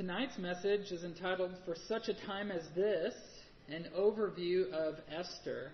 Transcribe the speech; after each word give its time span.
Tonight's 0.00 0.38
message 0.38 0.92
is 0.92 1.04
entitled 1.04 1.50
For 1.66 1.76
Such 1.86 2.08
a 2.08 2.14
Time 2.14 2.50
as 2.50 2.62
This 2.74 3.12
An 3.68 3.86
Overview 3.94 4.72
of 4.72 4.94
Esther. 5.14 5.72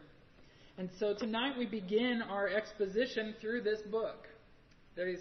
And 0.79 0.91
so 0.99 1.15
tonight 1.15 1.57
we 1.57 1.65
begin 1.65 2.23
our 2.29 2.49
exposition 2.49 3.37
through 3.41 3.61
this 3.61 3.79
book. 3.83 4.27
There's 4.97 5.21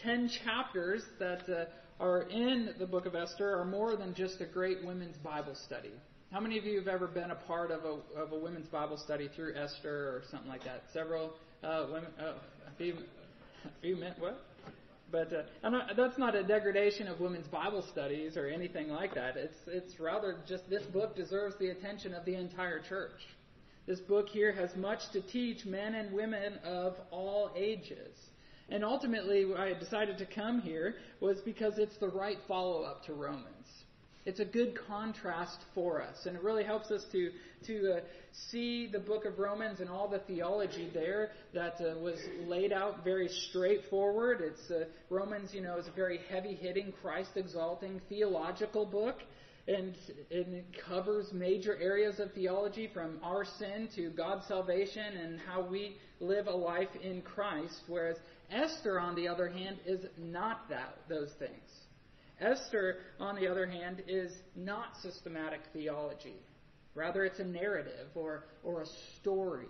10 0.00 0.30
chapters 0.44 1.02
that 1.18 1.42
uh, 1.48 1.64
are 2.00 2.22
in 2.30 2.72
the 2.78 2.86
book 2.86 3.04
of 3.04 3.16
Esther 3.16 3.58
are 3.58 3.64
more 3.64 3.96
than 3.96 4.14
just 4.14 4.40
a 4.40 4.46
great 4.46 4.78
women's 4.84 5.16
Bible 5.16 5.56
study. 5.64 5.90
How 6.30 6.38
many 6.38 6.56
of 6.56 6.64
you 6.64 6.78
have 6.78 6.86
ever 6.86 7.08
been 7.08 7.32
a 7.32 7.34
part 7.48 7.72
of 7.72 7.80
a, 7.84 7.98
of 8.16 8.30
a 8.30 8.38
women's 8.38 8.68
Bible 8.68 8.96
study 8.96 9.28
through 9.34 9.56
Esther 9.56 9.90
or 9.90 10.22
something 10.30 10.48
like 10.48 10.62
that? 10.62 10.84
Several 10.92 11.32
uh, 11.64 11.86
women, 11.90 12.10
uh, 12.20 12.34
a 12.72 12.76
few, 12.78 12.94
a 13.64 13.80
few 13.82 13.96
men, 13.96 14.14
what? 14.20 14.45
But 15.16 15.32
uh, 15.32 15.70
not, 15.70 15.96
that's 15.96 16.18
not 16.18 16.34
a 16.34 16.42
degradation 16.42 17.08
of 17.08 17.20
women's 17.20 17.48
Bible 17.48 17.82
studies 17.90 18.36
or 18.36 18.48
anything 18.48 18.90
like 18.90 19.14
that. 19.14 19.38
It's 19.38 19.56
it's 19.66 19.98
rather 19.98 20.36
just 20.46 20.68
this 20.68 20.82
book 20.82 21.16
deserves 21.16 21.54
the 21.58 21.68
attention 21.68 22.12
of 22.12 22.26
the 22.26 22.34
entire 22.34 22.80
church. 22.80 23.22
This 23.86 23.98
book 23.98 24.28
here 24.28 24.52
has 24.52 24.76
much 24.76 25.00
to 25.12 25.22
teach 25.22 25.64
men 25.64 25.94
and 25.94 26.12
women 26.12 26.58
of 26.64 26.96
all 27.10 27.50
ages. 27.56 28.14
And 28.68 28.84
ultimately, 28.84 29.46
why 29.46 29.70
I 29.70 29.72
decided 29.72 30.18
to 30.18 30.26
come 30.26 30.60
here 30.60 30.96
was 31.20 31.40
because 31.40 31.78
it's 31.78 31.96
the 31.96 32.08
right 32.08 32.38
follow 32.46 32.82
up 32.82 33.02
to 33.06 33.14
Romans. 33.14 33.75
It's 34.26 34.40
a 34.40 34.44
good 34.44 34.76
contrast 34.88 35.58
for 35.74 36.02
us, 36.02 36.26
and 36.26 36.36
it 36.36 36.42
really 36.42 36.64
helps 36.64 36.90
us 36.90 37.04
to 37.12 37.30
to 37.66 37.94
uh, 37.94 38.00
see 38.50 38.88
the 38.90 38.98
book 38.98 39.24
of 39.24 39.38
Romans 39.38 39.80
and 39.80 39.88
all 39.88 40.08
the 40.08 40.18
theology 40.18 40.90
there 40.92 41.30
that 41.54 41.80
uh, 41.80 41.98
was 41.98 42.18
laid 42.46 42.72
out 42.72 43.04
very 43.04 43.28
straightforward. 43.48 44.40
It's 44.40 44.70
uh, 44.70 44.84
Romans, 45.10 45.54
you 45.54 45.62
know, 45.62 45.78
is 45.78 45.86
a 45.86 45.92
very 45.92 46.20
heavy-hitting, 46.28 46.92
Christ-exalting 47.00 48.00
theological 48.08 48.84
book, 48.84 49.16
and, 49.68 49.94
and 50.30 50.54
it 50.54 50.66
covers 50.88 51.32
major 51.32 51.76
areas 51.80 52.20
of 52.20 52.32
theology 52.32 52.90
from 52.92 53.18
our 53.22 53.44
sin 53.58 53.88
to 53.96 54.10
God's 54.10 54.46
salvation 54.46 55.16
and 55.16 55.40
how 55.40 55.62
we 55.62 55.96
live 56.20 56.46
a 56.46 56.56
life 56.72 56.94
in 57.02 57.22
Christ. 57.22 57.80
Whereas 57.88 58.16
Esther, 58.50 59.00
on 59.00 59.14
the 59.14 59.28
other 59.28 59.48
hand, 59.48 59.78
is 59.86 60.04
not 60.18 60.68
that 60.68 60.96
those 61.08 61.30
things. 61.38 61.85
Esther, 62.40 62.98
on 63.18 63.36
the 63.36 63.48
other 63.48 63.66
hand, 63.66 64.02
is 64.06 64.32
not 64.54 64.96
systematic 65.02 65.60
theology. 65.72 66.36
Rather, 66.94 67.24
it's 67.24 67.38
a 67.40 67.44
narrative 67.44 68.08
or, 68.14 68.44
or 68.62 68.82
a 68.82 68.86
story. 69.20 69.68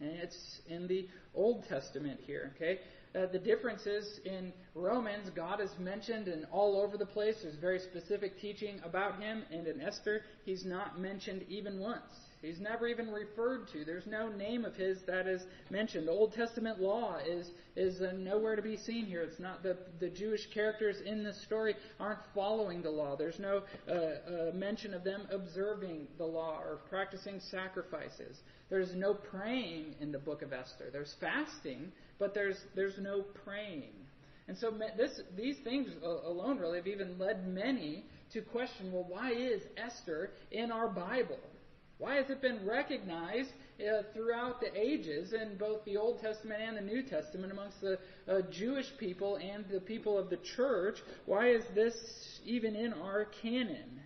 And 0.00 0.10
it's 0.10 0.60
in 0.66 0.86
the 0.86 1.08
Old 1.34 1.66
Testament 1.68 2.20
here, 2.26 2.52
okay? 2.56 2.80
Uh, 3.14 3.26
the 3.32 3.38
difference 3.38 3.86
is 3.86 4.20
in 4.24 4.52
Romans, 4.74 5.30
God 5.34 5.60
is 5.60 5.70
mentioned 5.78 6.28
and 6.28 6.46
all 6.52 6.80
over 6.80 6.96
the 6.96 7.06
place. 7.06 7.34
There's 7.42 7.56
very 7.56 7.80
specific 7.80 8.38
teaching 8.40 8.80
about 8.84 9.20
him. 9.20 9.42
And 9.50 9.66
in 9.66 9.80
Esther, 9.80 10.22
he's 10.44 10.64
not 10.64 10.98
mentioned 10.98 11.44
even 11.48 11.80
once. 11.80 12.02
He's 12.42 12.58
never 12.58 12.88
even 12.88 13.10
referred 13.10 13.68
to. 13.72 13.84
There's 13.84 14.06
no 14.06 14.28
name 14.28 14.64
of 14.64 14.74
his 14.74 15.02
that 15.06 15.26
is 15.26 15.42
mentioned. 15.68 16.08
The 16.08 16.12
Old 16.12 16.32
Testament 16.32 16.80
law 16.80 17.18
is 17.18 17.50
is 17.76 18.00
uh, 18.00 18.12
nowhere 18.16 18.56
to 18.56 18.62
be 18.62 18.78
seen 18.78 19.04
here. 19.04 19.20
It's 19.22 19.38
not 19.38 19.62
the 19.62 19.76
the 19.98 20.08
Jewish 20.08 20.46
characters 20.46 20.96
in 21.04 21.22
this 21.22 21.42
story 21.42 21.74
aren't 21.98 22.20
following 22.34 22.80
the 22.80 22.90
law. 22.90 23.14
There's 23.14 23.38
no 23.38 23.62
uh, 23.86 23.92
uh, 23.92 24.52
mention 24.54 24.94
of 24.94 25.04
them 25.04 25.28
observing 25.30 26.06
the 26.16 26.24
law 26.24 26.60
or 26.60 26.78
practicing 26.88 27.40
sacrifices. 27.40 28.38
There's 28.70 28.94
no 28.94 29.12
praying 29.12 29.96
in 30.00 30.10
the 30.10 30.18
book 30.18 30.40
of 30.40 30.54
Esther. 30.54 30.88
There's 30.90 31.14
fasting, 31.20 31.92
but 32.18 32.32
there's 32.32 32.56
there's 32.74 32.98
no 32.98 33.20
praying. 33.44 33.92
And 34.48 34.56
so 34.56 34.72
this, 34.96 35.20
these 35.36 35.58
things 35.62 35.88
alone 36.02 36.58
really 36.58 36.78
have 36.78 36.88
even 36.88 37.18
led 37.18 37.46
many 37.46 38.04
to 38.32 38.40
question, 38.40 38.90
well, 38.90 39.06
why 39.08 39.30
is 39.30 39.62
Esther 39.76 40.30
in 40.50 40.72
our 40.72 40.88
Bible? 40.88 41.38
Why 42.00 42.14
has 42.14 42.30
it 42.30 42.40
been 42.40 42.66
recognized 42.66 43.50
uh, 43.78 44.04
throughout 44.14 44.58
the 44.62 44.74
ages 44.74 45.34
in 45.34 45.58
both 45.58 45.84
the 45.84 45.98
Old 45.98 46.18
Testament 46.22 46.62
and 46.62 46.74
the 46.74 46.80
New 46.80 47.02
Testament 47.02 47.52
amongst 47.52 47.82
the 47.82 47.98
uh, 48.26 48.40
Jewish 48.50 48.86
people 48.98 49.36
and 49.36 49.66
the 49.68 49.80
people 49.80 50.18
of 50.18 50.30
the 50.30 50.38
church? 50.38 50.96
Why 51.26 51.50
is 51.50 51.62
this 51.74 51.94
even 52.46 52.74
in 52.74 52.94
our 52.94 53.26
canon? 53.42 54.00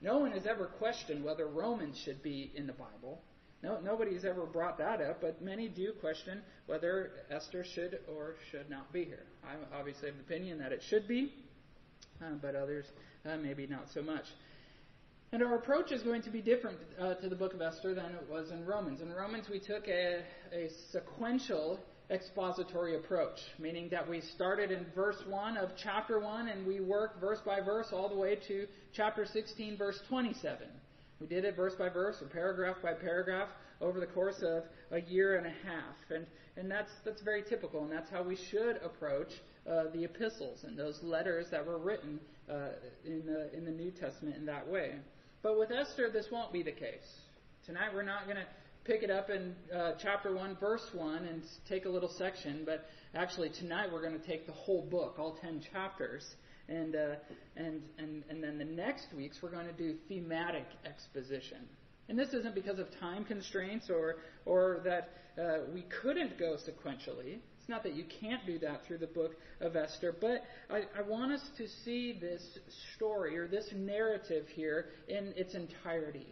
No 0.00 0.18
one 0.18 0.30
has 0.30 0.46
ever 0.46 0.66
questioned 0.66 1.24
whether 1.24 1.48
Romans 1.48 1.98
should 1.98 2.22
be 2.22 2.52
in 2.54 2.68
the 2.68 2.72
Bible. 2.72 3.20
No, 3.64 3.80
nobody's 3.80 4.24
ever 4.24 4.46
brought 4.46 4.78
that 4.78 5.00
up, 5.00 5.20
but 5.20 5.42
many 5.42 5.66
do 5.66 5.92
question 6.00 6.40
whether 6.66 7.10
Esther 7.30 7.64
should 7.64 7.98
or 8.06 8.36
should 8.52 8.70
not 8.70 8.92
be 8.92 9.04
here. 9.04 9.24
I 9.42 9.54
obviously 9.76 10.08
have 10.08 10.16
the 10.18 10.22
opinion 10.22 10.58
that 10.58 10.70
it 10.70 10.82
should 10.88 11.08
be, 11.08 11.32
uh, 12.22 12.34
but 12.40 12.54
others 12.54 12.84
uh, 13.26 13.38
maybe 13.38 13.66
not 13.66 13.88
so 13.92 14.02
much. 14.02 14.26
And 15.34 15.42
our 15.42 15.56
approach 15.56 15.90
is 15.90 16.00
going 16.00 16.22
to 16.22 16.30
be 16.30 16.40
different 16.40 16.78
uh, 16.96 17.14
to 17.14 17.28
the 17.28 17.34
book 17.34 17.54
of 17.54 17.60
Esther 17.60 17.92
than 17.92 18.04
it 18.04 18.24
was 18.30 18.52
in 18.52 18.64
Romans. 18.64 19.00
In 19.00 19.12
Romans, 19.12 19.48
we 19.50 19.58
took 19.58 19.88
a, 19.88 20.22
a 20.52 20.68
sequential 20.92 21.80
expository 22.08 22.94
approach, 22.94 23.40
meaning 23.58 23.88
that 23.88 24.08
we 24.08 24.20
started 24.20 24.70
in 24.70 24.86
verse 24.94 25.20
1 25.26 25.56
of 25.56 25.70
chapter 25.76 26.20
1 26.20 26.46
and 26.46 26.64
we 26.64 26.78
worked 26.78 27.20
verse 27.20 27.40
by 27.44 27.60
verse 27.60 27.88
all 27.92 28.08
the 28.08 28.14
way 28.14 28.36
to 28.46 28.68
chapter 28.92 29.26
16, 29.26 29.76
verse 29.76 29.98
27. 30.08 30.68
We 31.18 31.26
did 31.26 31.44
it 31.44 31.56
verse 31.56 31.74
by 31.74 31.88
verse 31.88 32.22
or 32.22 32.28
paragraph 32.28 32.76
by 32.80 32.92
paragraph 32.92 33.48
over 33.80 33.98
the 33.98 34.06
course 34.06 34.40
of 34.40 34.62
a 34.92 35.00
year 35.00 35.36
and 35.36 35.48
a 35.48 35.68
half. 35.68 35.96
And, 36.14 36.26
and 36.56 36.70
that's, 36.70 36.92
that's 37.04 37.22
very 37.22 37.42
typical, 37.42 37.82
and 37.82 37.90
that's 37.90 38.08
how 38.08 38.22
we 38.22 38.36
should 38.36 38.76
approach 38.84 39.32
uh, 39.68 39.90
the 39.92 40.04
epistles 40.04 40.62
and 40.62 40.78
those 40.78 41.02
letters 41.02 41.46
that 41.50 41.66
were 41.66 41.78
written 41.78 42.20
uh, 42.48 42.68
in, 43.04 43.24
the, 43.26 43.52
in 43.52 43.64
the 43.64 43.72
New 43.72 43.90
Testament 43.90 44.36
in 44.36 44.46
that 44.46 44.68
way. 44.68 44.92
But 45.44 45.58
with 45.58 45.70
Esther, 45.70 46.08
this 46.10 46.28
won't 46.32 46.54
be 46.54 46.62
the 46.62 46.72
case. 46.72 47.20
Tonight, 47.66 47.90
we're 47.94 48.02
not 48.02 48.24
going 48.24 48.38
to 48.38 48.46
pick 48.84 49.02
it 49.02 49.10
up 49.10 49.28
in 49.28 49.54
uh, 49.76 49.92
chapter 50.02 50.34
1, 50.34 50.56
verse 50.58 50.88
1, 50.94 51.26
and 51.26 51.42
take 51.68 51.84
a 51.84 51.88
little 51.90 52.08
section, 52.08 52.62
but 52.64 52.86
actually, 53.14 53.50
tonight 53.50 53.92
we're 53.92 54.00
going 54.00 54.18
to 54.18 54.26
take 54.26 54.46
the 54.46 54.54
whole 54.54 54.80
book, 54.90 55.16
all 55.18 55.36
10 55.42 55.60
chapters. 55.70 56.24
And, 56.70 56.96
uh, 56.96 57.16
and, 57.58 57.82
and, 57.98 58.24
and 58.30 58.42
then 58.42 58.56
the 58.56 58.64
next 58.64 59.08
weeks, 59.14 59.40
we're 59.42 59.50
going 59.50 59.66
to 59.66 59.74
do 59.74 59.96
thematic 60.08 60.64
exposition. 60.86 61.58
And 62.08 62.18
this 62.18 62.30
isn't 62.30 62.54
because 62.54 62.78
of 62.78 62.86
time 62.98 63.26
constraints 63.26 63.90
or, 63.90 64.16
or 64.46 64.80
that 64.84 65.10
uh, 65.38 65.64
we 65.74 65.84
couldn't 66.00 66.38
go 66.38 66.56
sequentially. 66.56 67.40
It's 67.64 67.70
not 67.70 67.82
that 67.84 67.94
you 67.94 68.04
can't 68.20 68.44
do 68.44 68.58
that 68.58 68.84
through 68.84 68.98
the 68.98 69.06
book 69.06 69.36
of 69.62 69.74
Esther, 69.74 70.14
but 70.20 70.44
I, 70.68 70.82
I 70.98 71.00
want 71.00 71.32
us 71.32 71.40
to 71.56 71.66
see 71.66 72.12
this 72.12 72.42
story 72.94 73.38
or 73.38 73.48
this 73.48 73.70
narrative 73.74 74.46
here 74.54 74.90
in 75.08 75.32
its 75.34 75.54
entirety. 75.54 76.26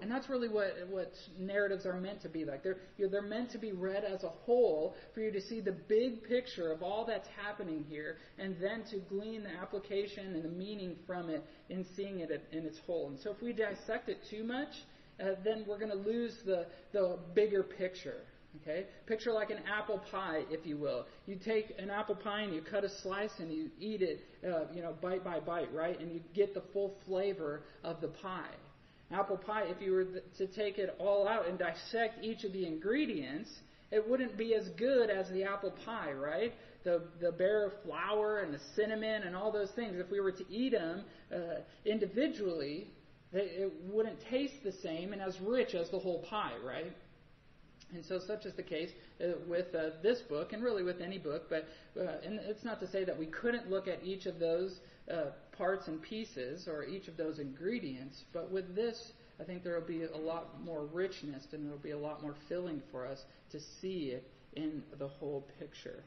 And 0.00 0.10
that's 0.10 0.30
really 0.30 0.48
what, 0.48 0.72
what 0.88 1.12
narratives 1.38 1.84
are 1.84 2.00
meant 2.00 2.22
to 2.22 2.30
be 2.30 2.46
like. 2.46 2.62
They're, 2.62 2.78
you 2.96 3.04
know, 3.04 3.10
they're 3.10 3.20
meant 3.20 3.50
to 3.50 3.58
be 3.58 3.72
read 3.72 4.02
as 4.02 4.24
a 4.24 4.30
whole 4.30 4.94
for 5.12 5.20
you 5.20 5.30
to 5.30 5.42
see 5.42 5.60
the 5.60 5.72
big 5.72 6.22
picture 6.22 6.72
of 6.72 6.82
all 6.82 7.04
that's 7.04 7.28
happening 7.36 7.84
here 7.86 8.16
and 8.38 8.56
then 8.58 8.82
to 8.90 8.96
glean 9.14 9.42
the 9.42 9.50
application 9.60 10.36
and 10.36 10.42
the 10.42 10.48
meaning 10.48 10.96
from 11.06 11.28
it 11.28 11.44
in 11.68 11.84
seeing 11.96 12.20
it 12.20 12.30
in 12.50 12.64
its 12.64 12.78
whole. 12.86 13.08
And 13.08 13.20
so 13.20 13.30
if 13.30 13.42
we 13.42 13.52
dissect 13.52 14.08
it 14.08 14.20
too 14.30 14.42
much, 14.42 14.70
uh, 15.20 15.32
then 15.44 15.66
we're 15.68 15.78
going 15.78 15.90
to 15.90 15.98
lose 15.98 16.38
the, 16.46 16.64
the 16.92 17.18
bigger 17.34 17.62
picture. 17.62 18.22
Okay? 18.56 18.86
Picture 19.06 19.32
like 19.32 19.50
an 19.50 19.58
apple 19.70 20.00
pie, 20.10 20.42
if 20.50 20.66
you 20.66 20.76
will. 20.76 21.06
You 21.26 21.36
take 21.36 21.74
an 21.78 21.90
apple 21.90 22.14
pie 22.14 22.42
and 22.42 22.54
you 22.54 22.62
cut 22.62 22.84
a 22.84 22.88
slice 23.02 23.30
and 23.38 23.52
you 23.52 23.70
eat 23.78 24.02
it, 24.02 24.20
uh, 24.44 24.72
you 24.74 24.82
know, 24.82 24.94
bite 25.00 25.22
by 25.22 25.40
bite, 25.40 25.72
right? 25.72 25.98
And 26.00 26.10
you 26.10 26.20
get 26.34 26.54
the 26.54 26.62
full 26.72 26.96
flavor 27.06 27.62
of 27.84 28.00
the 28.00 28.08
pie. 28.08 28.54
Apple 29.10 29.36
pie, 29.36 29.64
if 29.64 29.80
you 29.80 29.92
were 29.92 30.04
to 30.36 30.46
take 30.46 30.78
it 30.78 30.94
all 30.98 31.26
out 31.26 31.48
and 31.48 31.58
dissect 31.58 32.22
each 32.22 32.44
of 32.44 32.52
the 32.52 32.66
ingredients, 32.66 33.50
it 33.90 34.06
wouldn't 34.06 34.36
be 34.36 34.54
as 34.54 34.68
good 34.76 35.08
as 35.08 35.28
the 35.30 35.44
apple 35.44 35.72
pie, 35.84 36.12
right? 36.12 36.52
The 36.84 37.02
the 37.20 37.32
bare 37.32 37.72
flour 37.84 38.40
and 38.40 38.52
the 38.52 38.60
cinnamon 38.76 39.22
and 39.22 39.34
all 39.34 39.50
those 39.50 39.70
things. 39.70 39.94
If 39.98 40.10
we 40.10 40.20
were 40.20 40.32
to 40.32 40.44
eat 40.50 40.72
them 40.72 41.04
uh, 41.34 41.60
individually, 41.86 42.88
it 43.32 43.72
wouldn't 43.90 44.18
taste 44.30 44.62
the 44.62 44.72
same 44.72 45.12
and 45.12 45.22
as 45.22 45.38
rich 45.40 45.74
as 45.74 45.88
the 45.90 45.98
whole 45.98 46.22
pie, 46.28 46.52
right? 46.64 46.92
And 47.94 48.04
so, 48.04 48.18
such 48.18 48.44
is 48.44 48.54
the 48.54 48.62
case 48.62 48.90
uh, 49.22 49.28
with 49.46 49.74
uh, 49.74 49.90
this 50.02 50.20
book, 50.20 50.52
and 50.52 50.62
really 50.62 50.82
with 50.82 51.00
any 51.00 51.18
book. 51.18 51.48
But 51.48 51.66
uh, 51.98 52.18
and 52.24 52.38
it's 52.40 52.64
not 52.64 52.80
to 52.80 52.86
say 52.86 53.04
that 53.04 53.18
we 53.18 53.26
couldn't 53.26 53.70
look 53.70 53.88
at 53.88 54.04
each 54.04 54.26
of 54.26 54.38
those 54.38 54.80
uh, 55.10 55.30
parts 55.52 55.88
and 55.88 56.00
pieces 56.02 56.68
or 56.68 56.84
each 56.84 57.08
of 57.08 57.16
those 57.16 57.38
ingredients. 57.38 58.24
But 58.32 58.50
with 58.50 58.74
this, 58.74 59.12
I 59.40 59.44
think 59.44 59.62
there 59.62 59.74
will 59.74 59.86
be 59.86 60.04
a 60.04 60.16
lot 60.16 60.62
more 60.62 60.84
richness, 60.84 61.46
and 61.52 61.64
there 61.64 61.72
will 61.72 61.78
be 61.78 61.92
a 61.92 61.98
lot 61.98 62.22
more 62.22 62.34
filling 62.48 62.82
for 62.90 63.06
us 63.06 63.24
to 63.52 63.60
see 63.80 64.10
it 64.10 64.28
in 64.54 64.82
the 64.98 65.08
whole 65.08 65.46
picture. 65.58 66.02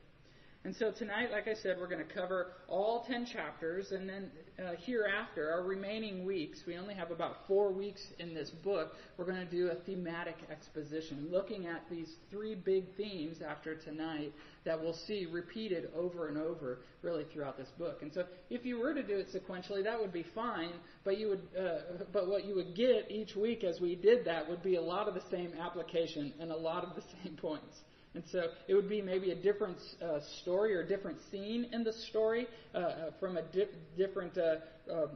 And 0.63 0.75
so 0.75 0.91
tonight, 0.91 1.31
like 1.31 1.47
I 1.47 1.55
said, 1.55 1.77
we're 1.79 1.87
going 1.87 2.05
to 2.05 2.13
cover 2.13 2.51
all 2.67 3.03
10 3.07 3.25
chapters, 3.25 3.91
and 3.91 4.07
then 4.07 4.29
uh, 4.59 4.73
hereafter, 4.85 5.49
our 5.49 5.63
remaining 5.63 6.23
weeks, 6.23 6.59
we 6.67 6.77
only 6.77 6.93
have 6.93 7.09
about 7.09 7.47
four 7.47 7.71
weeks 7.71 8.01
in 8.19 8.35
this 8.35 8.51
book, 8.63 8.93
we're 9.17 9.25
going 9.25 9.43
to 9.43 9.49
do 9.49 9.69
a 9.69 9.75
thematic 9.85 10.35
exposition, 10.51 11.29
looking 11.31 11.65
at 11.65 11.81
these 11.89 12.13
three 12.29 12.53
big 12.53 12.95
themes 12.95 13.37
after 13.41 13.73
tonight 13.73 14.33
that 14.63 14.79
we'll 14.79 14.97
see 15.07 15.25
repeated 15.25 15.89
over 15.95 16.27
and 16.27 16.37
over, 16.37 16.81
really, 17.01 17.25
throughout 17.33 17.57
this 17.57 17.69
book. 17.79 18.03
And 18.03 18.13
so, 18.13 18.25
if 18.51 18.63
you 18.63 18.79
were 18.79 18.93
to 18.93 19.01
do 19.01 19.17
it 19.17 19.29
sequentially, 19.33 19.83
that 19.83 19.99
would 19.99 20.13
be 20.13 20.25
fine, 20.35 20.73
but 21.03 21.17
you 21.17 21.29
would, 21.29 21.41
uh, 21.59 22.03
but 22.13 22.27
what 22.27 22.45
you 22.45 22.53
would 22.53 22.75
get 22.75 23.09
each 23.09 23.35
week 23.35 23.63
as 23.63 23.81
we 23.81 23.95
did 23.95 24.25
that 24.25 24.47
would 24.47 24.61
be 24.61 24.75
a 24.75 24.81
lot 24.81 25.07
of 25.07 25.15
the 25.15 25.23
same 25.31 25.53
application 25.59 26.33
and 26.39 26.51
a 26.51 26.57
lot 26.57 26.83
of 26.83 26.95
the 26.95 27.01
same 27.23 27.35
points. 27.35 27.79
And 28.13 28.23
so 28.29 28.47
it 28.67 28.73
would 28.73 28.89
be 28.89 29.01
maybe 29.01 29.31
a 29.31 29.35
different 29.35 29.77
uh, 30.01 30.19
story 30.41 30.75
or 30.75 30.81
a 30.81 30.87
different 30.87 31.17
scene 31.31 31.67
in 31.71 31.83
the 31.83 31.93
story 31.93 32.47
uh, 32.75 32.77
uh 32.77 33.11
from 33.19 33.37
a 33.37 33.41
di- 33.41 33.69
different 33.97 34.37
uh, 34.37 34.55
uh, 34.89 34.93
uh, 34.93 35.07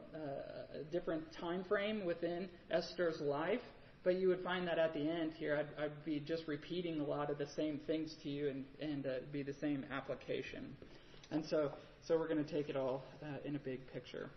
different 0.91 1.23
time 1.33 1.65
frame 1.65 2.05
within 2.05 2.47
Esther's 2.71 3.19
life. 3.19 3.59
But 4.03 4.15
you 4.15 4.27
would 4.29 4.43
find 4.43 4.67
that 4.67 4.77
at 4.77 4.93
the 4.93 4.99
end 4.99 5.33
here, 5.33 5.57
I'd, 5.57 5.83
I'd 5.83 6.05
be 6.05 6.19
just 6.19 6.47
repeating 6.47 7.01
a 7.01 7.03
lot 7.03 7.31
of 7.31 7.39
the 7.39 7.47
same 7.55 7.79
things 7.87 8.15
to 8.21 8.29
you 8.29 8.49
and, 8.49 8.65
and 8.79 9.07
be 9.31 9.41
the 9.41 9.55
same 9.55 9.83
application. 9.91 10.77
And 11.31 11.43
so, 11.43 11.71
so 12.07 12.15
we're 12.15 12.27
going 12.27 12.45
to 12.45 12.51
take 12.51 12.69
it 12.69 12.77
all 12.77 13.03
in 13.43 13.55
a 13.55 13.59
big 13.59 13.91
picture. 13.91 14.29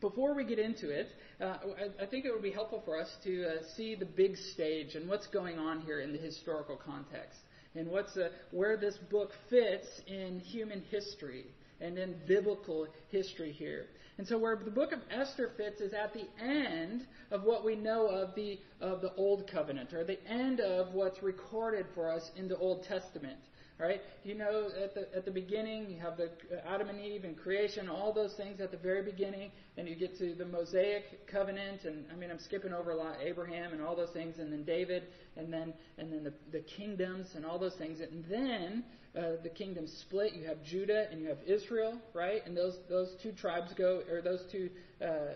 Before 0.00 0.32
we 0.32 0.44
get 0.44 0.60
into 0.60 0.90
it, 0.90 1.08
uh, 1.40 1.56
I, 2.00 2.04
I, 2.04 2.06
think 2.06 2.24
it 2.24 2.32
would 2.32 2.42
be 2.42 2.52
helpful 2.52 2.82
for 2.84 3.00
us 3.00 3.08
to 3.24 3.46
uh, 3.46 3.62
see 3.76 3.96
the 3.96 4.04
big 4.04 4.36
stage 4.36 4.94
and 4.94 5.08
what's 5.08 5.26
going 5.26 5.58
on 5.58 5.80
here 5.80 6.00
in 6.00 6.12
the 6.12 6.18
historical 6.18 6.76
context 6.76 7.38
and 7.74 7.88
what's 7.88 8.16
a, 8.16 8.30
where 8.50 8.76
this 8.76 8.96
book 8.96 9.32
fits 9.50 10.00
in 10.06 10.40
human 10.40 10.82
history 10.90 11.46
and 11.80 11.98
in 11.98 12.14
biblical 12.26 12.86
history 13.10 13.52
here. 13.52 13.86
And 14.16 14.26
so 14.26 14.38
where 14.38 14.56
the 14.56 14.70
book 14.70 14.92
of 14.92 15.00
Esther 15.10 15.50
fits 15.56 15.80
is 15.80 15.92
at 15.92 16.14
the 16.14 16.26
end 16.40 17.06
of 17.32 17.42
what 17.42 17.64
we 17.64 17.74
know 17.74 18.06
of 18.06 18.34
the 18.36 18.60
of 18.80 19.00
the 19.00 19.12
Old 19.14 19.50
Covenant, 19.50 19.92
or 19.92 20.04
the 20.04 20.24
end 20.28 20.60
of 20.60 20.94
what's 20.94 21.22
recorded 21.22 21.86
for 21.94 22.10
us 22.10 22.30
in 22.36 22.46
the 22.46 22.56
Old 22.58 22.84
Testament. 22.84 23.38
Right? 23.76 24.00
You 24.22 24.36
know, 24.36 24.70
at 24.82 24.94
the 24.94 25.12
at 25.16 25.24
the 25.24 25.32
beginning, 25.32 25.90
you 25.90 25.98
have 25.98 26.16
the 26.16 26.30
Adam 26.64 26.88
and 26.90 27.00
Eve 27.00 27.24
and 27.24 27.36
creation, 27.36 27.88
all 27.88 28.12
those 28.12 28.32
things 28.34 28.60
at 28.60 28.70
the 28.70 28.76
very 28.76 29.02
beginning, 29.02 29.50
and 29.76 29.88
you 29.88 29.96
get 29.96 30.16
to 30.18 30.32
the 30.34 30.44
Mosaic 30.44 31.26
covenant, 31.26 31.82
and 31.84 32.04
I 32.12 32.14
mean, 32.14 32.30
I'm 32.30 32.38
skipping 32.38 32.72
over 32.72 32.92
a 32.92 32.96
lot, 32.96 33.16
Abraham 33.20 33.72
and 33.72 33.82
all 33.82 33.96
those 33.96 34.10
things, 34.10 34.38
and 34.38 34.52
then 34.52 34.62
David, 34.62 35.02
and 35.36 35.52
then 35.52 35.74
and 35.98 36.12
then 36.12 36.22
the, 36.22 36.32
the 36.52 36.60
kingdoms 36.60 37.26
and 37.34 37.44
all 37.44 37.58
those 37.58 37.74
things, 37.74 37.98
and 37.98 38.24
then 38.30 38.84
uh, 39.18 39.42
the 39.42 39.48
kingdoms 39.48 39.92
split. 40.06 40.34
You 40.34 40.46
have 40.46 40.62
Judah 40.62 41.08
and 41.10 41.20
you 41.20 41.28
have 41.28 41.38
Israel, 41.44 41.98
right? 42.12 42.46
And 42.46 42.56
those 42.56 42.76
those 42.88 43.14
two 43.22 43.32
tribes 43.32 43.72
go, 43.74 44.02
or 44.08 44.22
those 44.22 44.44
two 44.52 44.70
uh, 45.00 45.04
uh, 45.04 45.30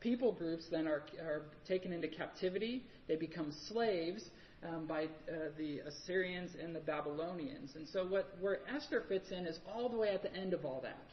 people 0.00 0.32
groups 0.32 0.64
then 0.70 0.86
are 0.86 1.02
are 1.20 1.42
taken 1.66 1.92
into 1.92 2.06
captivity. 2.06 2.84
They 3.08 3.16
become 3.16 3.52
slaves 3.68 4.22
um, 4.68 4.86
by 4.86 5.04
uh, 5.04 5.50
the 5.58 5.80
Assyrians 5.80 6.52
and 6.62 6.74
the 6.74 6.80
Babylonians. 6.80 7.72
And 7.74 7.86
so, 7.88 8.06
what 8.06 8.36
where 8.40 8.60
Esther 8.74 9.04
fits 9.08 9.30
in 9.30 9.46
is 9.46 9.58
all 9.72 9.88
the 9.88 9.96
way 9.96 10.08
at 10.08 10.22
the 10.22 10.34
end 10.34 10.54
of 10.54 10.64
all 10.64 10.80
that. 10.82 11.10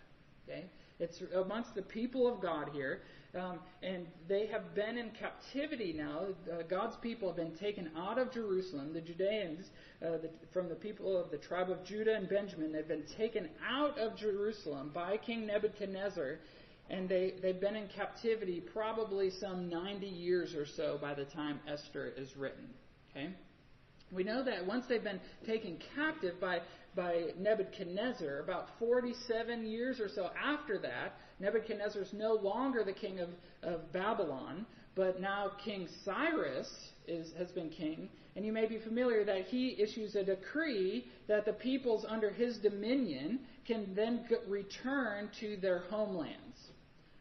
Okay, 0.48 0.66
it's 1.00 1.22
amongst 1.36 1.76
the 1.76 1.82
people 1.82 2.32
of 2.32 2.42
God 2.42 2.70
here, 2.74 3.02
um, 3.36 3.60
and 3.84 4.08
they 4.28 4.48
have 4.48 4.74
been 4.74 4.98
in 4.98 5.12
captivity 5.12 5.94
now. 5.94 6.28
Uh, 6.52 6.64
God's 6.68 6.96
people 6.98 7.28
have 7.28 7.38
been 7.38 7.56
taken 7.56 7.92
out 7.96 8.18
of 8.18 8.32
Jerusalem. 8.32 8.94
The 8.94 9.02
Judeans, 9.02 9.68
uh, 10.04 10.18
the, 10.18 10.30
from 10.52 10.70
the 10.70 10.76
people 10.76 11.18
of 11.18 11.30
the 11.30 11.38
tribe 11.38 11.70
of 11.70 11.84
Judah 11.84 12.16
and 12.16 12.28
Benjamin, 12.28 12.72
they've 12.72 12.88
been 12.88 13.06
taken 13.18 13.50
out 13.68 13.98
of 14.00 14.18
Jerusalem 14.18 14.92
by 14.94 15.18
King 15.18 15.46
Nebuchadnezzar 15.46 16.40
and 16.90 17.08
they, 17.08 17.36
they've 17.42 17.60
been 17.60 17.76
in 17.76 17.88
captivity 17.88 18.60
probably 18.60 19.30
some 19.30 19.70
90 19.70 20.08
years 20.08 20.56
or 20.56 20.66
so 20.66 20.98
by 21.00 21.14
the 21.14 21.26
time 21.26 21.60
Esther 21.68 22.14
is 22.18 22.36
written. 22.36 22.68
Okay? 23.20 23.30
We 24.12 24.24
know 24.24 24.44
that 24.44 24.66
once 24.66 24.86
they've 24.90 25.04
been 25.04 25.20
taken 25.46 25.78
captive 25.96 26.40
by, 26.40 26.62
by 26.96 27.26
Nebuchadnezzar, 27.38 28.40
about 28.40 28.68
47 28.80 29.66
years 29.68 30.00
or 30.00 30.10
so 30.10 30.32
after 30.42 30.80
that, 30.80 31.14
Nebuchadnezzar 31.40 32.02
is 32.02 32.14
no 32.14 32.34
longer 32.34 32.84
the 32.84 32.94
king 32.94 33.20
of, 33.20 33.30
of 33.62 33.92
Babylon, 33.94 34.66
but 34.96 35.22
now 35.22 35.52
King 35.64 35.88
Cyrus 36.04 36.70
is, 37.08 37.32
has 37.38 37.52
been 37.52 37.70
king. 37.70 38.10
And 38.36 38.44
you 38.44 38.52
may 38.52 38.66
be 38.66 38.80
familiar 38.80 39.24
that 39.26 39.46
he 39.46 39.80
issues 39.80 40.16
a 40.16 40.24
decree 40.24 41.06
that 41.28 41.46
the 41.46 41.54
peoples 41.54 42.06
under 42.08 42.32
his 42.32 42.58
dominion 42.58 43.40
can 43.68 43.94
then 43.96 44.26
return 44.48 45.30
to 45.40 45.58
their 45.58 45.80
homelands. 45.90 46.58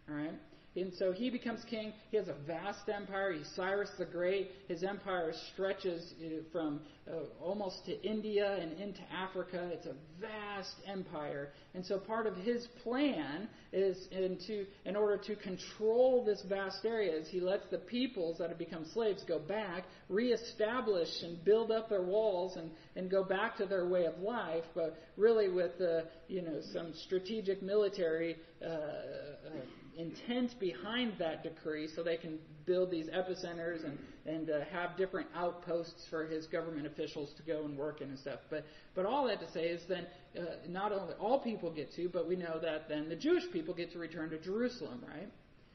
All 0.08 0.16
right? 0.16 0.32
And 0.80 0.92
so 0.94 1.12
he 1.12 1.30
becomes 1.30 1.60
king. 1.68 1.92
He 2.10 2.16
has 2.16 2.28
a 2.28 2.34
vast 2.46 2.88
empire. 2.88 3.32
He's 3.32 3.50
Cyrus 3.54 3.90
the 3.98 4.04
Great. 4.04 4.50
His 4.68 4.82
empire 4.82 5.32
stretches 5.52 6.14
from 6.52 6.80
uh, 7.08 7.20
almost 7.42 7.84
to 7.86 8.02
India 8.02 8.58
and 8.60 8.78
into 8.78 9.00
Africa. 9.12 9.70
It's 9.72 9.86
a 9.86 9.94
vast 10.20 10.74
empire. 10.86 11.50
And 11.74 11.84
so 11.84 11.98
part 11.98 12.26
of 12.26 12.36
his 12.36 12.66
plan 12.82 13.48
is 13.72 14.08
into, 14.10 14.66
in 14.84 14.96
order 14.96 15.18
to 15.26 15.36
control 15.36 16.24
this 16.24 16.42
vast 16.48 16.84
area 16.84 17.12
is 17.12 17.28
he 17.28 17.40
lets 17.40 17.68
the 17.70 17.78
peoples 17.78 18.38
that 18.38 18.48
have 18.48 18.58
become 18.58 18.86
slaves 18.92 19.22
go 19.26 19.38
back, 19.38 19.84
reestablish 20.08 21.08
and 21.22 21.42
build 21.44 21.70
up 21.70 21.88
their 21.88 22.02
walls 22.02 22.56
and, 22.56 22.70
and 22.96 23.10
go 23.10 23.24
back 23.24 23.56
to 23.58 23.66
their 23.66 23.86
way 23.86 24.06
of 24.06 24.18
life, 24.18 24.64
but 24.74 24.98
really 25.16 25.48
with 25.48 25.80
uh, 25.80 26.02
you 26.28 26.42
know 26.42 26.60
some 26.72 26.92
strategic 27.04 27.62
military 27.62 28.36
uh, 28.62 28.66
uh 28.66 29.50
intent 29.98 30.58
behind 30.60 31.12
that 31.18 31.42
decree 31.42 31.88
so 31.94 32.02
they 32.02 32.16
can 32.16 32.38
build 32.66 32.90
these 32.90 33.08
epicenters 33.08 33.84
and, 33.84 33.98
and 34.26 34.48
uh, 34.48 34.60
have 34.72 34.96
different 34.96 35.26
outposts 35.34 36.06
for 36.08 36.26
his 36.26 36.46
government 36.46 36.86
officials 36.86 37.34
to 37.36 37.42
go 37.42 37.64
and 37.64 37.76
work 37.76 38.00
in 38.00 38.08
and 38.08 38.18
stuff. 38.18 38.38
But, 38.48 38.64
but 38.94 39.04
all 39.04 39.26
that 39.26 39.40
to 39.40 39.50
say 39.50 39.64
is 39.64 39.82
then 39.88 40.06
uh, 40.38 40.42
not 40.68 40.92
only 40.92 41.14
all 41.14 41.40
people 41.40 41.70
get 41.70 41.92
to, 41.96 42.08
but 42.08 42.28
we 42.28 42.36
know 42.36 42.60
that 42.62 42.88
then 42.88 43.08
the 43.08 43.16
Jewish 43.16 43.44
people 43.52 43.74
get 43.74 43.92
to 43.92 43.98
return 43.98 44.30
to 44.30 44.38
Jerusalem, 44.38 45.02
right? 45.06 45.28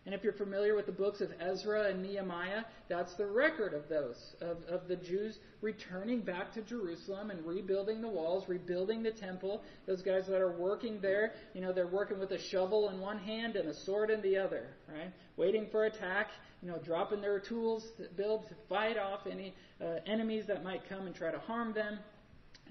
And 0.06 0.14
if 0.14 0.22
you're 0.22 0.34
familiar 0.34 0.76
with 0.76 0.86
the 0.86 0.92
books 0.92 1.22
of 1.22 1.32
Ezra 1.40 1.90
and 1.90 2.04
Nehemiah, 2.04 2.64
that's 2.90 3.14
the 3.14 3.26
record 3.26 3.74
of 3.74 3.88
those, 3.88 4.36
of, 4.42 4.58
of 4.68 4.90
the 4.90 4.98
Jews 4.98 5.40
returning 5.62 6.20
back 6.20 6.54
to 6.56 6.62
Jerusalem 6.62 7.32
and 7.32 7.46
rebuilding 7.46 8.02
the 8.02 8.10
walls, 8.10 8.50
rebuilding 8.50 9.02
the 9.02 9.12
temple. 9.12 9.64
Those 9.88 10.02
guys 10.02 10.28
that 10.28 10.42
are 10.42 10.52
working 10.52 11.00
there, 11.00 11.34
you 11.54 11.62
know, 11.62 11.72
they're 11.72 11.88
working 11.88 12.20
with 12.20 12.32
a 12.32 12.40
shovel 12.40 12.90
in 12.90 13.00
one 13.00 13.18
hand 13.18 13.56
and 13.56 13.70
a 13.70 13.74
sword 13.74 14.10
in 14.10 14.22
the 14.22 14.36
other, 14.36 14.68
right? 14.94 15.14
Waiting 15.38 15.68
for 15.72 15.86
attack, 15.86 16.32
you 16.62 16.70
know, 16.70 16.80
dropping 16.80 17.22
their 17.22 17.40
tools 17.40 17.86
to 17.98 18.10
build 18.18 18.50
to 18.50 18.56
fight 18.68 18.98
off 18.98 19.22
any 19.26 19.54
uh, 19.82 20.00
enemies 20.06 20.44
that 20.48 20.66
might 20.66 20.88
come 20.90 21.08
and 21.08 21.16
try 21.16 21.32
to 21.32 21.40
harm 21.40 21.74
them. 21.74 22.00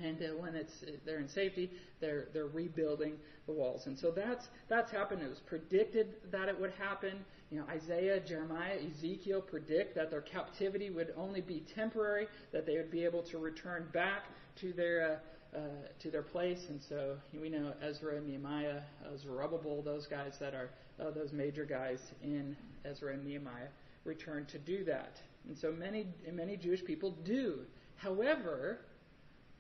And 0.03 0.23
uh, 0.23 0.27
when 0.39 0.55
it's 0.55 0.73
they're 1.05 1.19
in 1.19 1.29
safety, 1.29 1.71
they're 2.01 2.29
they're 2.33 2.47
rebuilding 2.47 3.15
the 3.47 3.53
walls. 3.53 3.87
And 3.87 3.99
so 3.99 4.11
that's 4.11 4.47
that's 4.69 4.91
happened. 4.91 5.23
It 5.23 5.29
was 5.29 5.41
predicted 5.47 6.15
that 6.31 6.49
it 6.49 6.59
would 6.59 6.73
happen. 6.73 7.25
You 7.51 7.59
know, 7.59 7.67
Isaiah, 7.69 8.21
Jeremiah, 8.21 8.79
Ezekiel 8.91 9.43
predict 9.43 9.95
that 9.97 10.11
their 10.11 10.23
captivity 10.23 10.89
would 10.91 11.13
only 11.17 11.43
be 11.43 11.63
temporary, 11.75 12.27
that 12.53 12.65
they 12.65 12.77
would 12.77 12.91
be 12.91 13.05
able 13.05 13.23
to 13.25 13.39
return 13.39 13.87
back 13.93 14.25
to 14.61 14.73
their 14.73 15.21
uh, 15.55 15.59
uh, 15.59 15.61
to 16.01 16.11
their 16.11 16.23
place. 16.23 16.61
And 16.71 16.81
so 16.89 17.17
we 17.39 17.51
know 17.51 17.75
Ezra, 17.83 18.21
Nehemiah, 18.21 18.81
uh, 19.05 19.17
Zerubbabel, 19.19 19.83
those 19.83 20.07
guys 20.07 20.33
that 20.41 20.55
are 20.55 20.71
uh, 20.99 21.11
those 21.11 21.33
major 21.33 21.67
guys 21.67 21.99
in 22.23 22.57
Ezra 22.87 23.13
and 23.13 23.25
Nehemiah 23.27 23.69
return 24.05 24.47
to 24.47 24.59
do 24.59 24.85
that. 24.85 25.17
And 25.47 25.59
so 25.59 25.71
many 25.71 26.07
many 26.33 26.57
Jewish 26.57 26.83
people 26.85 27.11
do. 27.25 27.61
However, 27.97 28.81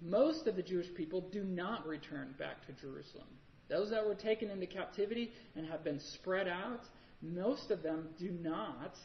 most 0.04 0.46
of 0.46 0.56
the 0.56 0.62
Jewish 0.62 0.92
people 0.94 1.20
do 1.32 1.44
not 1.44 1.86
return 1.86 2.34
back 2.38 2.66
to 2.66 2.72
Jerusalem. 2.72 3.26
Those 3.68 3.90
that 3.90 4.06
were 4.06 4.14
taken 4.14 4.50
into 4.50 4.66
captivity 4.66 5.32
and 5.56 5.66
have 5.66 5.84
been 5.84 6.00
spread 6.00 6.48
out, 6.48 6.80
most 7.22 7.70
of 7.70 7.82
them 7.82 8.08
do 8.18 8.30
not 8.30 8.96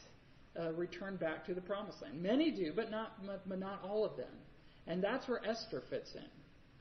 uh, 0.58 0.72
return 0.72 1.16
back 1.16 1.46
to 1.46 1.54
the 1.54 1.60
promised 1.60 2.02
land. 2.02 2.20
Many 2.20 2.50
do, 2.50 2.72
but 2.74 2.90
not, 2.90 3.12
but 3.46 3.58
not 3.58 3.80
all 3.84 4.04
of 4.04 4.16
them. 4.16 4.26
And 4.86 5.02
that's 5.02 5.28
where 5.28 5.44
Esther 5.46 5.82
fits 5.88 6.14
in. 6.14 6.24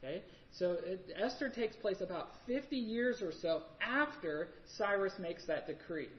Okay? 0.03 0.23
So 0.51 0.77
it, 0.83 1.11
Esther 1.15 1.49
takes 1.49 1.75
place 1.75 2.01
about 2.01 2.29
50 2.47 2.75
years 2.75 3.21
or 3.21 3.31
so 3.31 3.63
after 3.81 4.49
Cyrus 4.77 5.13
makes 5.19 5.45
that 5.45 5.67
decree. 5.67 6.09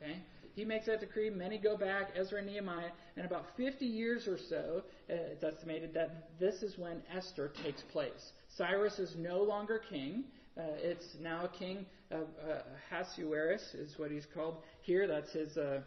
Okay? 0.00 0.18
He 0.54 0.64
makes 0.64 0.86
that 0.86 1.00
decree. 1.00 1.30
Many 1.30 1.58
go 1.58 1.76
back, 1.76 2.10
Ezra 2.16 2.38
and 2.38 2.46
Nehemiah, 2.46 2.90
and 3.16 3.26
about 3.26 3.46
50 3.56 3.86
years 3.86 4.26
or 4.26 4.38
so, 4.38 4.82
uh, 5.08 5.14
it's 5.32 5.44
estimated 5.44 5.94
that 5.94 6.38
this 6.38 6.62
is 6.62 6.78
when 6.78 7.02
Esther 7.14 7.52
takes 7.62 7.82
place. 7.82 8.32
Cyrus 8.56 8.98
is 8.98 9.14
no 9.16 9.42
longer 9.42 9.80
king. 9.90 10.24
Uh, 10.58 10.62
it's 10.76 11.16
now 11.20 11.44
a 11.44 11.48
king 11.48 11.86
of 12.10 12.26
uh, 12.42 12.62
Ahasuerus, 12.90 13.74
is 13.74 13.98
what 13.98 14.10
he's 14.10 14.26
called 14.34 14.56
here. 14.82 15.06
That's 15.06 15.32
his 15.32 15.56
uh, 15.56 15.80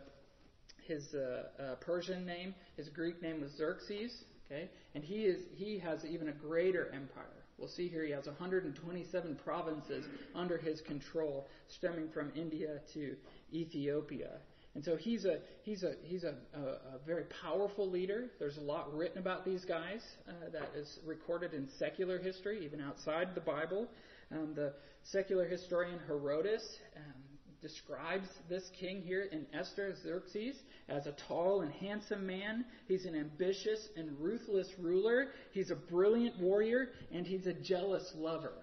his 0.87 1.13
uh, 1.13 1.43
uh, 1.61 1.75
Persian 1.75 2.25
name. 2.25 2.55
His 2.77 2.89
Greek 2.89 3.21
name 3.21 3.41
was 3.41 3.51
Xerxes. 3.51 4.23
Okay, 4.45 4.69
and 4.95 5.03
he 5.03 5.25
is 5.25 5.43
he 5.55 5.77
has 5.79 6.05
even 6.05 6.29
a 6.29 6.33
greater 6.33 6.89
empire 6.93 7.43
We'll 7.57 7.69
see 7.69 7.87
here 7.87 8.03
he 8.03 8.11
has 8.11 8.25
127 8.25 9.35
provinces 9.43 10.05
under 10.35 10.57
his 10.57 10.81
control, 10.81 11.47
stemming 11.67 12.09
from 12.09 12.31
India 12.35 12.81
to 12.93 13.15
Ethiopia. 13.53 14.39
And 14.75 14.83
so 14.83 14.95
he's 14.95 15.25
a 15.25 15.37
he's 15.61 15.83
a 15.83 15.93
he's 16.03 16.23
a, 16.23 16.33
a, 16.55 16.59
a 16.59 16.99
very 17.05 17.25
powerful 17.43 17.89
leader. 17.89 18.31
There's 18.39 18.57
a 18.57 18.61
lot 18.61 18.93
written 18.95 19.19
about 19.19 19.45
these 19.45 19.63
guys 19.65 20.01
uh, 20.27 20.49
that 20.51 20.71
is 20.75 20.99
recorded 21.05 21.53
in 21.53 21.69
secular 21.77 22.17
history, 22.17 22.65
even 22.65 22.81
outside 22.81 23.35
the 23.35 23.41
Bible. 23.41 23.87
Um, 24.31 24.53
the 24.55 24.73
secular 25.03 25.45
historian 25.45 25.99
Herodotus 26.07 26.63
um, 26.95 27.13
describes 27.61 28.27
this 28.49 28.63
king 28.79 29.01
here 29.01 29.29
in 29.31 29.45
Esther 29.53 29.95
Xerxes 30.03 30.55
as 30.89 31.05
a 31.05 31.15
tall 31.27 31.61
and 31.61 31.71
handsome 31.71 32.25
man. 32.25 32.65
He's 32.87 33.05
an 33.05 33.15
ambitious 33.15 33.89
and 33.95 34.19
ruthless 34.19 34.67
ruler. 34.79 35.27
He's 35.51 35.69
a 35.69 35.75
brilliant 35.75 36.39
warrior, 36.39 36.89
and 37.11 37.27
he's 37.27 37.45
a 37.45 37.53
jealous 37.53 38.11
lover. 38.15 38.53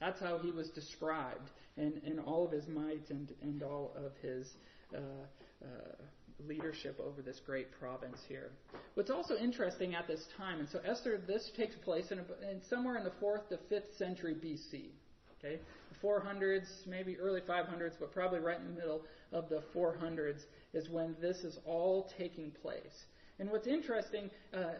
That's 0.00 0.20
how 0.20 0.38
he 0.38 0.50
was 0.50 0.68
described 0.70 1.50
in, 1.76 2.00
in 2.04 2.18
all 2.18 2.44
of 2.44 2.52
his 2.52 2.66
might 2.66 3.08
and, 3.10 3.32
and 3.40 3.62
all 3.62 3.94
of 3.96 4.12
his 4.20 4.48
uh, 4.94 4.98
leadership 6.46 6.98
over 7.00 7.22
this 7.22 7.40
great 7.44 7.68
province 7.78 8.18
here. 8.28 8.50
What's 8.94 9.10
also 9.10 9.36
interesting 9.36 9.94
at 9.94 10.06
this 10.06 10.26
time, 10.36 10.60
and 10.60 10.68
so 10.68 10.80
Esther, 10.84 11.20
this 11.26 11.50
takes 11.56 11.76
place 11.76 12.10
in, 12.10 12.18
in 12.18 12.60
somewhere 12.68 12.96
in 12.96 13.04
the 13.04 13.12
4th 13.22 13.48
to 13.48 13.58
5th 13.72 13.96
century 13.96 14.34
BC. 14.34 14.86
Okay, 15.38 15.58
the 15.90 16.06
400s, 16.06 16.86
maybe 16.86 17.18
early 17.18 17.40
500s, 17.40 17.94
but 17.98 18.12
probably 18.12 18.38
right 18.38 18.58
in 18.58 18.74
the 18.74 18.80
middle 18.80 19.02
of 19.32 19.48
the 19.48 19.62
400s 19.74 20.42
is 20.72 20.88
when 20.88 21.16
this 21.20 21.38
is 21.38 21.58
all 21.64 22.08
taking 22.16 22.52
place. 22.62 23.06
And 23.40 23.50
what's 23.50 23.66
interesting, 23.66 24.30
uh, 24.54 24.74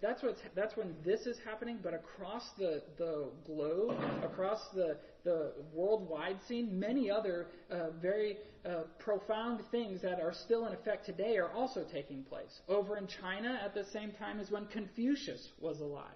that's 0.00 0.22
what's 0.22 0.40
that's 0.54 0.76
when 0.76 0.94
this 1.04 1.26
is 1.26 1.38
happening. 1.44 1.78
But 1.82 1.94
across 1.94 2.50
the 2.58 2.82
the 2.98 3.30
globe, 3.46 3.96
across 4.22 4.60
the 4.74 4.96
the 5.24 5.52
worldwide 5.72 6.38
scene, 6.48 6.78
many 6.78 7.10
other 7.10 7.48
uh, 7.70 7.90
very 8.00 8.38
uh, 8.64 8.82
profound 8.98 9.60
things 9.70 10.02
that 10.02 10.20
are 10.20 10.32
still 10.32 10.66
in 10.66 10.72
effect 10.72 11.06
today 11.06 11.36
are 11.36 11.50
also 11.52 11.84
taking 11.92 12.22
place. 12.24 12.60
Over 12.68 12.96
in 12.96 13.06
China, 13.06 13.60
at 13.64 13.74
the 13.74 13.84
same 13.92 14.12
time 14.12 14.40
as 14.40 14.50
when 14.50 14.66
Confucius 14.66 15.48
was 15.60 15.80
alive. 15.80 16.06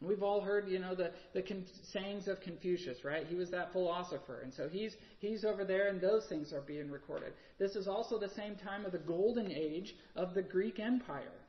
And 0.00 0.08
we've 0.08 0.22
all 0.24 0.40
heard, 0.40 0.68
you 0.68 0.80
know, 0.80 0.96
the, 0.96 1.12
the 1.32 1.42
con- 1.42 1.64
sayings 1.92 2.26
of 2.26 2.40
Confucius, 2.40 3.04
right? 3.04 3.24
He 3.24 3.36
was 3.36 3.50
that 3.50 3.70
philosopher. 3.70 4.40
And 4.42 4.52
so 4.52 4.68
he's, 4.68 4.96
he's 5.20 5.44
over 5.44 5.64
there, 5.64 5.88
and 5.88 6.00
those 6.00 6.26
things 6.28 6.52
are 6.52 6.60
being 6.60 6.90
recorded. 6.90 7.34
This 7.60 7.76
is 7.76 7.86
also 7.86 8.18
the 8.18 8.30
same 8.30 8.56
time 8.56 8.84
of 8.84 8.90
the 8.90 8.98
golden 8.98 9.52
age 9.52 9.94
of 10.16 10.34
the 10.34 10.42
Greek 10.42 10.80
Empire. 10.80 11.41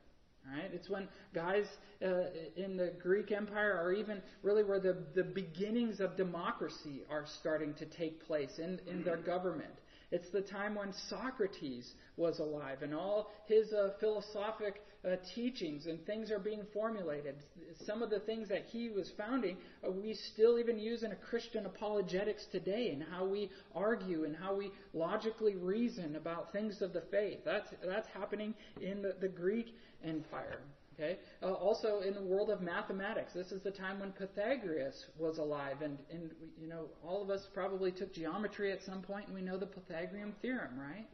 Right? 0.46 0.70
It's 0.74 0.90
when 0.90 1.08
guys 1.34 1.64
uh, 2.04 2.24
in 2.56 2.76
the 2.76 2.92
Greek 3.02 3.32
Empire 3.32 3.72
are 3.78 3.92
even 3.92 4.20
really 4.42 4.62
where 4.62 4.78
the, 4.78 4.98
the 5.14 5.24
beginnings 5.24 6.00
of 6.00 6.16
democracy 6.16 7.02
are 7.10 7.24
starting 7.40 7.72
to 7.74 7.86
take 7.86 8.24
place 8.26 8.58
in, 8.58 8.78
in 8.86 9.02
their 9.04 9.16
government. 9.16 9.72
It's 10.10 10.30
the 10.30 10.42
time 10.42 10.74
when 10.74 10.92
Socrates 11.08 11.94
was 12.16 12.38
alive 12.40 12.82
and 12.82 12.94
all 12.94 13.32
his 13.46 13.72
uh, 13.72 13.90
philosophic 14.00 14.82
uh, 15.06 15.16
teachings 15.34 15.86
and 15.86 16.04
things 16.06 16.30
are 16.30 16.38
being 16.38 16.62
formulated. 16.72 17.36
Some 17.84 18.02
of 18.02 18.10
the 18.10 18.20
things 18.20 18.48
that 18.48 18.64
he 18.70 18.90
was 18.90 19.10
founding, 19.16 19.56
uh, 19.86 19.90
we 19.90 20.14
still 20.32 20.58
even 20.58 20.78
use 20.78 21.02
in 21.02 21.12
a 21.12 21.16
Christian 21.16 21.66
apologetics 21.66 22.46
today 22.50 22.90
and 22.90 23.02
how 23.02 23.26
we 23.26 23.50
argue 23.74 24.24
and 24.24 24.34
how 24.34 24.54
we 24.54 24.70
logically 24.92 25.56
reason 25.56 26.16
about 26.16 26.52
things 26.52 26.80
of 26.82 26.92
the 26.92 27.02
faith. 27.10 27.40
That's, 27.44 27.68
that's 27.84 28.08
happening 28.08 28.54
in 28.80 29.02
the, 29.02 29.14
the 29.20 29.28
Greek 29.28 29.74
Empire. 30.04 30.60
Okay. 30.94 31.18
Uh, 31.42 31.52
also, 31.52 32.00
in 32.00 32.14
the 32.14 32.22
world 32.22 32.50
of 32.50 32.60
mathematics, 32.60 33.32
this 33.34 33.50
is 33.50 33.62
the 33.64 33.70
time 33.72 33.98
when 33.98 34.12
Pythagoras 34.12 35.06
was 35.18 35.38
alive, 35.38 35.82
and 35.82 35.98
and 36.08 36.30
you 36.56 36.68
know 36.68 36.84
all 37.04 37.20
of 37.20 37.30
us 37.30 37.48
probably 37.52 37.90
took 37.90 38.14
geometry 38.14 38.70
at 38.70 38.80
some 38.84 39.02
point, 39.02 39.26
and 39.26 39.34
we 39.34 39.42
know 39.42 39.58
the 39.58 39.66
Pythagorean 39.66 40.34
theorem, 40.40 40.78
right? 40.78 41.08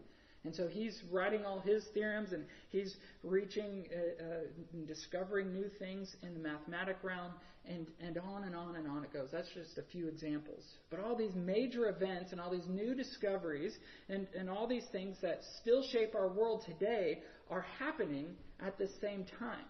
And 0.45 0.55
so 0.55 0.69
he's 0.69 0.99
writing 1.11 1.45
all 1.45 1.61
his 1.61 1.85
theorems, 1.93 2.33
and 2.33 2.45
he's 2.71 2.97
reaching, 3.23 3.87
uh, 3.93 4.25
uh, 4.25 4.85
discovering 4.87 5.53
new 5.53 5.69
things 5.79 6.17
in 6.23 6.33
the 6.33 6.41
mathematic 6.41 6.97
realm, 7.03 7.33
and 7.67 7.87
and 8.01 8.17
on 8.17 8.45
and 8.45 8.57
on 8.57 8.77
and 8.77 8.89
on 8.89 9.05
it 9.05 9.13
goes. 9.13 9.29
That's 9.31 9.53
just 9.53 9.77
a 9.77 9.83
few 9.93 10.09
examples. 10.09 10.65
But 10.91 11.01
all 11.01 11.15
these 11.15 11.35
major 11.35 11.91
events 11.91 12.33
and 12.33 12.41
all 12.41 12.51
these 12.51 12.69
new 12.69 12.95
discoveries, 12.95 13.77
and 14.09 14.27
and 14.35 14.49
all 14.49 14.67
these 14.67 14.87
things 14.93 15.19
that 15.21 15.41
still 15.61 15.83
shape 15.83 16.15
our 16.15 16.29
world 16.29 16.65
today, 16.65 17.19
are 17.51 17.67
happening 17.79 18.35
at 18.61 18.79
the 18.79 18.89
same 19.03 19.27
time. 19.39 19.69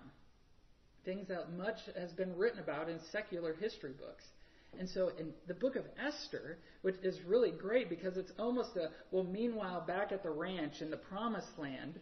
Things 1.05 1.27
that 1.29 1.53
much 1.53 1.79
has 1.97 2.13
been 2.13 2.37
written 2.37 2.61
about 2.61 2.89
in 2.89 3.01
secular 3.11 3.55
history 3.55 3.93
books. 3.99 4.23
And 4.79 4.89
so 4.89 5.11
in 5.19 5.33
the 5.47 5.55
book 5.55 5.77
of 5.77 5.85
Esther, 5.99 6.59
which 6.83 6.97
is 7.03 7.21
really 7.27 7.51
great 7.51 7.91
because 7.91 8.17
it's 8.17 8.33
almost 8.39 8.77
a, 8.77 8.91
well, 9.11 9.25
meanwhile, 9.25 9.85
back 9.87 10.13
at 10.13 10.23
the 10.23 10.31
ranch 10.31 10.81
in 10.81 10.91
the 10.91 10.97
promised 10.97 11.59
land, 11.59 11.99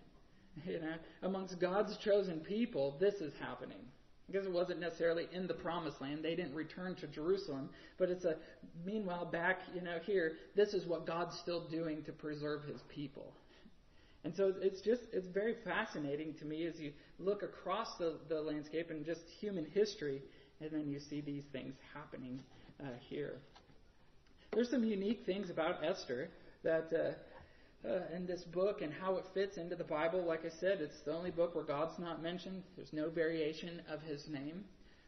you 0.66 0.80
know, 0.80 0.94
amongst 1.22 1.58
God's 1.58 1.96
chosen 1.98 2.40
people, 2.40 2.96
this 3.00 3.14
is 3.14 3.32
happening. 3.40 3.78
Because 4.26 4.46
it 4.46 4.52
wasn't 4.52 4.80
necessarily 4.80 5.26
in 5.32 5.46
the 5.46 5.54
promised 5.54 6.02
land. 6.02 6.22
They 6.22 6.36
didn't 6.36 6.54
return 6.54 6.94
to 6.96 7.06
Jerusalem. 7.06 7.70
But 7.96 8.10
it's 8.10 8.26
a, 8.26 8.36
meanwhile, 8.84 9.24
back, 9.24 9.60
you 9.74 9.80
know, 9.80 9.98
here, 10.04 10.34
this 10.54 10.74
is 10.74 10.86
what 10.86 11.06
God's 11.06 11.38
still 11.38 11.66
doing 11.68 12.04
to 12.04 12.12
preserve 12.12 12.64
his 12.64 12.82
people. 12.94 13.32
And 14.24 14.36
so 14.36 14.52
it's 14.60 14.82
just, 14.82 15.00
it's 15.12 15.28
very 15.28 15.54
fascinating 15.64 16.34
to 16.40 16.44
me 16.44 16.66
as 16.66 16.78
you 16.78 16.92
look 17.18 17.42
across 17.42 17.88
the, 17.98 18.18
the 18.28 18.40
landscape 18.40 18.90
and 18.90 19.06
just 19.06 19.22
human 19.40 19.64
history, 19.64 20.20
and 20.60 20.70
then 20.70 20.90
you 20.90 21.00
see 21.00 21.22
these 21.22 21.44
things 21.52 21.74
happening 21.94 22.40
uh, 22.82 22.86
here. 23.08 23.38
There's 24.52 24.70
some 24.70 24.84
unique 24.84 25.24
things 25.26 25.50
about 25.50 25.84
Esther 25.84 26.30
that 26.64 26.90
uh, 26.92 27.88
uh, 27.88 28.00
in 28.14 28.26
this 28.26 28.42
book 28.42 28.80
and 28.82 28.92
how 28.92 29.16
it 29.16 29.24
fits 29.34 29.56
into 29.56 29.76
the 29.76 29.84
Bible. 29.84 30.24
Like 30.24 30.44
I 30.44 30.50
said, 30.60 30.80
it's 30.80 30.98
the 31.04 31.12
only 31.12 31.30
book 31.30 31.54
where 31.54 31.64
God's 31.64 31.98
not 31.98 32.22
mentioned. 32.22 32.62
There's 32.76 32.92
no 32.92 33.08
variation 33.08 33.82
of 33.90 34.00
His 34.02 34.26
name. 34.28 34.64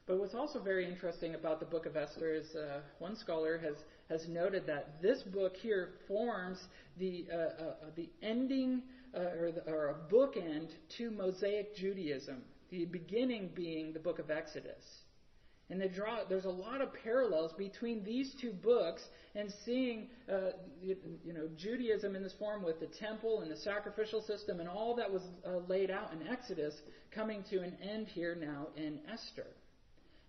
But 0.07 0.19
what's 0.19 0.35
also 0.35 0.61
very 0.61 0.87
interesting 0.89 1.35
about 1.35 1.61
the 1.61 1.67
book 1.67 1.87
of 1.87 1.97
Esther 1.97 2.35
is 2.35 2.55
uh, 2.55 2.81
one 2.99 3.17
scholar 3.17 3.59
has 3.59 3.77
has 4.09 4.29
noted 4.29 4.67
that 4.67 5.01
this 5.01 5.23
book 5.23 5.55
here 5.57 5.91
forms 6.09 6.59
the 6.99 7.27
uh, 7.33 7.37
uh, 7.37 7.75
the 7.95 8.11
ending 8.23 8.83
uh, 9.15 9.21
or, 9.21 9.53
the, 9.53 9.63
or 9.71 9.89
a 9.91 10.13
bookend 10.13 10.71
to 10.97 11.11
Mosaic 11.11 11.77
Judaism, 11.77 12.43
the 12.71 12.87
beginning 12.87 13.51
being 13.55 13.93
the 13.93 14.01
book 14.01 14.19
of 14.19 14.31
Exodus. 14.31 14.85
And 15.71 15.81
they 15.81 15.89
draw, 15.89 16.25
there's 16.29 16.47
a 16.47 16.51
lot 16.51 16.81
of 16.81 16.89
parallels 17.05 17.53
between 17.53 18.03
these 18.05 18.35
two 18.41 18.53
books 18.53 19.03
and 19.37 19.53
seeing, 19.65 20.09
uh, 20.31 20.51
you, 20.83 20.97
you, 21.25 21.33
know, 21.33 21.49
Judaism 21.57 22.17
in 22.17 22.23
this 22.23 22.33
form 22.33 22.65
with 22.65 22.81
the 22.81 22.87
temple 22.87 23.43
and 23.43 23.51
the 23.51 23.57
sacrificial 23.57 24.21
system 24.21 24.59
and 24.59 24.69
all 24.69 24.97
that 24.97 25.11
was 25.11 25.23
uh, 25.47 25.59
laid 25.69 25.91
out 25.91 26.13
in 26.13 26.27
Exodus 26.27 26.75
coming 27.13 27.45
to 27.51 27.63
an 27.63 27.77
end 27.81 28.09
here 28.09 28.35
now 28.35 28.69
in 28.77 28.99
Esther. 29.13 29.47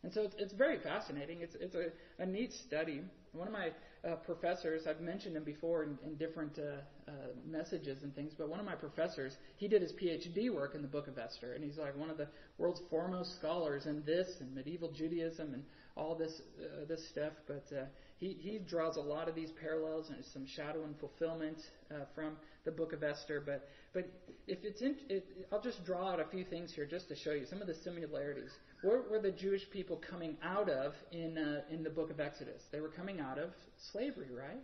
And 0.03 0.11
so 0.11 0.23
it's, 0.23 0.35
it's 0.37 0.53
very 0.53 0.79
fascinating. 0.79 1.41
It's, 1.41 1.55
it's 1.59 1.75
a, 1.75 1.89
a 2.21 2.25
neat 2.25 2.51
study. 2.53 3.01
One 3.33 3.47
of 3.47 3.53
my 3.53 3.69
uh, 4.03 4.15
professors, 4.15 4.87
I've 4.87 4.99
mentioned 4.99 5.37
him 5.37 5.43
before 5.43 5.83
in, 5.83 5.97
in 6.03 6.15
different 6.15 6.57
uh, 6.57 6.81
uh, 7.07 7.11
messages 7.47 8.01
and 8.01 8.13
things, 8.15 8.33
but 8.35 8.49
one 8.49 8.59
of 8.59 8.65
my 8.65 8.75
professors, 8.75 9.37
he 9.57 9.67
did 9.67 9.81
his 9.81 9.93
PhD 9.93 10.51
work 10.53 10.73
in 10.73 10.81
the 10.81 10.87
book 10.87 11.07
of 11.07 11.19
Esther, 11.19 11.53
and 11.53 11.63
he's 11.63 11.77
like 11.77 11.95
one 11.95 12.09
of 12.09 12.17
the 12.17 12.27
world's 12.57 12.81
foremost 12.89 13.35
scholars 13.37 13.85
in 13.85 14.03
this 14.03 14.27
and 14.39 14.53
medieval 14.55 14.91
Judaism 14.91 15.53
and 15.53 15.63
all 15.95 16.15
this 16.15 16.41
uh, 16.59 16.85
this 16.87 17.07
stuff. 17.09 17.33
But 17.47 17.65
uh, 17.71 17.85
he 18.21 18.37
he 18.39 18.59
draws 18.59 18.97
a 18.97 19.01
lot 19.01 19.27
of 19.27 19.33
these 19.35 19.49
parallels 19.59 20.11
and 20.11 20.23
some 20.31 20.45
shadow 20.45 20.83
and 20.83 20.97
fulfillment 20.99 21.57
uh, 21.89 22.05
from 22.13 22.37
the 22.65 22.71
book 22.71 22.93
of 22.93 23.03
Esther. 23.03 23.41
But 23.43 23.67
but 23.93 24.09
if 24.47 24.59
it's 24.63 24.81
in, 24.81 24.95
it, 25.09 25.25
I'll 25.51 25.61
just 25.61 25.83
draw 25.83 26.11
out 26.11 26.19
a 26.19 26.25
few 26.25 26.45
things 26.45 26.71
here 26.73 26.85
just 26.85 27.09
to 27.09 27.15
show 27.15 27.31
you 27.31 27.45
some 27.49 27.61
of 27.61 27.67
the 27.67 27.73
similarities. 27.83 28.51
Where 28.83 29.01
were 29.09 29.19
the 29.19 29.31
Jewish 29.31 29.67
people 29.71 29.99
coming 30.07 30.37
out 30.43 30.69
of 30.69 30.93
in 31.11 31.35
uh, 31.37 31.73
in 31.73 31.83
the 31.83 31.89
book 31.89 32.11
of 32.11 32.19
Exodus? 32.19 32.61
They 32.71 32.79
were 32.79 32.89
coming 32.89 33.19
out 33.19 33.39
of 33.39 33.49
slavery, 33.91 34.29
right? 34.31 34.61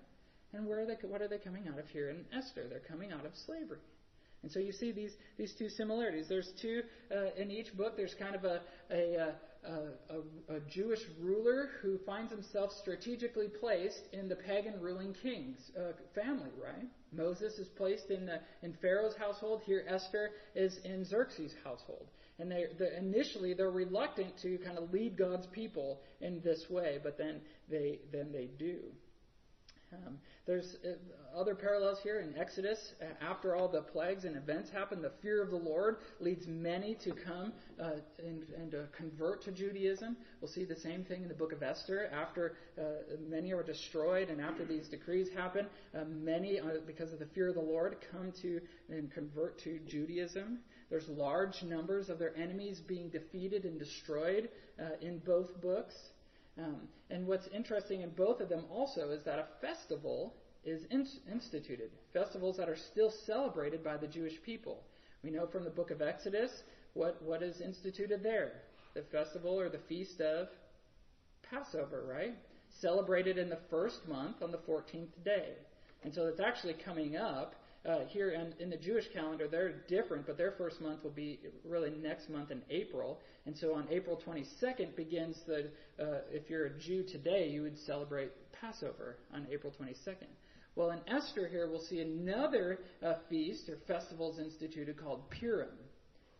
And 0.54 0.68
where 0.68 0.80
are 0.82 0.86
they? 0.86 0.98
What 1.08 1.24
are 1.24 1.28
they 1.28 1.40
coming 1.40 1.68
out 1.68 1.80
of 1.80 1.88
here 1.90 2.12
in 2.12 2.26
Esther? 2.38 2.66
They're 2.70 2.88
coming 2.88 3.12
out 3.12 3.26
of 3.26 3.32
slavery. 3.48 3.80
And 4.44 4.52
so 4.52 4.60
you 4.60 4.72
see 4.72 4.92
these 4.92 5.14
these 5.38 5.56
two 5.58 5.68
similarities. 5.68 6.28
There's 6.30 6.54
two 6.62 6.84
uh, 7.12 7.42
in 7.42 7.50
each 7.50 7.76
book. 7.76 7.98
There's 7.98 8.14
kind 8.14 8.36
of 8.36 8.44
a 8.44 8.62
a, 8.92 9.18
uh, 9.18 9.32
a 9.66 10.54
a, 10.56 10.60
Jewish 10.70 11.00
ruler 11.20 11.70
who 11.82 11.98
finds 12.06 12.32
himself 12.32 12.72
strategically 12.82 13.48
placed 13.48 14.02
in 14.14 14.28
the 14.28 14.36
pagan 14.36 14.80
ruling 14.80 15.14
king's 15.22 15.72
uh, 15.78 15.94
family, 16.14 16.52
right? 16.62 16.88
Moses 17.12 17.54
is 17.58 17.68
placed 17.70 18.10
in 18.10 18.26
the 18.26 18.40
in 18.64 18.74
Pharaoh's 18.82 19.16
household. 19.18 19.62
Here, 19.66 19.86
Esther 19.88 20.32
is 20.56 20.78
in 20.84 21.06
Xerxes' 21.06 21.54
household. 21.64 22.08
And 22.40 22.52
they, 22.52 22.66
the, 22.78 22.96
initially 22.98 23.54
they're 23.54 23.72
reluctant 23.72 24.38
to 24.44 24.58
kind 24.60 24.78
of 24.78 24.92
lead 24.92 25.18
God's 25.18 25.48
people 25.48 26.02
in 26.22 26.42
this 26.44 26.66
way, 26.70 27.00
but 27.02 27.18
then 27.18 27.42
they 27.70 28.00
then 28.12 28.32
they 28.32 28.50
do. 28.60 28.80
Um, 29.94 30.18
there's 30.46 30.76
uh, 30.86 31.38
other 31.38 31.56
parallels 31.56 32.00
here 32.04 32.20
in 32.20 32.38
Exodus. 32.38 32.94
After 33.22 33.56
all 33.56 33.68
the 33.68 33.82
plagues 33.82 34.26
and 34.26 34.36
events 34.36 34.70
happen, 34.70 35.02
the 35.02 35.12
fear 35.22 35.42
of 35.42 35.50
the 35.50 35.58
Lord 35.58 35.98
leads 36.20 36.48
many 36.48 36.96
to 36.96 37.12
come 37.12 37.54
uh, 37.82 37.92
and, 38.20 38.44
and 38.58 38.76
uh, 38.76 38.78
convert 38.96 39.44
to 39.44 39.52
Judaism. 39.52 40.18
We'll 40.42 40.52
see 40.52 40.66
the 40.66 40.76
same 40.76 41.04
thing 41.06 41.22
in 41.24 41.30
the 41.30 41.36
book 41.36 41.54
of 41.54 41.64
Esther. 41.64 42.10
After 42.14 42.56
uh, 42.78 43.16
many 43.30 43.54
are 43.54 43.64
destroyed 43.64 44.30
and 44.30 44.42
after 44.42 44.66
these 44.66 44.88
decrees 44.90 45.30
happen, 45.30 45.68
uh, 45.96 46.04
many, 46.06 46.60
because 46.86 47.14
of 47.14 47.20
the 47.20 47.28
fear 47.28 47.50
of 47.50 47.56
the 47.56 47.62
Lord, 47.62 47.98
come 48.12 48.34
to 48.42 48.60
and 48.90 49.12
convert 49.12 49.58
to 49.60 49.80
Judaism. 49.88 50.60
There's 50.90 51.08
large 51.10 51.64
numbers 51.64 52.10
of 52.10 52.20
their 52.20 52.36
enemies 52.38 52.80
being 52.80 53.10
defeated 53.10 53.66
and 53.66 53.78
destroyed 53.78 54.50
in 55.02 55.20
both 55.20 55.60
books. 55.62 55.96
Um, 56.58 56.88
and 57.10 57.28
what's 57.28 57.48
interesting 57.48 58.02
in 58.02 58.10
both 58.10 58.42
of 58.42 58.50
them 58.50 58.66
also 58.72 59.10
is 59.12 59.24
that 59.26 59.40
a 59.40 59.48
festival 59.62 60.36
is 60.64 60.84
in- 60.90 61.08
instituted. 61.32 61.92
Festivals 62.14 62.58
that 62.58 62.68
are 62.68 62.76
still 62.76 63.12
celebrated 63.26 63.84
by 63.84 63.98
the 63.98 64.08
Jewish 64.08 64.42
people. 64.44 64.84
We 65.24 65.32
know 65.32 65.48
from 65.48 65.64
the 65.64 65.70
book 65.70 65.92
of 65.92 66.02
Exodus 66.02 66.52
what, 66.94 67.22
what 67.22 67.44
is 67.44 67.62
instituted 67.62 68.24
there. 68.24 68.54
The 68.94 69.04
festival 69.12 69.60
or 69.60 69.70
the 69.70 69.80
feast 69.88 70.20
of 70.20 70.48
Passover, 71.50 72.06
right? 72.08 72.36
Celebrated 72.82 73.38
in 73.38 73.50
the 73.50 73.60
first 73.70 74.08
month 74.08 74.42
on 74.42 74.52
the 74.52 74.58
14th 74.58 75.24
day. 75.24 75.54
And 76.04 76.14
so 76.14 76.28
it's 76.28 76.40
actually 76.40 76.74
coming 76.74 77.16
up 77.16 77.56
uh, 77.88 78.00
here 78.08 78.32
in, 78.32 78.54
in, 78.60 78.70
the 78.70 78.78
Jewish 78.78 79.06
calendar, 79.14 79.48
they're 79.48 79.84
different, 79.88 80.26
but 80.26 80.38
their 80.38 80.52
first 80.52 80.82
month 80.82 81.04
will 81.04 81.12
be 81.12 81.40
really 81.64 81.92
next 82.02 82.30
month 82.30 82.52
in 82.52 82.62
April. 82.70 83.20
And 83.48 83.58
so 83.58 83.74
on 83.74 83.88
April 83.90 84.22
22nd 84.28 84.94
begins 84.98 85.38
the, 85.48 85.70
uh, 85.98 86.20
if 86.30 86.50
you're 86.50 86.66
a 86.66 86.78
Jew 86.78 87.04
today, 87.04 87.48
you 87.48 87.62
would 87.62 87.80
celebrate 87.80 88.30
Passover 88.52 89.20
on 89.34 89.48
April 89.50 89.74
22nd. 89.82 90.28
Well, 90.76 90.92
in 90.92 91.00
Esther 91.08 91.48
here, 91.48 91.70
we'll 91.70 91.80
see 91.80 92.02
another 92.02 92.80
uh, 93.02 93.14
feast 93.30 93.70
or 93.70 93.78
festivals 93.88 94.38
instituted 94.38 95.02
called 95.02 95.30
Purim. 95.32 95.70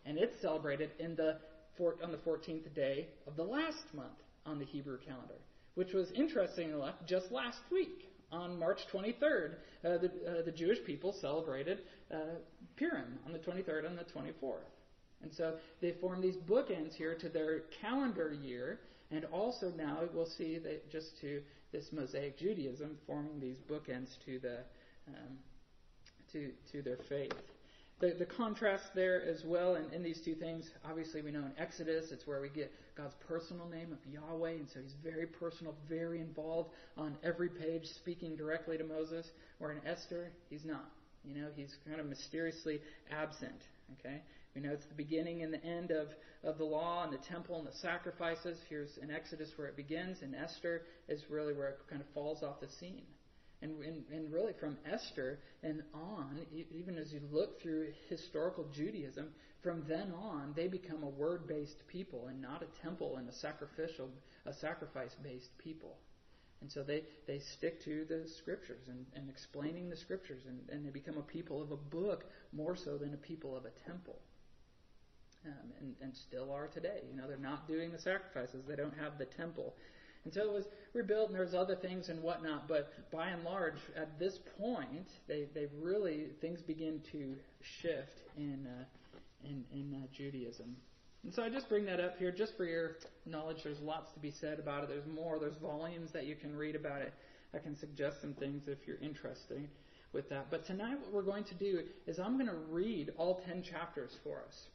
And 0.04 0.18
it's 0.18 0.38
celebrated 0.42 0.90
in 1.00 1.16
the 1.16 1.38
on 2.02 2.10
the 2.10 2.18
14th 2.18 2.74
day 2.74 3.06
of 3.28 3.36
the 3.36 3.42
last 3.44 3.84
month 3.94 4.18
on 4.44 4.58
the 4.58 4.64
Hebrew 4.64 4.98
calendar, 4.98 5.38
which 5.76 5.92
was 5.92 6.10
interesting 6.10 6.70
enough 6.70 6.96
just 7.06 7.30
last 7.30 7.60
week 7.70 8.10
on 8.32 8.58
March 8.58 8.80
23rd, 8.92 9.54
uh, 9.54 9.98
the, 9.98 10.06
uh, 10.06 10.42
the 10.44 10.50
Jewish 10.50 10.78
people 10.84 11.14
celebrated 11.20 11.78
uh, 12.12 12.16
Purim 12.76 13.20
on 13.24 13.32
the 13.32 13.38
23rd 13.38 13.86
and 13.86 13.96
the 13.96 14.02
24th. 14.02 14.66
And 15.22 15.32
so 15.32 15.54
they 15.80 15.92
form 15.92 16.20
these 16.20 16.36
bookends 16.36 16.94
here 16.94 17.14
to 17.16 17.28
their 17.28 17.60
calendar 17.80 18.32
year, 18.32 18.80
and 19.10 19.24
also 19.26 19.72
now 19.76 19.98
we'll 20.14 20.26
see 20.26 20.58
that 20.58 20.90
just 20.90 21.20
to 21.20 21.42
this 21.72 21.86
Mosaic 21.92 22.38
Judaism 22.38 22.96
forming 23.06 23.40
these 23.40 23.58
bookends 23.68 24.08
to 24.24 24.38
the 24.38 24.58
um, 25.08 25.38
to 26.32 26.50
to 26.72 26.82
their 26.82 26.98
faith 27.08 27.32
the, 28.00 28.14
the 28.18 28.26
contrast 28.26 28.84
there 28.94 29.22
as 29.24 29.42
well 29.44 29.74
in, 29.74 29.92
in 29.92 30.02
these 30.02 30.20
two 30.24 30.34
things. 30.34 30.70
Obviously, 30.88 31.22
we 31.22 31.30
know 31.30 31.40
in 31.40 31.52
Exodus, 31.58 32.06
it's 32.12 32.26
where 32.26 32.40
we 32.40 32.48
get 32.48 32.72
God's 32.96 33.14
personal 33.26 33.68
name 33.68 33.92
of 33.92 33.98
Yahweh, 34.10 34.52
and 34.52 34.68
so 34.72 34.80
he's 34.80 34.94
very 35.02 35.26
personal, 35.26 35.74
very 35.88 36.20
involved 36.20 36.70
on 36.96 37.16
every 37.24 37.48
page, 37.48 37.86
speaking 37.86 38.36
directly 38.36 38.78
to 38.78 38.84
Moses. 38.84 39.26
Where 39.58 39.72
in 39.72 39.84
Esther, 39.86 40.30
he's 40.48 40.64
not. 40.64 40.88
You 41.24 41.34
know, 41.34 41.48
he's 41.56 41.76
kind 41.86 42.00
of 42.00 42.06
mysteriously 42.06 42.80
absent. 43.10 43.60
Okay? 43.98 44.22
We 44.54 44.60
know 44.60 44.72
it's 44.72 44.86
the 44.86 44.94
beginning 44.94 45.42
and 45.42 45.52
the 45.52 45.64
end 45.64 45.90
of, 45.90 46.08
of 46.42 46.58
the 46.58 46.64
law 46.64 47.04
and 47.04 47.12
the 47.12 47.24
temple 47.28 47.58
and 47.58 47.66
the 47.66 47.76
sacrifices. 47.80 48.58
Here's 48.68 48.96
in 48.98 49.10
Exodus 49.10 49.50
where 49.56 49.68
it 49.68 49.76
begins, 49.76 50.18
and 50.22 50.34
Esther 50.34 50.82
is 51.08 51.22
really 51.30 51.52
where 51.52 51.68
it 51.68 51.78
kind 51.88 52.00
of 52.00 52.08
falls 52.14 52.42
off 52.42 52.60
the 52.60 52.68
scene. 52.80 53.04
And, 53.60 53.82
and, 53.82 54.04
and, 54.12 54.32
really 54.32 54.52
from 54.60 54.78
Esther 54.88 55.40
and 55.64 55.82
on, 55.92 56.38
even 56.70 56.96
as 56.96 57.12
you 57.12 57.20
look 57.32 57.60
through 57.60 57.88
historical 58.08 58.68
Judaism, 58.72 59.30
from 59.62 59.82
then 59.88 60.12
on 60.12 60.52
they 60.54 60.68
become 60.68 61.02
a 61.02 61.08
word-based 61.08 61.82
people 61.88 62.28
and 62.28 62.40
not 62.40 62.62
a 62.62 62.82
temple 62.82 63.16
and 63.16 63.28
a 63.28 63.32
sacrificial, 63.32 64.10
a 64.46 64.52
sacrifice-based 64.52 65.58
people. 65.58 65.96
And 66.60 66.70
so 66.70 66.82
they, 66.82 67.02
they 67.26 67.40
stick 67.56 67.82
to 67.84 68.04
the 68.08 68.28
scriptures 68.38 68.82
and, 68.88 69.04
and 69.14 69.28
explaining 69.28 69.90
the 69.90 69.96
scriptures, 69.96 70.42
and, 70.46 70.60
and 70.70 70.84
they 70.84 70.90
become 70.90 71.16
a 71.16 71.22
people 71.22 71.62
of 71.62 71.70
a 71.70 71.76
book 71.76 72.24
more 72.52 72.76
so 72.76 72.96
than 72.96 73.14
a 73.14 73.18
people 73.18 73.56
of 73.56 73.64
a 73.64 73.70
temple. 73.88 74.18
Um, 75.48 75.72
and, 75.80 75.94
and 76.02 76.16
still 76.16 76.52
are 76.52 76.66
today. 76.66 77.00
You 77.10 77.16
know, 77.16 77.26
they're 77.26 77.38
not 77.38 77.66
doing 77.66 77.90
the 77.90 77.98
sacrifices. 77.98 78.64
They 78.68 78.76
don't 78.76 78.96
have 78.98 79.18
the 79.18 79.24
temple. 79.24 79.74
And 80.24 80.34
so 80.34 80.42
it 80.42 80.52
was 80.52 80.66
rebuilt, 80.92 81.30
and 81.30 81.38
there's 81.38 81.54
other 81.54 81.76
things 81.76 82.08
and 82.08 82.22
whatnot. 82.22 82.68
But 82.68 82.92
by 83.10 83.28
and 83.28 83.44
large, 83.44 83.78
at 83.96 84.18
this 84.18 84.38
point, 84.60 85.08
they 85.26 85.46
they 85.54 85.68
really 85.80 86.26
things 86.40 86.60
begin 86.60 87.00
to 87.12 87.34
shift 87.80 88.20
in 88.36 88.66
uh, 88.66 88.84
in, 89.44 89.64
in 89.72 89.94
uh, 89.94 90.06
Judaism. 90.12 90.76
And 91.24 91.34
so 91.34 91.42
I 91.42 91.48
just 91.48 91.68
bring 91.68 91.84
that 91.86 92.00
up 92.00 92.18
here 92.18 92.30
just 92.30 92.56
for 92.56 92.64
your 92.64 92.96
knowledge. 93.26 93.58
There's 93.64 93.80
lots 93.80 94.12
to 94.12 94.20
be 94.20 94.30
said 94.30 94.58
about 94.58 94.84
it. 94.84 94.88
There's 94.88 95.06
more. 95.06 95.38
There's 95.38 95.56
volumes 95.56 96.10
that 96.12 96.26
you 96.26 96.36
can 96.36 96.54
read 96.54 96.76
about 96.76 97.02
it. 97.02 97.12
I 97.54 97.58
can 97.58 97.76
suggest 97.76 98.20
some 98.20 98.34
things 98.34 98.68
if 98.68 98.86
you're 98.86 98.98
interested 98.98 99.68
with 100.12 100.28
that. 100.30 100.50
But 100.50 100.66
tonight, 100.66 100.98
what 101.00 101.12
we're 101.12 101.22
going 101.22 101.44
to 101.44 101.54
do 101.54 101.82
is 102.06 102.18
I'm 102.18 102.34
going 102.34 102.50
to 102.50 102.60
read 102.70 103.12
all 103.16 103.42
10 103.46 103.62
chapters 103.62 104.16
for 104.22 104.42
us. 104.46 104.66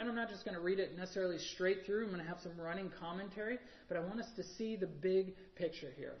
And 0.00 0.08
I'm 0.08 0.16
not 0.16 0.30
just 0.30 0.46
going 0.46 0.54
to 0.54 0.62
read 0.62 0.78
it 0.78 0.96
necessarily 0.96 1.36
straight 1.54 1.84
through. 1.84 2.04
I'm 2.04 2.10
going 2.10 2.22
to 2.22 2.26
have 2.28 2.38
some 2.42 2.58
running 2.58 2.90
commentary, 2.98 3.58
but 3.86 3.98
I 3.98 4.00
want 4.00 4.18
us 4.18 4.28
to 4.36 4.42
see 4.56 4.74
the 4.74 4.86
big 4.86 5.34
picture 5.56 5.90
here. 5.94 6.14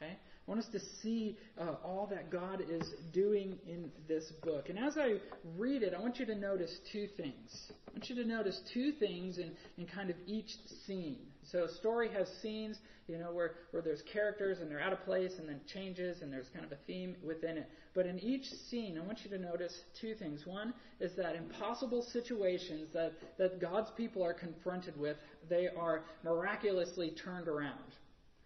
Okay? 0.00 0.12
I 0.12 0.50
want 0.50 0.60
us 0.64 0.70
to 0.72 0.80
see 1.02 1.36
uh, 1.60 1.74
all 1.84 2.08
that 2.10 2.30
God 2.30 2.62
is 2.66 2.82
doing 3.12 3.58
in 3.66 3.90
this 4.08 4.24
book. 4.42 4.70
And 4.70 4.78
as 4.78 4.96
I 4.96 5.16
read 5.58 5.82
it, 5.82 5.92
I 5.94 6.00
want 6.00 6.18
you 6.18 6.24
to 6.24 6.34
notice 6.34 6.74
two 6.90 7.06
things. 7.18 7.70
I 7.86 7.90
want 7.92 8.08
you 8.08 8.16
to 8.16 8.26
notice 8.26 8.58
two 8.72 8.92
things 8.92 9.36
in, 9.36 9.50
in 9.76 9.86
kind 9.86 10.08
of 10.08 10.16
each 10.26 10.48
scene. 10.86 11.18
So 11.50 11.64
a 11.64 11.68
story 11.68 12.10
has 12.12 12.28
scenes, 12.42 12.78
you 13.06 13.16
know, 13.16 13.32
where, 13.32 13.54
where 13.70 13.82
there's 13.82 14.02
characters 14.12 14.58
and 14.60 14.70
they're 14.70 14.80
out 14.80 14.92
of 14.92 15.02
place 15.04 15.32
and 15.38 15.48
then 15.48 15.60
changes 15.72 16.20
and 16.20 16.30
there's 16.30 16.48
kind 16.52 16.64
of 16.64 16.72
a 16.72 16.78
theme 16.86 17.16
within 17.22 17.56
it. 17.56 17.70
But 17.94 18.06
in 18.06 18.18
each 18.18 18.44
scene, 18.70 18.98
I 18.98 19.06
want 19.06 19.20
you 19.24 19.30
to 19.30 19.38
notice 19.38 19.72
two 19.98 20.14
things. 20.14 20.46
One 20.46 20.74
is 21.00 21.12
that 21.16 21.36
impossible 21.36 22.06
situations 22.12 22.90
that, 22.92 23.12
that 23.38 23.60
God's 23.60 23.90
people 23.96 24.22
are 24.22 24.34
confronted 24.34 24.98
with, 24.98 25.16
they 25.48 25.68
are 25.68 26.04
miraculously 26.22 27.12
turned 27.12 27.48
around. 27.48 27.94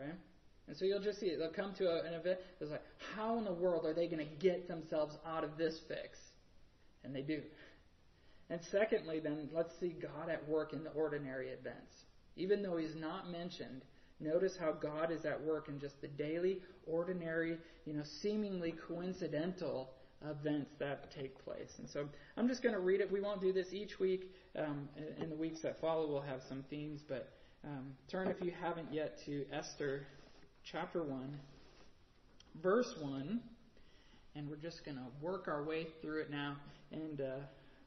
Okay? 0.01 0.13
And 0.69 0.77
so 0.77 0.85
you'll 0.85 1.03
just 1.03 1.19
see. 1.19 1.35
They'll 1.35 1.51
come 1.51 1.75
to 1.79 1.89
a, 1.89 2.05
an 2.05 2.15
event. 2.15 2.39
It's 2.61 2.71
like, 2.71 2.85
how 3.17 3.37
in 3.39 3.45
the 3.45 3.53
world 3.53 3.85
are 3.85 3.93
they 3.93 4.07
going 4.07 4.25
to 4.25 4.35
get 4.39 4.69
themselves 4.69 5.17
out 5.27 5.43
of 5.43 5.59
this 5.59 5.81
fix? 5.89 6.19
And 7.03 7.13
they 7.13 7.23
do. 7.23 7.41
And 8.49 8.61
secondly, 8.71 9.19
then, 9.19 9.49
let's 9.53 9.73
see 9.81 9.97
God 10.01 10.29
at 10.31 10.49
work 10.49 10.73
in 10.73 10.85
the 10.85 10.91
ordinary 10.91 11.49
events. 11.49 11.93
Even 12.37 12.63
though 12.63 12.77
he's 12.77 12.95
not 12.95 13.31
mentioned, 13.31 13.83
notice 14.21 14.57
how 14.59 14.73
God 14.73 15.11
is 15.11 15.25
at 15.25 15.41
work 15.41 15.69
in 15.69 15.79
just 15.79 16.01
the 16.01 16.09
daily, 16.09 16.61
ordinary, 16.87 17.59
you 17.85 17.93
know, 17.93 18.03
seemingly 18.05 18.75
coincidental 18.89 19.91
events 20.29 20.71
that 20.79 21.11
take 21.11 21.43
place. 21.45 21.73
And 21.79 21.89
so 21.89 22.09
I'm 22.37 22.49
just 22.49 22.63
going 22.63 22.75
to 22.75 22.81
read 22.81 23.01
it. 23.01 23.11
We 23.11 23.21
won't 23.21 23.41
do 23.41 23.53
this 23.53 23.73
each 23.73 23.99
week. 23.99 24.31
Um, 24.57 24.89
in 25.21 25.31
the 25.31 25.37
weeks 25.37 25.61
that 25.63 25.81
follow, 25.81 26.07
we'll 26.07 26.21
have 26.21 26.43
some 26.49 26.65
themes, 26.69 27.01
but 27.07 27.33
um, 27.65 27.95
turn 28.09 28.29
if 28.29 28.43
you 28.45 28.53
haven't 28.61 28.93
yet 28.93 29.19
to 29.25 29.45
Esther 29.53 30.07
chapter 30.65 31.03
1, 31.03 31.39
verse 32.63 32.95
1, 33.01 33.41
and 34.35 34.49
we're 34.49 34.57
just 34.57 34.85
going 34.85 34.97
to 34.97 35.05
work 35.21 35.49
our 35.49 35.65
way 35.65 35.87
through 36.01 36.21
it 36.21 36.31
now. 36.31 36.57
And 36.91 37.21
uh, 37.21 37.37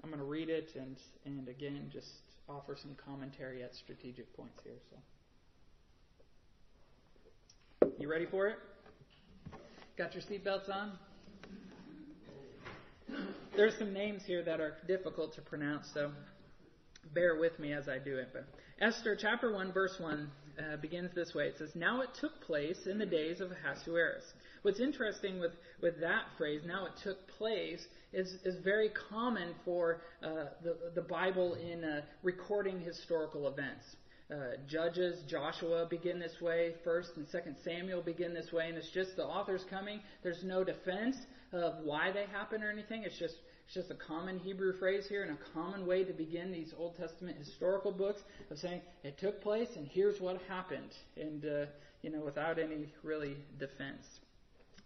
I'm 0.03 0.09
going 0.09 0.19
to 0.19 0.25
read 0.25 0.49
it 0.49 0.71
and, 0.75 0.97
and 1.25 1.47
again 1.47 1.89
just 1.91 2.09
offer 2.47 2.75
some 2.79 2.95
commentary 2.95 3.63
at 3.63 3.73
strategic 3.75 4.35
points 4.35 4.61
here. 4.63 4.79
So, 4.89 4.97
you 7.99 8.09
ready 8.09 8.25
for 8.25 8.47
it? 8.47 8.57
Got 9.97 10.13
your 10.13 10.23
seatbelts 10.23 10.69
on? 10.69 10.97
There's 13.55 13.77
some 13.77 13.93
names 13.93 14.23
here 14.25 14.43
that 14.43 14.59
are 14.59 14.75
difficult 14.87 15.33
to 15.35 15.41
pronounce, 15.41 15.87
so 15.93 16.11
bear 17.13 17.39
with 17.39 17.57
me 17.59 17.71
as 17.71 17.87
I 17.87 17.97
do 17.99 18.17
it. 18.17 18.29
But 18.33 18.47
Esther 18.81 19.15
chapter 19.15 19.53
1, 19.53 19.71
verse 19.71 19.95
1 19.99 20.29
uh, 20.59 20.77
begins 20.77 21.11
this 21.15 21.33
way. 21.33 21.47
It 21.47 21.55
says, 21.57 21.71
Now 21.75 22.01
it 22.01 22.09
took 22.19 22.41
place 22.41 22.87
in 22.87 22.97
the 22.97 23.05
days 23.05 23.41
of 23.41 23.51
Ahasuerus. 23.51 24.23
What's 24.61 24.79
interesting 24.79 25.39
with, 25.39 25.51
with 25.81 25.99
that 26.01 26.23
phrase, 26.37 26.61
now 26.65 26.85
it 26.85 26.93
took 27.03 27.17
place, 27.37 27.85
is, 28.13 28.33
is 28.43 28.55
very 28.63 28.89
common 29.09 29.53
for 29.63 30.01
uh, 30.23 30.45
the, 30.63 30.77
the 30.95 31.01
Bible 31.01 31.55
in 31.55 31.83
uh, 31.83 32.01
recording 32.23 32.79
historical 32.79 33.47
events. 33.47 33.85
Uh, 34.31 34.57
Judges, 34.67 35.21
Joshua 35.29 35.85
begin 35.87 36.17
this 36.17 36.41
way. 36.41 36.73
First 36.83 37.11
and 37.15 37.27
Second 37.27 37.57
Samuel 37.63 38.01
begin 38.01 38.33
this 38.33 38.51
way, 38.51 38.69
and 38.69 38.77
it's 38.77 38.89
just 38.91 39.15
the 39.15 39.23
author's 39.23 39.63
coming. 39.69 39.99
There's 40.23 40.43
no 40.43 40.63
defense 40.63 41.15
of 41.53 41.83
why 41.83 42.11
they 42.11 42.25
happen 42.31 42.63
or 42.63 42.71
anything. 42.71 43.03
It's 43.03 43.19
just 43.19 43.35
it's 43.65 43.73
just 43.73 43.89
a 43.89 43.95
common 43.95 44.37
Hebrew 44.39 44.77
phrase 44.77 45.07
here 45.07 45.23
and 45.23 45.31
a 45.31 45.51
common 45.53 45.87
way 45.87 46.03
to 46.03 46.13
begin 46.13 46.51
these 46.51 46.73
Old 46.77 46.95
Testament 46.97 47.37
historical 47.37 47.91
books 47.91 48.21
of 48.51 48.59
saying 48.59 48.81
it 49.03 49.17
took 49.17 49.41
place 49.41 49.69
and 49.75 49.87
here's 49.87 50.21
what 50.21 50.39
happened, 50.47 50.91
and 51.19 51.45
uh, 51.45 51.65
you 52.01 52.11
know 52.11 52.21
without 52.21 52.59
any 52.59 52.93
really 53.03 53.35
defense. 53.59 54.19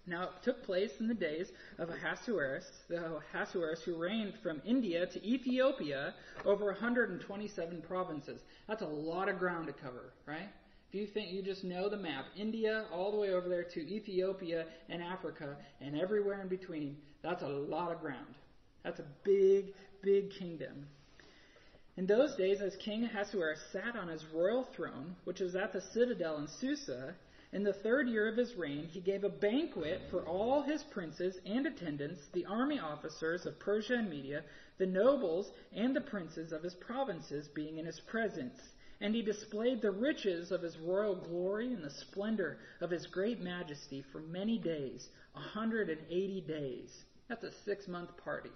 Now 0.08 0.24
it 0.24 0.30
took 0.44 0.64
place 0.64 0.92
in 1.00 1.08
the 1.08 1.14
days 1.14 1.52
of 1.78 1.90
Ahasuerus, 1.90 2.66
the 2.88 3.18
Ahasuerus 3.18 3.82
who 3.84 3.96
reigned 3.96 4.34
from 4.42 4.62
India 4.66 5.06
to 5.06 5.28
Ethiopia 5.28 6.14
over 6.46 6.66
127 6.66 7.82
provinces. 7.82 8.42
That's 8.68 8.82
a 8.82 8.88
lot 8.88 9.28
of 9.28 9.40
ground 9.40 9.68
to 9.68 9.74
cover, 9.74 10.14
right? 10.26 10.50
If 10.88 10.96
you 10.96 11.06
think 11.06 11.32
you 11.32 11.44
just 11.44 11.64
know 11.64 11.90
the 11.90 11.98
map, 11.98 12.26
India 12.36 12.86
all 12.92 13.12
the 13.12 13.18
way 13.18 13.34
over 13.34 13.48
there 13.48 13.64
to 13.64 13.80
Ethiopia 13.80 14.66
and 14.88 15.04
Africa 15.04 15.58
and 15.82 16.00
everywhere 16.00 16.42
in 16.42 16.48
between, 16.48 16.98
that's 17.22 17.44
a 17.44 17.48
lot 17.48 17.92
of 17.92 18.00
ground. 18.00 18.36
That's 18.84 19.00
a 19.00 19.06
big, 19.24 19.74
big 20.02 20.32
kingdom. 20.32 20.88
In 21.98 22.06
those 22.06 22.36
days, 22.36 22.62
as 22.62 22.78
King 22.78 23.04
Ahasuerus 23.04 23.62
sat 23.74 23.96
on 23.96 24.08
his 24.08 24.26
royal 24.28 24.64
throne, 24.64 25.18
which 25.26 25.42
was 25.42 25.56
at 25.56 25.74
the 25.74 25.82
citadel 25.82 26.38
in 26.38 26.48
Susa, 26.48 27.14
in 27.52 27.64
the 27.64 27.74
third 27.74 28.08
year 28.08 28.28
of 28.28 28.38
his 28.38 28.56
reign, 28.56 28.86
he 28.86 29.02
gave 29.02 29.24
a 29.24 29.30
banquet 29.30 30.04
for 30.12 30.22
all 30.22 30.62
his 30.62 30.84
princes 30.84 31.40
and 31.46 31.66
attendants, 31.66 32.28
the 32.32 32.46
army 32.46 32.80
officers 32.80 33.46
of 33.46 33.60
Persia 33.60 33.96
and 33.96 34.10
Media, 34.10 34.44
the 34.78 34.86
nobles 34.86 35.52
and 35.74 35.96
the 35.96 36.02
princes 36.02 36.52
of 36.52 36.62
his 36.62 36.76
provinces 36.76 37.48
being 37.50 37.80
in 37.80 37.86
his 37.86 38.00
presence. 38.00 38.62
And 39.02 39.16
he 39.16 39.22
displayed 39.22 39.82
the 39.82 39.92
riches 39.92 40.52
of 40.52 40.62
his 40.62 40.78
royal 40.78 41.16
glory 41.16 41.74
and 41.74 41.84
the 41.84 41.90
splendor 41.90 42.60
of 42.82 42.92
his 42.92 43.08
great 43.08 43.42
majesty 43.42 44.04
for 44.12 44.22
many 44.22 44.58
days, 44.58 45.10
a 45.34 45.40
180 45.40 46.42
days. 46.42 47.04
That's 47.30 47.44
a 47.44 47.52
six 47.64 47.88
month 47.88 48.10
party. 48.24 48.50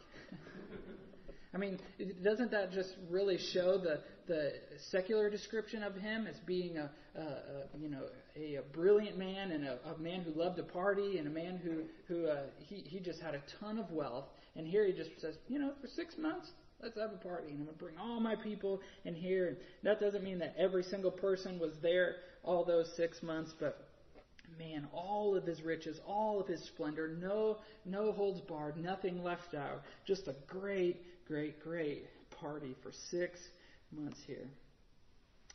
I 1.54 1.60
mean, 1.60 1.80
doesn't 2.24 2.50
that 2.52 2.72
just 2.72 2.96
really 3.10 3.38
show 3.38 3.78
the 3.78 4.02
the 4.26 4.54
secular 4.90 5.30
description 5.30 5.84
of 5.84 5.96
him 5.96 6.28
as 6.28 6.36
being 6.48 6.78
a, 6.78 6.90
a, 7.16 7.22
a 7.22 7.78
you 7.80 7.90
know 7.90 8.04
a, 8.36 8.56
a, 8.56 8.62
brilliant 8.74 9.18
man 9.18 9.52
and 9.52 9.66
a, 9.66 9.78
a 9.94 9.98
man 10.00 10.22
who 10.22 10.32
loved 10.40 10.58
to 10.58 10.64
party 10.64 11.20
and 11.20 11.28
a 11.28 11.30
man 11.30 11.58
who 11.58 11.84
who 12.08 12.28
uh, 12.28 12.44
he 12.58 12.78
he 12.78 13.00
just 13.00 13.22
had 13.22 13.36
a 13.36 13.42
ton 13.60 13.78
of 13.78 13.92
wealth. 13.92 14.26
And 14.56 14.68
here 14.68 14.86
he 14.86 14.94
just 14.94 15.10
says, 15.20 15.36
you 15.48 15.60
know, 15.60 15.74
for 15.82 15.88
six 15.88 16.16
months, 16.18 16.50
let's 16.82 16.98
have 17.00 17.12
a 17.12 17.18
party, 17.18 17.50
and 17.50 17.60
I'm 17.60 17.66
gonna 17.66 17.78
bring 17.78 17.98
all 17.98 18.20
my 18.20 18.36
people 18.36 18.82
in 19.06 19.14
here. 19.14 19.48
And 19.48 19.58
that 19.84 20.00
doesn't 20.00 20.24
mean 20.24 20.40
that 20.40 20.56
every 20.58 20.84
single 20.84 21.12
person 21.12 21.60
was 21.60 21.74
there 21.82 22.16
all 22.44 22.66
those 22.66 22.92
six 22.96 23.22
months, 23.22 23.54
but 23.60 23.88
man, 24.58 24.88
all 24.94 25.36
of 25.36 25.46
his 25.46 25.62
riches, 25.62 26.00
all 26.06 26.40
of 26.40 26.48
his 26.48 26.64
splendor, 26.64 27.18
no 27.20 27.58
no 27.86 28.12
holds 28.12 28.42
barred, 28.42 28.78
nothing 28.78 29.24
left 29.24 29.54
out. 29.54 29.84
Just 30.06 30.28
a 30.28 30.36
great 30.48 31.02
great, 31.28 31.64
great 31.64 32.06
party 32.32 32.76
for 32.82 32.92
six 33.10 33.40
months 33.92 34.20
here. 34.28 34.48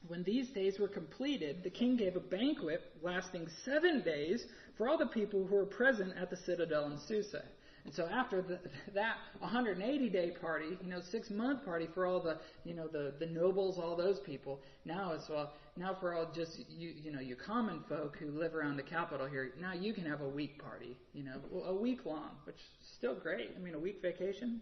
When 0.06 0.22
these 0.22 0.48
days 0.50 0.78
were 0.78 0.88
completed, 0.88 1.62
the 1.64 1.70
king 1.70 1.96
gave 1.96 2.16
a 2.16 2.20
banquet 2.20 2.82
lasting 3.02 3.48
seven 3.64 4.02
days 4.02 4.44
for 4.76 4.88
all 4.88 4.96
the 4.96 5.06
people 5.06 5.44
who 5.44 5.56
were 5.56 5.66
present 5.66 6.14
at 6.16 6.30
the 6.30 6.36
citadel 6.36 6.86
in 6.86 6.98
Susa. 7.06 7.44
And 7.88 7.94
so 7.94 8.06
after 8.06 8.42
the, 8.42 8.58
that 8.92 9.16
180 9.38 10.10
day 10.10 10.32
party, 10.42 10.76
you 10.82 10.90
know, 10.90 11.00
six 11.10 11.30
month 11.30 11.64
party 11.64 11.88
for 11.94 12.04
all 12.04 12.20
the, 12.20 12.36
you 12.62 12.74
know, 12.74 12.86
the, 12.86 13.14
the 13.18 13.24
nobles, 13.24 13.78
all 13.78 13.96
those 13.96 14.20
people, 14.20 14.60
now 14.84 15.12
it's, 15.14 15.26
well, 15.30 15.54
now 15.74 15.96
for 15.98 16.12
all 16.12 16.30
just, 16.34 16.58
you, 16.68 16.92
you 17.02 17.10
know, 17.10 17.18
you 17.18 17.34
common 17.34 17.82
folk 17.88 18.18
who 18.18 18.26
live 18.26 18.54
around 18.54 18.76
the 18.76 18.82
capital 18.82 19.26
here, 19.26 19.52
now 19.58 19.72
you 19.72 19.94
can 19.94 20.04
have 20.04 20.20
a 20.20 20.28
week 20.28 20.62
party, 20.62 20.98
you 21.14 21.24
know, 21.24 21.40
a 21.64 21.74
week 21.74 22.04
long, 22.04 22.32
which 22.44 22.56
is 22.56 22.88
still 22.98 23.14
great. 23.14 23.52
I 23.56 23.58
mean, 23.58 23.72
a 23.72 23.78
week 23.78 24.02
vacation 24.02 24.60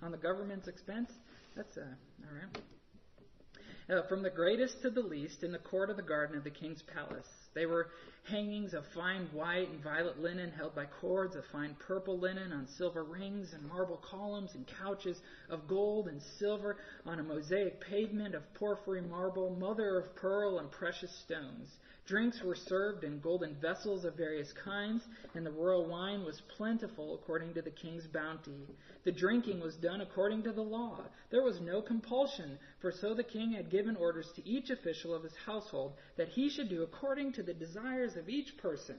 on 0.00 0.12
the 0.12 0.16
government's 0.16 0.68
expense. 0.68 1.10
That's 1.56 1.76
uh, 1.76 1.80
all 1.80 2.38
right. 2.40 3.98
Uh, 3.98 4.06
from 4.06 4.22
the 4.22 4.30
greatest 4.30 4.82
to 4.82 4.90
the 4.90 5.00
least, 5.00 5.42
in 5.42 5.50
the 5.50 5.58
court 5.58 5.90
of 5.90 5.96
the 5.96 6.02
garden 6.04 6.38
of 6.38 6.44
the 6.44 6.50
king's 6.50 6.82
palace, 6.82 7.26
they 7.58 7.66
were 7.66 7.88
hangings 8.22 8.72
of 8.72 8.84
fine 8.94 9.22
white 9.32 9.68
and 9.68 9.82
violet 9.82 10.16
linen 10.16 10.52
held 10.52 10.76
by 10.76 10.84
cords 10.84 11.34
of 11.34 11.44
fine 11.50 11.74
purple 11.80 12.16
linen 12.16 12.52
on 12.52 12.68
silver 12.68 13.02
rings 13.02 13.52
and 13.52 13.66
marble 13.66 13.96
columns 13.96 14.54
and 14.54 14.64
couches 14.78 15.20
of 15.48 15.66
gold 15.66 16.06
and 16.06 16.22
silver 16.38 16.76
on 17.04 17.18
a 17.18 17.22
mosaic 17.22 17.80
pavement 17.80 18.36
of 18.36 18.42
porphyry 18.54 19.00
marble, 19.00 19.50
mother 19.50 19.98
of 19.98 20.14
pearl 20.14 20.60
and 20.60 20.70
precious 20.70 21.10
stones. 21.24 21.68
Drinks 22.08 22.42
were 22.42 22.56
served 22.56 23.04
in 23.04 23.20
golden 23.20 23.54
vessels 23.56 24.06
of 24.06 24.16
various 24.16 24.50
kinds, 24.64 25.02
and 25.34 25.44
the 25.44 25.50
royal 25.50 25.86
wine 25.86 26.24
was 26.24 26.40
plentiful 26.56 27.14
according 27.14 27.52
to 27.52 27.60
the 27.60 27.70
king's 27.70 28.06
bounty. 28.06 28.66
The 29.04 29.12
drinking 29.12 29.60
was 29.60 29.76
done 29.76 30.00
according 30.00 30.42
to 30.44 30.52
the 30.52 30.62
law. 30.62 31.04
There 31.28 31.42
was 31.42 31.60
no 31.60 31.82
compulsion, 31.82 32.58
for 32.80 32.90
so 32.90 33.12
the 33.12 33.24
king 33.24 33.52
had 33.52 33.70
given 33.70 33.94
orders 33.94 34.32
to 34.36 34.48
each 34.48 34.70
official 34.70 35.14
of 35.14 35.22
his 35.22 35.36
household 35.44 35.98
that 36.16 36.28
he 36.28 36.48
should 36.48 36.70
do 36.70 36.82
according 36.82 37.34
to 37.34 37.42
the 37.42 37.52
desires 37.52 38.16
of 38.16 38.30
each 38.30 38.56
person. 38.56 38.96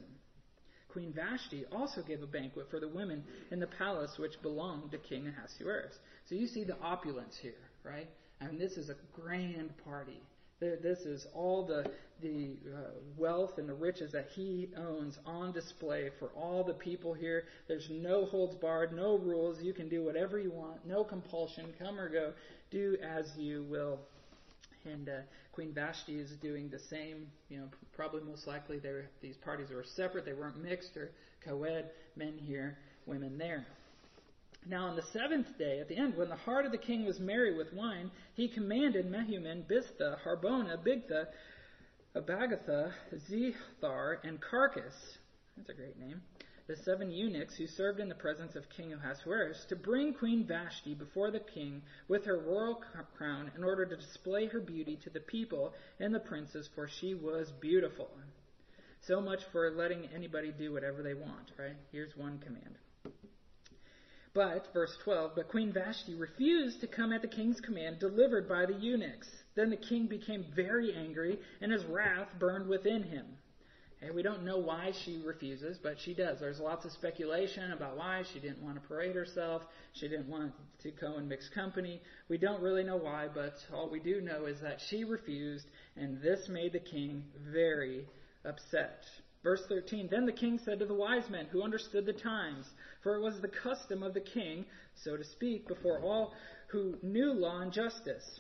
Queen 0.90 1.12
Vashti 1.12 1.66
also 1.72 2.04
gave 2.04 2.22
a 2.22 2.28
banquet 2.28 2.70
for 2.70 2.80
the 2.80 2.88
women 2.88 3.24
in 3.50 3.60
the 3.60 3.66
palace 3.66 4.20
which 4.20 4.40
belonged 4.44 4.92
to 4.92 5.00
King 5.00 5.26
Ahasuerus. 5.28 5.98
So 6.26 6.36
you 6.36 6.46
see 6.46 6.64
the 6.64 6.80
opulence 6.80 7.36
here, 7.42 7.72
right? 7.84 8.08
I 8.40 8.46
mean, 8.46 8.60
this 8.60 8.78
is 8.78 8.90
a 8.90 8.96
grand 9.20 9.76
party. 9.84 10.22
This 10.60 11.00
is 11.00 11.26
all 11.34 11.66
the, 11.66 11.90
the 12.22 12.58
uh, 12.76 12.90
wealth 13.18 13.58
and 13.58 13.70
the 13.70 13.74
riches 13.74 14.12
that 14.12 14.28
he 14.36 14.70
owns 14.76 15.18
on 15.26 15.54
display 15.54 16.10
for 16.20 16.30
all 16.36 16.64
the 16.66 16.74
people 16.74 17.14
here. 17.14 17.46
There's 17.68 17.88
no 17.90 18.26
holds 18.26 18.56
barred, 18.56 18.92
no 18.94 19.18
rules. 19.18 19.62
You 19.62 19.74
can 19.74 19.88
do 19.88 20.04
whatever 20.04 20.38
you 20.38 20.52
want, 20.52 20.86
no 20.86 21.04
compulsion. 21.04 21.74
Come 21.80 21.98
or 21.98 22.10
go. 22.10 22.34
Do 22.72 22.98
as 23.02 23.26
you 23.38 23.66
will. 23.70 24.00
And 24.84 25.08
uh, 25.08 25.22
Queen 25.54 25.74
Vashti 25.74 26.20
is 26.20 26.32
doing 26.42 26.70
the 26.70 26.80
same. 26.80 27.28
You 27.50 27.60
know, 27.60 27.66
probably 27.96 28.22
most 28.22 28.46
likely 28.46 28.82
these 29.22 29.38
parties 29.38 29.70
were 29.70 29.84
separate. 29.84 30.26
They 30.26 30.34
weren't 30.34 30.62
mixed 30.62 30.98
or 30.98 31.12
co-ed. 31.46 31.90
Men 32.18 32.38
here, 32.38 32.78
women 33.06 33.38
there. 33.38 33.66
Now 34.66 34.86
on 34.86 34.96
the 34.96 35.02
seventh 35.02 35.58
day, 35.58 35.80
at 35.80 35.88
the 35.88 35.98
end, 35.98 36.16
when 36.16 36.30
the 36.30 36.36
heart 36.36 36.66
of 36.66 36.72
the 36.72 36.78
king 36.78 37.06
was 37.06 37.20
merry 37.20 37.56
with 37.56 37.74
wine, 37.74 38.12
he 38.36 38.48
commanded 38.48 39.10
Mehuman, 39.10 39.64
Biztha, 39.66 40.18
Harbona, 40.24 40.78
Bigtha, 40.78 41.28
Abagatha, 42.16 42.92
Zethar, 43.30 44.18
and 44.24 44.40
Carkas, 44.42 45.18
that's 45.56 45.70
a 45.70 45.74
great 45.74 45.98
name, 45.98 46.22
the 46.68 46.76
seven 46.76 47.10
eunuchs 47.10 47.56
who 47.56 47.66
served 47.66 48.00
in 48.00 48.10
the 48.10 48.16
presence 48.16 48.56
of 48.56 48.70
King 48.70 48.94
Ahasuerus, 48.94 49.66
to 49.70 49.76
bring 49.76 50.14
Queen 50.14 50.46
Vashti 50.46 50.94
before 50.94 51.32
the 51.32 51.40
king 51.40 51.82
with 52.08 52.26
her 52.26 52.38
royal 52.38 52.82
crown 53.16 53.52
in 53.56 53.64
order 53.64 53.86
to 53.86 53.96
display 53.96 54.46
her 54.48 54.60
beauty 54.60 54.98
to 55.04 55.10
the 55.10 55.20
people 55.20 55.74
and 56.00 56.14
the 56.14 56.20
princes, 56.20 56.70
for 56.76 56.88
she 56.88 57.16
was 57.16 57.52
beautiful. 57.60 58.10
So 59.02 59.20
much 59.20 59.44
for 59.52 59.72
letting 59.72 60.10
anybody 60.14 60.52
do 60.52 60.74
whatever 60.74 61.02
they 61.02 61.14
want, 61.16 61.52
right? 61.58 61.78
Here's 61.92 62.16
one 62.16 62.38
command. 62.40 62.78
But, 64.34 64.68
verse 64.74 64.96
12, 65.04 65.32
but 65.36 65.48
Queen 65.48 65.74
Vashti 65.74 66.14
refused 66.14 66.82
to 66.82 66.88
come 66.88 67.12
at 67.12 67.22
the 67.22 67.28
king's 67.28 67.60
command 67.60 68.00
delivered 68.00 68.48
by 68.48 68.66
the 68.66 68.76
eunuchs. 68.76 69.28
Then 69.56 69.70
the 69.72 69.78
king 69.78 70.08
became 70.08 70.46
very 70.56 70.94
angry, 70.94 71.40
and 71.62 71.72
his 71.72 71.84
wrath 71.86 72.30
burned 72.38 72.68
within 72.68 73.04
him. 73.04 73.26
And 74.02 74.16
we 74.16 74.22
don't 74.22 74.46
know 74.46 74.58
why 74.58 74.94
she 75.04 75.22
refuses, 75.26 75.78
but 75.82 76.00
she 76.00 76.14
does. 76.14 76.40
There's 76.40 76.60
lots 76.60 76.86
of 76.86 76.92
speculation 76.92 77.74
about 77.74 77.98
why. 77.98 78.24
She 78.32 78.40
didn't 78.40 78.62
want 78.62 78.76
to 78.76 78.88
parade 78.88 79.16
herself. 79.16 79.64
She 79.94 80.08
didn't 80.08 80.30
want 80.30 80.54
to 80.84 80.92
go 80.92 81.18
and 81.18 81.28
mix 81.28 81.50
company. 81.50 82.02
We 82.30 82.38
don't 82.38 82.62
really 82.62 82.84
know 82.84 82.96
why, 82.96 83.28
but 83.34 83.56
all 83.74 83.90
we 83.90 84.00
do 84.00 84.22
know 84.22 84.46
is 84.46 84.62
that 84.62 84.80
she 84.90 85.04
refused, 85.04 85.66
and 85.98 86.22
this 86.22 86.48
made 86.48 86.72
the 86.72 86.80
king 86.80 87.26
very 87.52 88.08
upset. 88.46 89.04
Verse 89.44 89.66
13 89.68 90.08
Then 90.10 90.26
the 90.26 90.32
king 90.32 90.60
said 90.64 90.80
to 90.80 90.86
the 90.86 90.94
wise 90.94 91.30
men 91.30 91.48
who 91.52 91.62
understood 91.62 92.06
the 92.06 92.14
times, 92.14 92.68
for 93.02 93.16
it 93.16 93.22
was 93.22 93.40
the 93.42 93.48
custom 93.48 94.04
of 94.04 94.14
the 94.14 94.22
king, 94.22 94.66
so 94.96 95.16
to 95.16 95.24
speak, 95.24 95.68
before 95.68 96.00
all 96.00 96.34
who 96.68 96.98
knew 97.02 97.34
law 97.34 97.62
and 97.62 97.72
justice, 97.72 98.40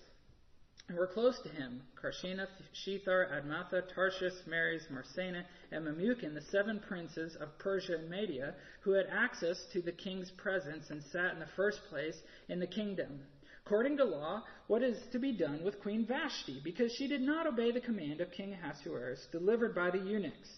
and 0.87 0.97
were 0.97 1.07
close 1.07 1.39
to 1.41 1.49
him 1.49 1.81
Carshena, 2.01 2.47
Shethar, 2.73 3.29
Admatha, 3.31 3.83
Tarshish, 3.93 4.45
Meres, 4.47 4.87
Marsena, 4.89 5.45
and 5.71 5.85
Memucan, 5.85 6.33
the 6.33 6.41
seven 6.41 6.79
princes 6.79 7.35
of 7.35 7.57
Persia 7.59 7.95
and 7.95 8.09
Media, 8.09 8.55
who 8.81 8.91
had 8.91 9.05
access 9.11 9.65
to 9.71 9.81
the 9.81 9.91
king's 9.91 10.31
presence 10.31 10.89
and 10.89 11.03
sat 11.03 11.33
in 11.33 11.39
the 11.39 11.45
first 11.55 11.79
place 11.89 12.17
in 12.47 12.59
the 12.59 12.67
kingdom. 12.67 13.19
According 13.65 13.97
to 13.97 14.05
law, 14.05 14.43
what 14.65 14.81
is 14.81 14.97
to 15.11 15.19
be 15.19 15.31
done 15.31 15.63
with 15.63 15.79
Queen 15.79 16.05
Vashti, 16.07 16.59
because 16.63 16.91
she 16.91 17.07
did 17.07 17.21
not 17.21 17.45
obey 17.45 17.71
the 17.71 17.79
command 17.79 18.19
of 18.19 18.31
King 18.31 18.53
Ahasuerus 18.53 19.27
delivered 19.31 19.75
by 19.75 19.91
the 19.91 19.99
eunuchs? 19.99 20.49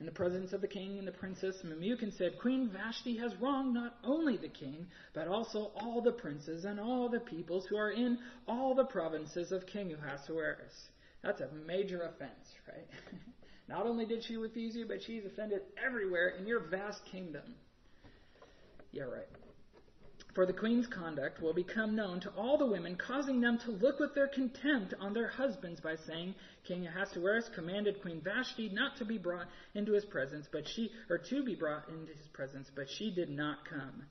In 0.00 0.06
the 0.06 0.12
presence 0.12 0.52
of 0.52 0.60
the 0.60 0.68
king 0.68 0.98
and 0.98 1.08
the 1.08 1.12
princess, 1.12 1.56
Memucan 1.64 2.16
said, 2.16 2.38
Queen 2.38 2.70
Vashti 2.72 3.16
has 3.16 3.34
wronged 3.40 3.74
not 3.74 3.98
only 4.04 4.36
the 4.36 4.48
king, 4.48 4.86
but 5.12 5.26
also 5.26 5.72
all 5.74 6.00
the 6.00 6.12
princes 6.12 6.64
and 6.64 6.78
all 6.78 7.08
the 7.08 7.18
peoples 7.18 7.66
who 7.66 7.76
are 7.76 7.90
in 7.90 8.18
all 8.46 8.76
the 8.76 8.84
provinces 8.84 9.50
of 9.50 9.66
King 9.66 9.92
Ahasuerus. 9.94 10.90
That's 11.22 11.40
a 11.40 11.50
major 11.66 12.02
offense, 12.02 12.54
right? 12.68 12.86
not 13.68 13.86
only 13.86 14.06
did 14.06 14.22
she 14.22 14.36
refuse 14.36 14.76
you, 14.76 14.86
but 14.86 15.02
she's 15.02 15.24
offended 15.24 15.62
everywhere 15.84 16.28
in 16.28 16.46
your 16.46 16.60
vast 16.60 17.04
kingdom. 17.04 17.56
Yeah, 18.92 19.02
right. 19.02 19.26
For 20.38 20.46
the 20.46 20.52
queen's 20.52 20.86
conduct 20.86 21.42
will 21.42 21.52
become 21.52 21.96
known 21.96 22.20
to 22.20 22.30
all 22.30 22.56
the 22.58 22.64
women, 22.64 22.94
causing 22.94 23.40
them 23.40 23.58
to 23.58 23.72
look 23.72 23.98
with 23.98 24.14
their 24.14 24.28
contempt 24.28 24.94
on 25.00 25.12
their 25.12 25.26
husbands 25.26 25.80
by 25.80 25.96
saying, 25.96 26.36
King 26.62 26.86
Ahasuerus 26.86 27.48
commanded 27.48 28.00
Queen 28.00 28.20
Vashti 28.20 28.68
not 28.68 28.94
to 28.98 29.04
be 29.04 29.18
brought 29.18 29.48
into 29.74 29.94
his 29.94 30.04
presence, 30.04 30.46
but 30.52 30.68
she, 30.68 30.92
or 31.10 31.18
to 31.18 31.42
be 31.42 31.56
brought 31.56 31.88
into 31.88 32.12
his 32.12 32.28
presence, 32.28 32.70
but 32.72 32.88
she 32.88 33.10
did 33.10 33.28
not 33.28 33.64
come. 33.64 34.04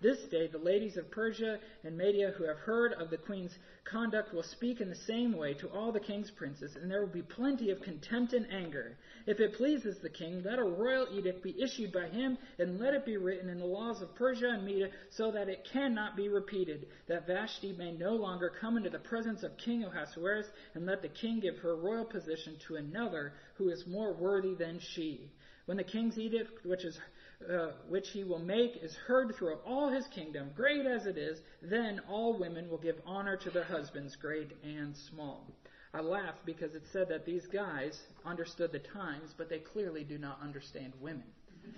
This 0.00 0.28
day, 0.30 0.46
the 0.46 0.58
ladies 0.58 0.96
of 0.96 1.10
Persia 1.10 1.58
and 1.82 1.98
Media 1.98 2.30
who 2.36 2.44
have 2.44 2.58
heard 2.58 2.92
of 2.92 3.10
the 3.10 3.16
queen's 3.16 3.58
conduct 3.82 4.32
will 4.32 4.44
speak 4.44 4.80
in 4.80 4.88
the 4.88 4.94
same 4.94 5.36
way 5.36 5.54
to 5.54 5.68
all 5.70 5.90
the 5.90 5.98
king's 5.98 6.30
princes, 6.30 6.76
and 6.76 6.88
there 6.88 7.00
will 7.00 7.12
be 7.12 7.22
plenty 7.22 7.70
of 7.70 7.82
contempt 7.82 8.32
and 8.32 8.46
anger. 8.52 8.96
If 9.26 9.40
it 9.40 9.54
pleases 9.54 9.98
the 9.98 10.08
king, 10.08 10.44
let 10.44 10.60
a 10.60 10.62
royal 10.62 11.08
edict 11.10 11.42
be 11.42 11.60
issued 11.60 11.90
by 11.90 12.06
him, 12.06 12.38
and 12.60 12.78
let 12.78 12.94
it 12.94 13.04
be 13.04 13.16
written 13.16 13.48
in 13.48 13.58
the 13.58 13.66
laws 13.66 14.00
of 14.00 14.14
Persia 14.14 14.50
and 14.50 14.64
Media, 14.64 14.90
so 15.10 15.32
that 15.32 15.48
it 15.48 15.64
cannot 15.72 16.16
be 16.16 16.28
repeated, 16.28 16.86
that 17.08 17.26
Vashti 17.26 17.72
may 17.72 17.90
no 17.90 18.14
longer 18.14 18.52
come 18.60 18.76
into 18.76 18.90
the 18.90 19.00
presence 19.00 19.42
of 19.42 19.58
King 19.58 19.82
Ahasuerus, 19.82 20.46
and 20.74 20.86
let 20.86 21.02
the 21.02 21.08
king 21.08 21.40
give 21.40 21.58
her 21.58 21.74
royal 21.74 22.04
position 22.04 22.56
to 22.68 22.76
another 22.76 23.32
who 23.54 23.68
is 23.68 23.84
more 23.88 24.14
worthy 24.14 24.54
than 24.54 24.78
she. 24.78 25.32
When 25.66 25.76
the 25.76 25.84
king's 25.84 26.18
edict, 26.18 26.64
which 26.64 26.84
is 26.84 26.98
uh, 27.46 27.68
which 27.88 28.08
he 28.10 28.24
will 28.24 28.40
make 28.40 28.76
is 28.82 28.94
heard 29.06 29.34
throughout 29.34 29.62
all 29.64 29.88
his 29.88 30.06
kingdom, 30.08 30.50
great 30.56 30.86
as 30.86 31.06
it 31.06 31.16
is, 31.16 31.38
then 31.62 32.00
all 32.08 32.38
women 32.38 32.68
will 32.68 32.78
give 32.78 32.96
honor 33.06 33.36
to 33.36 33.50
their 33.50 33.64
husbands, 33.64 34.16
great 34.16 34.52
and 34.64 34.96
small. 34.96 35.46
I 35.94 36.00
laugh 36.00 36.34
because 36.44 36.74
it 36.74 36.82
said 36.92 37.08
that 37.08 37.24
these 37.24 37.46
guys 37.46 37.98
understood 38.24 38.72
the 38.72 38.80
times, 38.80 39.34
but 39.36 39.48
they 39.48 39.60
clearly 39.60 40.04
do 40.04 40.18
not 40.18 40.40
understand 40.42 40.92
women. 41.00 41.24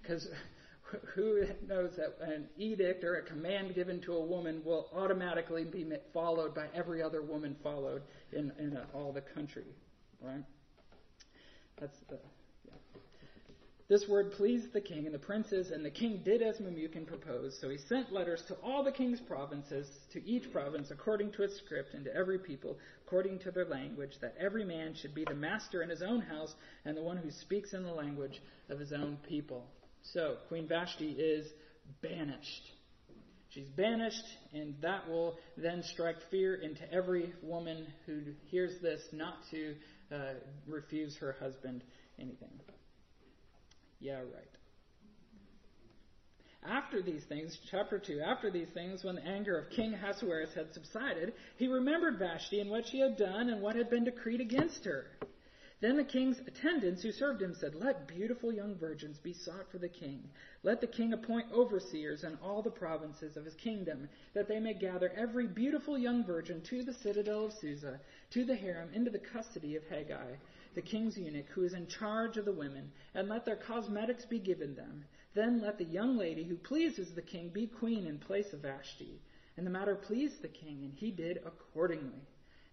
Because 0.00 0.28
who 1.14 1.44
knows 1.66 1.96
that 1.96 2.16
an 2.22 2.48
edict 2.56 3.04
or 3.04 3.16
a 3.16 3.22
command 3.22 3.74
given 3.74 4.00
to 4.00 4.14
a 4.14 4.24
woman 4.24 4.62
will 4.64 4.88
automatically 4.94 5.64
be 5.64 5.84
followed 6.14 6.54
by 6.54 6.66
every 6.74 7.02
other 7.02 7.20
woman 7.20 7.54
followed 7.62 8.00
in, 8.32 8.50
in 8.58 8.78
all 8.94 9.12
the 9.12 9.20
country, 9.20 9.66
right? 10.22 10.44
That's 11.78 11.98
the 12.08 12.18
this 13.88 14.06
word 14.06 14.32
pleased 14.32 14.74
the 14.74 14.82
king 14.82 15.06
and 15.06 15.14
the 15.14 15.18
princes, 15.18 15.70
and 15.70 15.82
the 15.82 15.90
king 15.90 16.20
did 16.22 16.42
as 16.42 16.58
Memucan 16.58 17.06
proposed. 17.06 17.58
So 17.58 17.70
he 17.70 17.78
sent 17.78 18.12
letters 18.12 18.42
to 18.48 18.54
all 18.62 18.84
the 18.84 18.92
king's 18.92 19.20
provinces, 19.20 19.88
to 20.12 20.22
each 20.28 20.52
province 20.52 20.90
according 20.90 21.32
to 21.32 21.42
its 21.42 21.56
script, 21.56 21.94
and 21.94 22.04
to 22.04 22.14
every 22.14 22.38
people 22.38 22.76
according 23.06 23.38
to 23.40 23.50
their 23.50 23.64
language, 23.64 24.12
that 24.20 24.34
every 24.38 24.64
man 24.64 24.94
should 24.94 25.14
be 25.14 25.24
the 25.24 25.34
master 25.34 25.82
in 25.82 25.88
his 25.88 26.02
own 26.02 26.20
house 26.20 26.54
and 26.84 26.94
the 26.96 27.02
one 27.02 27.16
who 27.16 27.30
speaks 27.30 27.72
in 27.72 27.82
the 27.82 27.92
language 27.92 28.42
of 28.68 28.78
his 28.78 28.92
own 28.92 29.16
people. 29.26 29.64
So 30.02 30.36
Queen 30.48 30.68
Vashti 30.68 31.12
is 31.12 31.46
banished. 32.02 32.62
She's 33.48 33.68
banished, 33.70 34.24
and 34.52 34.74
that 34.82 35.08
will 35.08 35.38
then 35.56 35.82
strike 35.82 36.16
fear 36.30 36.56
into 36.56 36.82
every 36.92 37.32
woman 37.42 37.86
who 38.04 38.20
hears 38.50 38.82
this 38.82 39.00
not 39.12 39.36
to 39.50 39.74
uh, 40.12 40.34
refuse 40.66 41.16
her 41.16 41.34
husband 41.40 41.82
anything. 42.18 42.50
Yeah, 44.00 44.18
right. 44.18 44.58
After 46.64 47.02
these 47.02 47.24
things, 47.24 47.58
chapter 47.70 47.98
2, 47.98 48.20
after 48.20 48.50
these 48.50 48.68
things, 48.74 49.04
when 49.04 49.14
the 49.14 49.26
anger 49.26 49.56
of 49.56 49.70
King 49.70 49.94
Ahasuerus 49.94 50.54
had 50.54 50.72
subsided, 50.74 51.32
he 51.56 51.68
remembered 51.68 52.18
Vashti 52.18 52.60
and 52.60 52.70
what 52.70 52.86
she 52.86 52.98
had 52.98 53.16
done 53.16 53.48
and 53.48 53.62
what 53.62 53.76
had 53.76 53.88
been 53.88 54.04
decreed 54.04 54.40
against 54.40 54.84
her. 54.84 55.06
Then 55.80 55.96
the 55.96 56.04
king's 56.04 56.40
attendants 56.40 57.02
who 57.02 57.12
served 57.12 57.40
him 57.40 57.54
said, 57.54 57.76
Let 57.76 58.08
beautiful 58.08 58.52
young 58.52 58.74
virgins 58.74 59.18
be 59.18 59.32
sought 59.32 59.70
for 59.70 59.78
the 59.78 59.88
king. 59.88 60.28
Let 60.64 60.80
the 60.80 60.88
king 60.88 61.12
appoint 61.12 61.52
overseers 61.52 62.24
in 62.24 62.36
all 62.42 62.62
the 62.62 62.70
provinces 62.70 63.36
of 63.36 63.44
his 63.44 63.54
kingdom, 63.54 64.08
that 64.34 64.48
they 64.48 64.58
may 64.58 64.74
gather 64.74 65.12
every 65.16 65.46
beautiful 65.46 65.96
young 65.96 66.24
virgin 66.24 66.60
to 66.62 66.82
the 66.82 66.94
citadel 66.94 67.46
of 67.46 67.52
Susa, 67.52 68.00
to 68.30 68.44
the 68.44 68.56
harem, 68.56 68.90
into 68.92 69.12
the 69.12 69.20
custody 69.20 69.76
of 69.76 69.84
Hegai 69.84 70.38
the 70.74 70.82
king's 70.82 71.18
eunuch, 71.18 71.48
who 71.48 71.64
is 71.64 71.74
in 71.74 71.86
charge 71.86 72.36
of 72.36 72.44
the 72.44 72.52
women, 72.52 72.92
and 73.14 73.28
let 73.28 73.44
their 73.44 73.56
cosmetics 73.56 74.24
be 74.24 74.38
given 74.38 74.74
them. 74.74 75.04
Then 75.34 75.60
let 75.60 75.78
the 75.78 75.84
young 75.84 76.16
lady 76.16 76.44
who 76.44 76.56
pleases 76.56 77.14
the 77.14 77.22
king 77.22 77.48
be 77.48 77.66
queen 77.66 78.06
in 78.06 78.18
place 78.18 78.52
of 78.52 78.60
Vashti. 78.60 79.20
And 79.56 79.66
the 79.66 79.70
matter 79.70 79.94
pleased 79.94 80.42
the 80.42 80.48
king, 80.48 80.84
and 80.84 80.94
he 80.94 81.10
did 81.10 81.38
accordingly. 81.44 82.22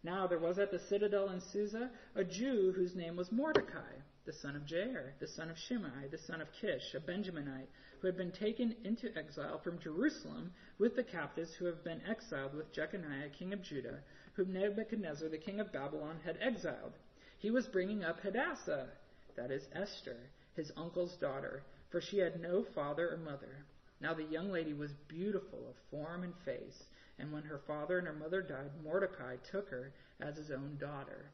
Now 0.04 0.28
there 0.28 0.38
was 0.38 0.60
at 0.60 0.70
the 0.70 0.80
citadel 0.80 1.30
in 1.30 1.42
Susa 1.42 1.90
a 2.14 2.24
Jew 2.24 2.72
whose 2.76 2.96
name 2.96 3.16
was 3.16 3.32
Mordecai, 3.32 3.94
the 4.26 4.34
son 4.34 4.56
of 4.56 4.64
Jair, 4.64 5.18
the 5.20 5.28
son 5.28 5.50
of 5.50 5.58
Shimei, 5.58 6.08
the 6.12 6.18
son 6.18 6.42
of 6.42 6.52
Kish, 6.52 6.94
a 6.94 7.00
Benjaminite, 7.00 7.70
who 8.00 8.08
had 8.08 8.16
been 8.16 8.32
taken 8.32 8.76
into 8.84 9.16
exile 9.18 9.58
from 9.58 9.80
Jerusalem 9.80 10.54
with 10.78 10.96
the 10.96 11.04
captives 11.04 11.56
who 11.56 11.66
have 11.66 11.84
been 11.84 12.02
exiled 12.08 12.54
with 12.54 12.72
Jeconiah, 12.72 13.30
king 13.30 13.52
of 13.52 13.64
Judah, 13.64 14.00
whom 14.34 14.54
Nebuchadnezzar, 14.54 15.30
the 15.30 15.40
king 15.40 15.60
of 15.60 15.74
Babylon, 15.74 16.20
had 16.24 16.38
exiled. 16.40 16.94
He 17.40 17.52
was 17.52 17.68
bringing 17.68 18.04
up 18.04 18.20
Hadassah, 18.20 18.88
that 19.36 19.52
is 19.52 19.68
Esther, 19.74 20.18
his 20.56 20.72
uncle's 20.78 21.16
daughter, 21.18 21.64
for 21.92 22.02
she 22.02 22.18
had 22.18 22.42
no 22.42 22.64
father 22.74 23.10
or 23.10 23.18
mother. 23.18 23.66
Now 24.02 24.14
the 24.14 24.24
young 24.24 24.52
lady 24.52 24.74
was 24.74 24.92
beautiful 25.08 25.68
of 25.70 25.76
form 25.92 26.24
and 26.24 26.34
face, 26.44 26.84
and 27.20 27.32
when 27.32 27.44
her 27.44 27.62
father 27.68 27.98
and 27.98 28.08
her 28.08 28.14
mother 28.14 28.42
died, 28.42 28.72
Mordecai 28.84 29.38
took 29.52 29.70
her 29.70 29.94
as 30.22 30.38
his 30.38 30.52
own 30.52 30.78
daughter. 30.80 31.26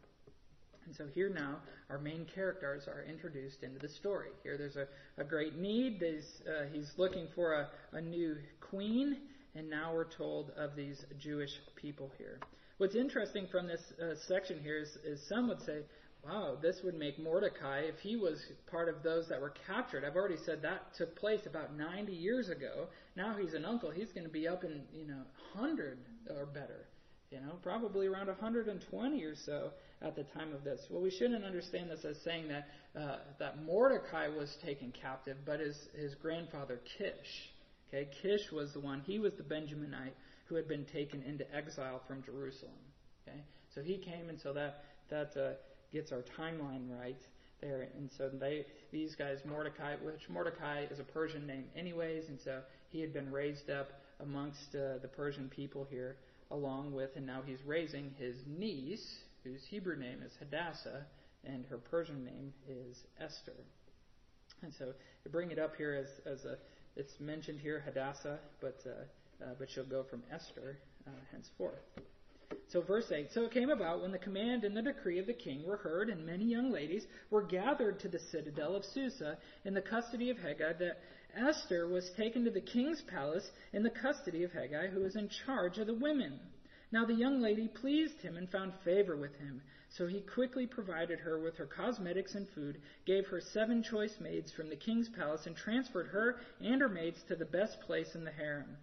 And 0.86 0.96
so 0.96 1.06
here 1.14 1.30
now, 1.30 1.58
our 1.90 2.00
main 2.00 2.26
characters 2.26 2.88
are 2.88 3.04
introduced 3.04 3.64
into 3.64 3.80
the 3.80 3.90
story. 3.90 4.30
Here 4.44 4.58
there's 4.58 4.78
a, 4.78 4.88
a 5.18 5.24
great 5.24 5.56
need. 5.58 6.04
Uh, 6.04 6.66
he's 6.72 6.92
looking 6.98 7.28
for 7.36 7.54
a, 7.54 7.70
a 7.94 8.02
new 8.02 8.38
queen, 8.60 9.18
and 9.56 9.70
now 9.70 9.94
we're 9.94 10.10
told 10.10 10.52
of 10.58 10.76
these 10.76 11.06
Jewish 11.20 11.52
people 11.76 12.12
here. 12.18 12.40
What's 12.82 12.96
interesting 12.96 13.46
from 13.46 13.68
this 13.68 13.94
uh, 14.02 14.16
section 14.28 14.60
here 14.60 14.80
is, 14.80 14.90
is 15.06 15.22
some 15.30 15.48
would 15.50 15.62
say, 15.62 15.82
wow, 16.26 16.58
this 16.60 16.78
would 16.84 16.96
make 16.96 17.20
Mordecai, 17.20 17.82
if 17.82 18.00
he 18.00 18.16
was 18.16 18.44
part 18.72 18.90
of 18.90 19.04
those 19.04 19.30
that 19.30 19.40
were 19.40 19.54
captured, 19.68 20.04
I've 20.04 20.16
already 20.16 20.42
said 20.44 20.64
that 20.64 20.96
took 20.98 21.16
place 21.16 21.42
about 21.46 21.78
90 21.78 22.12
years 22.12 22.50
ago. 22.50 22.88
Now 23.16 23.36
he's 23.40 23.54
an 23.54 23.66
uncle. 23.66 23.92
He's 23.92 24.12
going 24.12 24.24
to 24.24 24.34
be 24.34 24.48
up 24.48 24.64
in, 24.64 24.82
you 24.96 25.06
know, 25.06 25.22
100 25.54 26.00
or 26.32 26.48
better. 26.48 26.88
You 27.30 27.42
know, 27.42 27.60
probably 27.62 28.08
around 28.08 28.30
120 28.30 29.24
or 29.26 29.36
so 29.36 29.70
at 30.02 30.16
the 30.16 30.24
time 30.24 30.52
of 30.52 30.64
this. 30.64 30.82
Well, 30.90 31.04
we 31.04 31.12
shouldn't 31.12 31.46
understand 31.46 31.92
this 31.92 32.04
as 32.04 32.18
saying 32.24 32.48
that 32.48 32.68
uh, 33.00 33.18
that 33.38 33.64
Mordecai 33.64 34.28
was 34.28 34.58
taken 34.66 34.92
captive, 34.92 35.38
but 35.46 35.60
his 35.60 35.78
his 35.96 36.16
grandfather 36.16 36.82
Kish. 36.98 37.52
Okay, 37.94 38.10
Kish 38.24 38.52
was 38.52 38.74
the 38.74 38.80
one. 38.80 39.02
He 39.06 39.20
was 39.20 39.34
the 39.38 39.44
Benjaminite 39.44 40.14
who 40.52 40.58
had 40.58 40.68
been 40.68 40.84
taken 40.84 41.24
into 41.24 41.46
exile 41.56 42.02
from 42.06 42.22
Jerusalem. 42.24 42.74
Okay, 43.26 43.40
so 43.74 43.82
he 43.82 43.98
came, 43.98 44.28
and 44.28 44.38
so 44.38 44.52
that 44.52 44.84
that 45.10 45.32
uh, 45.38 45.54
gets 45.94 46.12
our 46.12 46.24
timeline 46.38 46.90
right 46.90 47.22
there. 47.62 47.88
And 47.96 48.10
so 48.18 48.30
they, 48.30 48.66
these 48.92 49.16
guys, 49.16 49.38
Mordecai, 49.46 49.96
which 50.04 50.28
Mordecai 50.30 50.84
is 50.92 51.00
a 51.00 51.04
Persian 51.04 51.48
name 51.48 51.64
anyways, 51.74 52.28
and 52.28 52.38
so 52.44 52.60
he 52.90 53.00
had 53.00 53.14
been 53.14 53.32
raised 53.32 53.70
up 53.70 53.92
amongst 54.20 54.76
uh, 54.76 54.98
the 55.02 55.08
Persian 55.08 55.48
people 55.48 55.88
here, 55.90 56.18
along 56.52 56.94
with, 56.94 57.12
and 57.16 57.26
now 57.26 57.42
he's 57.46 57.60
raising 57.66 58.14
his 58.20 58.36
niece, 58.46 59.20
whose 59.46 59.62
Hebrew 59.70 59.96
name 59.96 60.22
is 60.22 60.34
Hadassah, 60.38 61.06
and 61.46 61.66
her 61.70 61.78
Persian 61.78 62.26
name 62.26 62.54
is 62.68 62.98
Esther. 63.22 63.54
And 64.64 64.74
so 64.78 64.92
bring 65.32 65.50
it 65.50 65.60
up 65.60 65.78
here 65.78 65.94
as, 65.96 66.32
as 66.32 66.44
a, 66.44 66.58
it's 66.98 67.14
mentioned 67.22 67.62
here 67.62 67.82
Hadassah, 67.86 68.40
but 68.60 68.82
uh, 68.86 69.06
uh, 69.42 69.54
but 69.58 69.70
she'll 69.70 69.84
go 69.84 70.04
from 70.04 70.24
Esther 70.32 70.78
uh, 71.08 71.12
henceforth. 71.32 71.80
So, 72.68 72.82
verse 72.82 73.12
8 73.12 73.32
So 73.32 73.44
it 73.44 73.52
came 73.52 73.70
about 73.70 74.02
when 74.02 74.12
the 74.12 74.18
command 74.18 74.64
and 74.64 74.76
the 74.76 74.82
decree 74.82 75.20
of 75.20 75.26
the 75.26 75.34
king 75.34 75.66
were 75.66 75.78
heard, 75.78 76.10
and 76.10 76.26
many 76.26 76.46
young 76.46 76.72
ladies 76.72 77.06
were 77.30 77.44
gathered 77.44 78.00
to 78.02 78.10
the 78.10 78.20
citadel 78.32 78.76
of 78.76 78.86
Susa 78.86 79.38
in 79.66 79.74
the 79.74 79.82
custody 79.82 80.30
of 80.30 80.38
Hegai, 80.38 80.78
that 80.80 81.00
Esther 81.36 81.88
was 81.88 82.12
taken 82.18 82.44
to 82.44 82.52
the 82.52 82.62
king's 82.62 83.02
palace 83.04 83.50
in 83.74 83.84
the 83.84 83.90
custody 83.90 84.44
of 84.44 84.52
Hegai, 84.52 84.90
who 84.92 85.02
was 85.02 85.16
in 85.16 85.30
charge 85.46 85.78
of 85.78 85.88
the 85.88 85.94
women. 85.94 86.40
Now 86.92 87.06
the 87.06 87.14
young 87.14 87.40
lady 87.40 87.70
pleased 87.70 88.20
him 88.22 88.36
and 88.36 88.50
found 88.50 88.74
favor 88.84 89.16
with 89.16 89.36
him. 89.36 89.62
So 89.90 90.08
he 90.08 90.22
quickly 90.22 90.68
provided 90.68 91.20
her 91.20 91.40
with 91.40 91.58
her 91.58 91.66
cosmetics 91.66 92.36
and 92.36 92.50
food, 92.50 92.82
gave 93.06 93.28
her 93.28 93.42
seven 93.42 93.84
choice 93.84 94.20
maids 94.20 94.52
from 94.52 94.70
the 94.70 94.76
king's 94.76 95.10
palace, 95.10 95.46
and 95.46 95.56
transferred 95.56 96.08
her 96.08 96.40
and 96.60 96.82
her 96.82 96.90
maids 96.90 97.22
to 97.28 97.36
the 97.36 97.46
best 97.46 97.80
place 97.82 98.14
in 98.16 98.24
the 98.24 98.32
harem. 98.32 98.78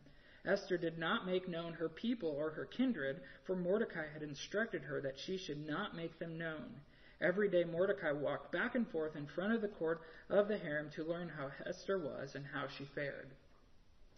Esther 0.48 0.78
did 0.78 0.98
not 0.98 1.26
make 1.26 1.46
known 1.46 1.74
her 1.74 1.88
people 1.88 2.34
or 2.38 2.50
her 2.50 2.64
kindred, 2.64 3.20
for 3.44 3.54
Mordecai 3.54 4.06
had 4.12 4.22
instructed 4.22 4.82
her 4.82 5.00
that 5.02 5.18
she 5.18 5.36
should 5.36 5.66
not 5.66 5.94
make 5.94 6.18
them 6.18 6.38
known. 6.38 6.80
Every 7.20 7.50
day 7.50 7.64
Mordecai 7.64 8.12
walked 8.12 8.52
back 8.52 8.74
and 8.74 8.88
forth 8.88 9.14
in 9.14 9.26
front 9.26 9.52
of 9.52 9.60
the 9.60 9.68
court 9.68 10.00
of 10.30 10.48
the 10.48 10.56
harem 10.56 10.88
to 10.96 11.04
learn 11.04 11.28
how 11.28 11.50
Esther 11.66 11.98
was 11.98 12.34
and 12.34 12.44
how 12.46 12.66
she 12.78 12.86
fared. 12.94 13.28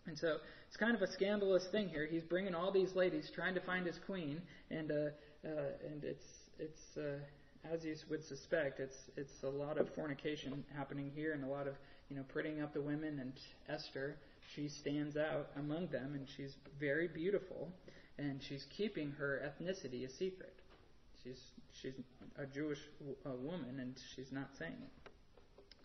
And 0.06 0.16
so 0.16 0.36
it's 0.68 0.76
kind 0.76 0.94
of 0.94 1.02
a 1.02 1.12
scandalous 1.12 1.66
thing 1.72 1.88
here. 1.88 2.06
He's 2.06 2.22
bringing 2.22 2.54
all 2.54 2.70
these 2.70 2.94
ladies 2.94 3.30
trying 3.34 3.54
to 3.54 3.60
find 3.60 3.86
his 3.86 3.98
queen, 4.06 4.40
and 4.70 4.90
uh, 4.90 4.94
uh, 5.44 5.72
and 5.90 6.04
it's 6.04 6.24
it's 6.58 6.96
uh, 6.96 7.18
as 7.72 7.84
you 7.84 7.94
would 8.08 8.24
suspect, 8.24 8.80
it's 8.80 8.96
it's 9.16 9.42
a 9.42 9.48
lot 9.48 9.78
of 9.78 9.88
fornication 9.94 10.64
happening 10.76 11.10
here, 11.14 11.32
and 11.32 11.44
a 11.44 11.46
lot 11.46 11.66
of 11.66 11.74
you 12.08 12.16
know 12.16 12.24
prettying 12.34 12.62
up 12.62 12.72
the 12.72 12.80
women 12.80 13.18
and 13.20 13.32
Esther 13.68 14.16
she 14.54 14.68
stands 14.68 15.16
out 15.16 15.48
among 15.56 15.88
them, 15.88 16.14
and 16.14 16.26
she's 16.36 16.54
very 16.78 17.08
beautiful, 17.08 17.72
and 18.18 18.40
she's 18.48 18.64
keeping 18.76 19.10
her 19.12 19.40
ethnicity 19.44 20.04
a 20.04 20.10
secret. 20.10 20.54
She's 21.22 21.40
she's 21.80 21.94
a 22.36 22.46
Jewish 22.46 22.78
woman, 23.24 23.80
and 23.80 23.94
she's 24.14 24.32
not 24.32 24.48
saying 24.58 24.76
it. 24.80 25.10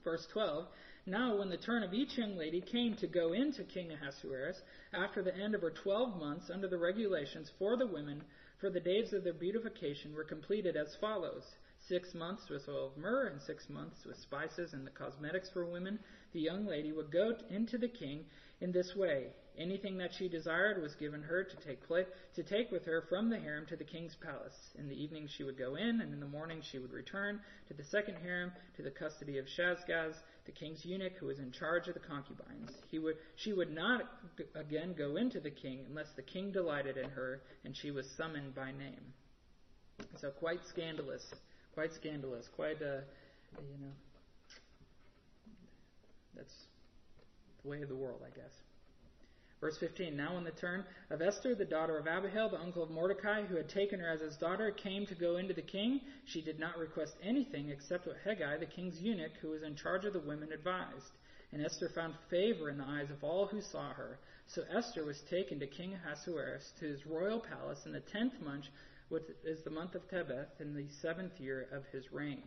Verse 0.03 0.25
12. 0.33 0.67
Now, 1.07 1.37
when 1.37 1.49
the 1.49 1.57
turn 1.57 1.83
of 1.83 1.93
each 1.93 2.17
young 2.17 2.35
lady 2.35 2.61
came 2.61 2.95
to 2.95 3.07
go 3.07 3.33
into 3.33 3.63
King 3.63 3.91
Ahasuerus, 3.91 4.57
after 4.93 5.21
the 5.21 5.35
end 5.35 5.53
of 5.53 5.61
her 5.61 5.73
twelve 5.83 6.17
months, 6.19 6.49
under 6.51 6.67
the 6.67 6.77
regulations 6.77 7.51
for 7.59 7.77
the 7.77 7.85
women, 7.85 8.23
for 8.59 8.69
the 8.69 8.79
days 8.79 9.13
of 9.13 9.23
their 9.23 9.33
beautification 9.33 10.13
were 10.13 10.23
completed 10.23 10.75
as 10.75 10.95
follows 10.99 11.43
six 11.87 12.13
months 12.15 12.49
with 12.49 12.67
oil 12.67 12.87
of 12.87 12.97
myrrh, 12.97 13.27
and 13.27 13.41
six 13.41 13.69
months 13.69 13.97
with 14.05 14.17
spices 14.17 14.73
and 14.73 14.85
the 14.85 14.91
cosmetics 14.91 15.49
for 15.53 15.65
women. 15.65 15.99
The 16.33 16.39
young 16.39 16.65
lady 16.65 16.91
would 16.91 17.11
go 17.11 17.33
into 17.49 17.77
the 17.77 17.87
king 17.87 18.25
in 18.61 18.71
this 18.71 18.95
way. 18.95 19.27
Anything 19.57 19.97
that 19.99 20.11
she 20.13 20.27
desired 20.27 20.81
was 20.81 20.95
given 20.95 21.21
her 21.23 21.43
to 21.43 21.55
take 21.65 21.79
to 21.87 22.43
take 22.43 22.71
with 22.71 22.83
her 22.85 23.05
from 23.07 23.29
the 23.29 23.39
harem 23.39 23.65
to 23.67 23.77
the 23.77 23.85
king's 23.85 24.15
palace. 24.15 24.53
In 24.77 24.89
the 24.89 25.01
evening 25.01 25.29
she 25.29 25.43
would 25.45 25.57
go 25.57 25.75
in, 25.75 26.01
and 26.01 26.13
in 26.13 26.19
the 26.19 26.27
morning 26.27 26.61
she 26.61 26.77
would 26.77 26.91
return 26.91 27.39
to 27.69 27.73
the 27.73 27.83
second 27.85 28.17
harem, 28.21 28.51
to 28.75 28.83
the 28.83 28.91
custody 28.91 29.37
of 29.37 29.45
Shaashgaz, 29.45 30.15
the 30.45 30.51
king's 30.51 30.83
eunuch 30.83 31.13
who 31.19 31.27
was 31.27 31.39
in 31.39 31.53
charge 31.53 31.87
of 31.87 31.93
the 31.93 32.01
concubines. 32.01 32.71
He 32.91 32.99
would, 32.99 33.15
she 33.37 33.53
would 33.53 33.73
not 33.73 34.01
again 34.55 34.93
go 34.97 35.15
into 35.15 35.39
the 35.39 35.51
king 35.51 35.85
unless 35.87 36.07
the 36.17 36.21
king 36.21 36.51
delighted 36.51 36.97
in 36.97 37.09
her, 37.11 37.41
and 37.63 37.75
she 37.75 37.91
was 37.91 38.05
summoned 38.17 38.55
by 38.55 38.71
name. 38.71 39.13
So 40.19 40.31
quite 40.31 40.59
scandalous, 40.69 41.23
quite 41.73 41.93
scandalous, 41.93 42.49
quite 42.55 42.81
uh, 42.81 42.99
you 43.57 43.77
know, 43.79 43.93
that's 46.35 46.64
way 47.65 47.81
of 47.81 47.89
the 47.89 47.95
world, 47.95 48.21
I 48.25 48.35
guess. 48.35 48.53
Verse 49.61 49.77
15 49.79 50.15
Now, 50.15 50.35
when 50.35 50.43
the 50.43 50.51
turn 50.51 50.85
of 51.09 51.21
Esther, 51.21 51.55
the 51.55 51.65
daughter 51.65 51.97
of 51.97 52.07
Abihail, 52.07 52.49
the 52.49 52.59
uncle 52.59 52.83
of 52.83 52.91
Mordecai, 52.91 53.43
who 53.43 53.55
had 53.55 53.69
taken 53.69 53.99
her 53.99 54.09
as 54.09 54.21
his 54.21 54.37
daughter, 54.37 54.69
came 54.71 55.05
to 55.07 55.15
go 55.15 55.37
into 55.37 55.53
the 55.53 55.61
king, 55.61 56.01
she 56.25 56.41
did 56.41 56.59
not 56.59 56.77
request 56.77 57.15
anything 57.23 57.69
except 57.69 58.05
what 58.05 58.17
Hegai, 58.23 58.59
the 58.59 58.65
king's 58.65 59.01
eunuch, 59.01 59.31
who 59.41 59.49
was 59.49 59.63
in 59.63 59.75
charge 59.75 60.05
of 60.05 60.13
the 60.13 60.19
women, 60.19 60.51
advised. 60.51 61.11
And 61.51 61.65
Esther 61.65 61.89
found 61.89 62.15
favor 62.29 62.69
in 62.69 62.77
the 62.77 62.83
eyes 62.83 63.09
of 63.09 63.23
all 63.23 63.47
who 63.47 63.61
saw 63.61 63.93
her. 63.93 64.19
So 64.47 64.63
Esther 64.75 65.05
was 65.05 65.21
taken 65.21 65.59
to 65.59 65.67
King 65.67 65.93
Ahasuerus 65.95 66.73
to 66.79 66.85
his 66.85 67.05
royal 67.05 67.39
palace 67.39 67.85
in 67.85 67.93
the 67.93 68.01
tenth 68.01 68.39
month, 68.41 68.65
which 69.09 69.23
is 69.43 69.63
the 69.63 69.71
month 69.71 69.95
of 69.95 70.07
Tebeth, 70.09 70.59
in 70.59 70.75
the 70.75 70.87
seventh 71.01 71.39
year 71.39 71.67
of 71.71 71.85
his 71.91 72.11
reign. 72.11 72.43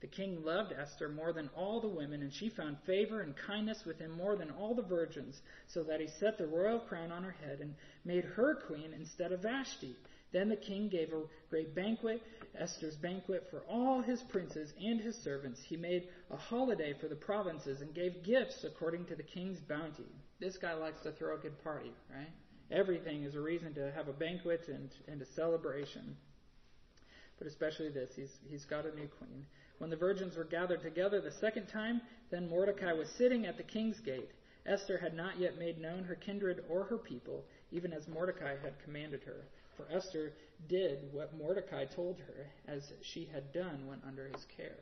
The 0.00 0.06
king 0.06 0.44
loved 0.44 0.72
Esther 0.72 1.08
more 1.08 1.32
than 1.32 1.50
all 1.56 1.80
the 1.80 1.88
women, 1.88 2.22
and 2.22 2.32
she 2.32 2.50
found 2.50 2.78
favor 2.86 3.20
and 3.20 3.34
kindness 3.36 3.84
with 3.84 3.98
him 3.98 4.12
more 4.12 4.36
than 4.36 4.50
all 4.52 4.74
the 4.74 4.82
virgins, 4.82 5.40
so 5.66 5.82
that 5.84 6.00
he 6.00 6.06
set 6.06 6.38
the 6.38 6.46
royal 6.46 6.78
crown 6.78 7.10
on 7.10 7.24
her 7.24 7.34
head 7.44 7.60
and 7.60 7.74
made 8.04 8.24
her 8.24 8.54
queen 8.54 8.92
instead 8.94 9.32
of 9.32 9.42
Vashti. 9.42 9.96
Then 10.30 10.48
the 10.48 10.56
king 10.56 10.88
gave 10.88 11.12
a 11.12 11.22
great 11.48 11.74
banquet, 11.74 12.22
Esther's 12.56 12.96
banquet, 12.96 13.48
for 13.50 13.60
all 13.62 14.02
his 14.02 14.22
princes 14.24 14.72
and 14.80 15.00
his 15.00 15.16
servants. 15.16 15.60
He 15.66 15.76
made 15.76 16.08
a 16.30 16.36
holiday 16.36 16.94
for 17.00 17.08
the 17.08 17.16
provinces 17.16 17.80
and 17.80 17.94
gave 17.94 18.22
gifts 18.22 18.62
according 18.64 19.06
to 19.06 19.16
the 19.16 19.22
king's 19.22 19.58
bounty. 19.60 20.06
This 20.38 20.58
guy 20.58 20.74
likes 20.74 21.00
to 21.02 21.12
throw 21.12 21.34
a 21.34 21.38
good 21.38 21.62
party, 21.64 21.92
right? 22.14 22.30
Everything 22.70 23.24
is 23.24 23.34
a 23.34 23.40
reason 23.40 23.74
to 23.74 23.90
have 23.92 24.08
a 24.08 24.12
banquet 24.12 24.68
and, 24.68 24.90
and 25.08 25.22
a 25.22 25.26
celebration. 25.34 26.16
But 27.38 27.46
especially 27.46 27.88
this, 27.88 28.10
he's, 28.14 28.32
he's 28.48 28.64
got 28.66 28.84
a 28.84 28.94
new 28.94 29.08
queen. 29.18 29.46
When 29.78 29.90
the 29.90 29.96
virgins 29.96 30.36
were 30.36 30.44
gathered 30.44 30.82
together 30.82 31.20
the 31.20 31.30
second 31.30 31.66
time, 31.68 32.00
then 32.30 32.48
Mordecai 32.48 32.92
was 32.92 33.08
sitting 33.08 33.46
at 33.46 33.56
the 33.56 33.62
king's 33.62 34.00
gate. 34.00 34.30
Esther 34.66 34.98
had 34.98 35.14
not 35.14 35.38
yet 35.38 35.58
made 35.58 35.80
known 35.80 36.04
her 36.04 36.14
kindred 36.14 36.64
or 36.68 36.84
her 36.84 36.98
people, 36.98 37.44
even 37.70 37.92
as 37.92 38.06
Mordecai 38.08 38.56
had 38.62 38.82
commanded 38.84 39.22
her. 39.22 39.44
For 39.76 39.86
Esther 39.90 40.32
did 40.68 41.12
what 41.12 41.36
Mordecai 41.36 41.84
told 41.84 42.18
her, 42.20 42.50
as 42.66 42.92
she 43.02 43.24
had 43.26 43.52
done 43.52 43.86
when 43.86 44.02
under 44.06 44.28
his 44.28 44.44
care. 44.56 44.78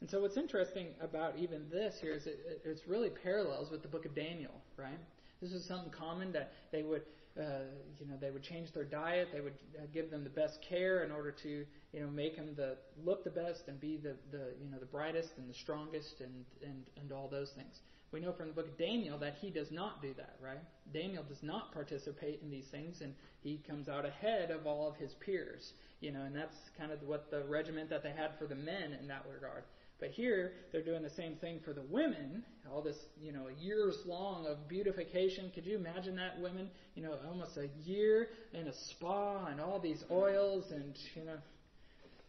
And 0.00 0.10
so, 0.10 0.20
what's 0.20 0.36
interesting 0.36 0.88
about 1.00 1.38
even 1.38 1.70
this 1.70 2.00
here 2.00 2.12
is 2.12 2.26
it, 2.26 2.60
it's 2.64 2.86
really 2.88 3.10
parallels 3.10 3.70
with 3.70 3.82
the 3.82 3.88
book 3.88 4.04
of 4.04 4.14
Daniel, 4.14 4.60
right? 4.76 4.98
This 5.40 5.52
is 5.52 5.64
something 5.64 5.90
common 5.90 6.32
that 6.32 6.52
they 6.72 6.82
would 6.82 7.02
uh, 7.38 7.66
you 7.98 8.06
know, 8.06 8.14
they 8.20 8.30
would 8.30 8.42
change 8.42 8.72
their 8.72 8.84
diet. 8.84 9.28
They 9.32 9.40
would 9.40 9.58
uh, 9.76 9.86
give 9.92 10.10
them 10.10 10.22
the 10.22 10.30
best 10.30 10.60
care 10.68 11.02
in 11.02 11.10
order 11.10 11.32
to, 11.42 11.66
you 11.92 12.00
know, 12.00 12.06
make 12.06 12.36
them 12.36 12.54
the 12.56 12.76
look 13.04 13.24
the 13.24 13.30
best 13.30 13.62
and 13.66 13.80
be 13.80 13.96
the, 13.96 14.14
the 14.30 14.52
you 14.62 14.70
know 14.70 14.78
the 14.78 14.86
brightest 14.86 15.30
and 15.36 15.48
the 15.50 15.54
strongest 15.54 16.20
and 16.20 16.44
and 16.62 16.84
and 17.00 17.12
all 17.12 17.28
those 17.28 17.50
things. 17.56 17.80
We 18.12 18.20
know 18.20 18.32
from 18.32 18.46
the 18.46 18.54
book 18.54 18.68
of 18.68 18.78
Daniel 18.78 19.18
that 19.18 19.34
he 19.40 19.50
does 19.50 19.72
not 19.72 20.00
do 20.00 20.14
that, 20.16 20.36
right? 20.40 20.60
Daniel 20.92 21.24
does 21.24 21.42
not 21.42 21.72
participate 21.72 22.38
in 22.44 22.50
these 22.50 22.68
things, 22.70 23.00
and 23.00 23.12
he 23.42 23.60
comes 23.66 23.88
out 23.88 24.06
ahead 24.06 24.52
of 24.52 24.68
all 24.68 24.86
of 24.88 24.94
his 24.96 25.14
peers. 25.14 25.72
You 26.00 26.12
know, 26.12 26.22
and 26.22 26.36
that's 26.36 26.54
kind 26.78 26.92
of 26.92 27.02
what 27.02 27.32
the 27.32 27.42
regiment 27.44 27.90
that 27.90 28.04
they 28.04 28.12
had 28.12 28.38
for 28.38 28.46
the 28.46 28.54
men 28.54 28.92
in 29.00 29.08
that 29.08 29.24
regard. 29.32 29.64
But 30.04 30.12
here, 30.12 30.52
they're 30.70 30.84
doing 30.84 31.02
the 31.02 31.08
same 31.16 31.36
thing 31.36 31.60
for 31.64 31.72
the 31.72 31.84
women. 31.88 32.44
All 32.70 32.82
this, 32.82 32.98
you 33.18 33.32
know, 33.32 33.46
years 33.58 33.96
long 34.04 34.46
of 34.46 34.68
beautification. 34.68 35.50
Could 35.54 35.64
you 35.64 35.78
imagine 35.78 36.14
that, 36.16 36.38
women? 36.42 36.68
You 36.94 37.04
know, 37.04 37.14
almost 37.26 37.56
a 37.56 37.68
year 37.88 38.28
in 38.52 38.68
a 38.68 38.72
spa 38.90 39.46
and 39.46 39.62
all 39.62 39.80
these 39.80 40.04
oils 40.10 40.66
and, 40.72 40.94
you 41.14 41.24
know, 41.24 41.38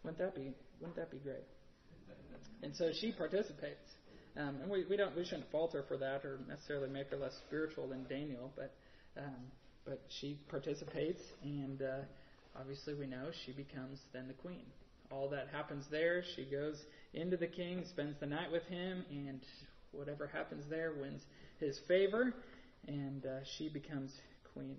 wouldn't 0.04 0.20
that 0.20 0.36
be, 0.36 0.54
wouldn't 0.80 0.96
that 0.96 1.12
be 1.12 1.18
great? 1.18 1.44
And 2.64 2.74
so 2.78 2.92
she 2.98 3.12
participates. 3.12 3.92
Um, 4.38 4.56
and 4.62 4.72
we, 4.72 4.86
we 4.90 4.96
don't 4.96 5.14
we 5.14 5.26
shouldn't 5.26 5.52
fault 5.52 5.74
her 5.74 5.84
for 5.86 5.98
that 5.98 6.24
or 6.24 6.40
necessarily 6.48 6.88
make 6.88 7.10
her 7.10 7.18
less 7.18 7.34
spiritual 7.46 7.90
than 7.90 8.06
Daniel, 8.08 8.54
but 8.56 8.74
um, 9.18 9.52
but 9.86 10.02
she 10.22 10.40
participates, 10.50 11.22
and 11.44 11.82
uh, 11.82 12.00
obviously 12.58 12.94
we 12.96 13.06
know 13.06 13.28
she 13.46 13.52
becomes 13.52 14.00
then 14.14 14.28
the 14.28 14.34
queen. 14.34 14.66
All 15.12 15.30
that 15.30 15.48
happens 15.54 15.86
there, 15.92 16.24
she 16.36 16.46
goes 16.46 16.82
into 17.15 17.38
the 17.38 17.47
king, 17.47 17.84
spends 17.89 18.19
the 18.19 18.25
night 18.25 18.51
with 18.51 18.63
him, 18.63 19.06
and 19.10 19.41
whatever 19.91 20.28
happens 20.28 20.65
there 20.69 20.93
wins 20.99 21.21
his 21.60 21.80
favor, 21.88 22.34
and 22.88 23.25
uh, 23.25 23.39
she 23.58 23.69
becomes 23.69 24.12
queen. 24.54 24.78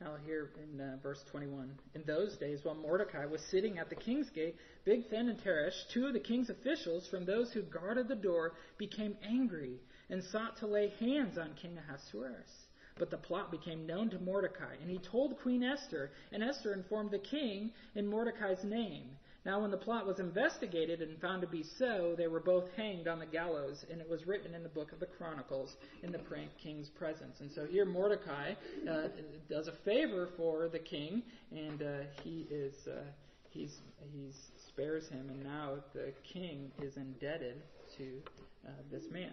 Now, 0.00 0.16
here 0.26 0.50
in 0.62 0.80
uh, 0.80 0.96
verse 1.02 1.22
21, 1.30 1.70
in 1.94 2.02
those 2.04 2.36
days, 2.36 2.60
while 2.64 2.74
Mordecai 2.74 3.26
was 3.26 3.40
sitting 3.50 3.78
at 3.78 3.88
the 3.88 3.94
king's 3.94 4.28
gate, 4.30 4.56
Big 4.84 5.08
Bigthan 5.08 5.30
and 5.30 5.38
Teresh, 5.40 5.88
two 5.92 6.06
of 6.06 6.12
the 6.12 6.20
king's 6.20 6.50
officials 6.50 7.06
from 7.06 7.24
those 7.24 7.52
who 7.52 7.62
guarded 7.62 8.08
the 8.08 8.16
door, 8.16 8.52
became 8.76 9.16
angry 9.22 9.78
and 10.10 10.22
sought 10.24 10.58
to 10.58 10.66
lay 10.66 10.92
hands 10.98 11.38
on 11.38 11.54
King 11.54 11.78
Ahasuerus. 11.78 12.50
But 12.98 13.10
the 13.10 13.16
plot 13.16 13.50
became 13.50 13.86
known 13.86 14.10
to 14.10 14.18
Mordecai, 14.18 14.74
and 14.80 14.90
he 14.90 14.98
told 14.98 15.38
Queen 15.40 15.62
Esther, 15.62 16.10
and 16.32 16.42
Esther 16.42 16.74
informed 16.74 17.10
the 17.10 17.18
king 17.18 17.72
in 17.94 18.06
Mordecai's 18.06 18.62
name. 18.64 19.10
Now, 19.44 19.60
when 19.60 19.70
the 19.70 19.76
plot 19.76 20.06
was 20.06 20.20
investigated 20.20 21.02
and 21.02 21.20
found 21.20 21.42
to 21.42 21.46
be 21.46 21.62
so, 21.78 22.14
they 22.16 22.28
were 22.28 22.40
both 22.40 22.64
hanged 22.76 23.06
on 23.06 23.18
the 23.18 23.26
gallows, 23.26 23.84
and 23.90 24.00
it 24.00 24.08
was 24.08 24.26
written 24.26 24.54
in 24.54 24.62
the 24.62 24.70
book 24.70 24.90
of 24.90 25.00
the 25.00 25.06
Chronicles 25.06 25.76
in 26.02 26.12
the 26.12 26.20
king's 26.62 26.88
presence. 26.88 27.40
And 27.40 27.52
so 27.52 27.66
here 27.66 27.84
Mordecai 27.84 28.54
uh, 28.90 29.08
does 29.50 29.68
a 29.68 29.74
favor 29.84 30.30
for 30.38 30.68
the 30.68 30.78
king, 30.78 31.22
and 31.50 31.82
uh, 31.82 31.86
he 32.22 32.46
is 32.50 32.74
uh, 32.88 33.02
he's 33.50 33.76
he's 34.12 34.34
spares 34.68 35.08
him, 35.08 35.28
and 35.28 35.44
now 35.44 35.74
the 35.92 36.14
king 36.32 36.70
is 36.82 36.96
indebted 36.96 37.62
to 37.98 38.22
uh, 38.66 38.70
this 38.90 39.04
man. 39.10 39.32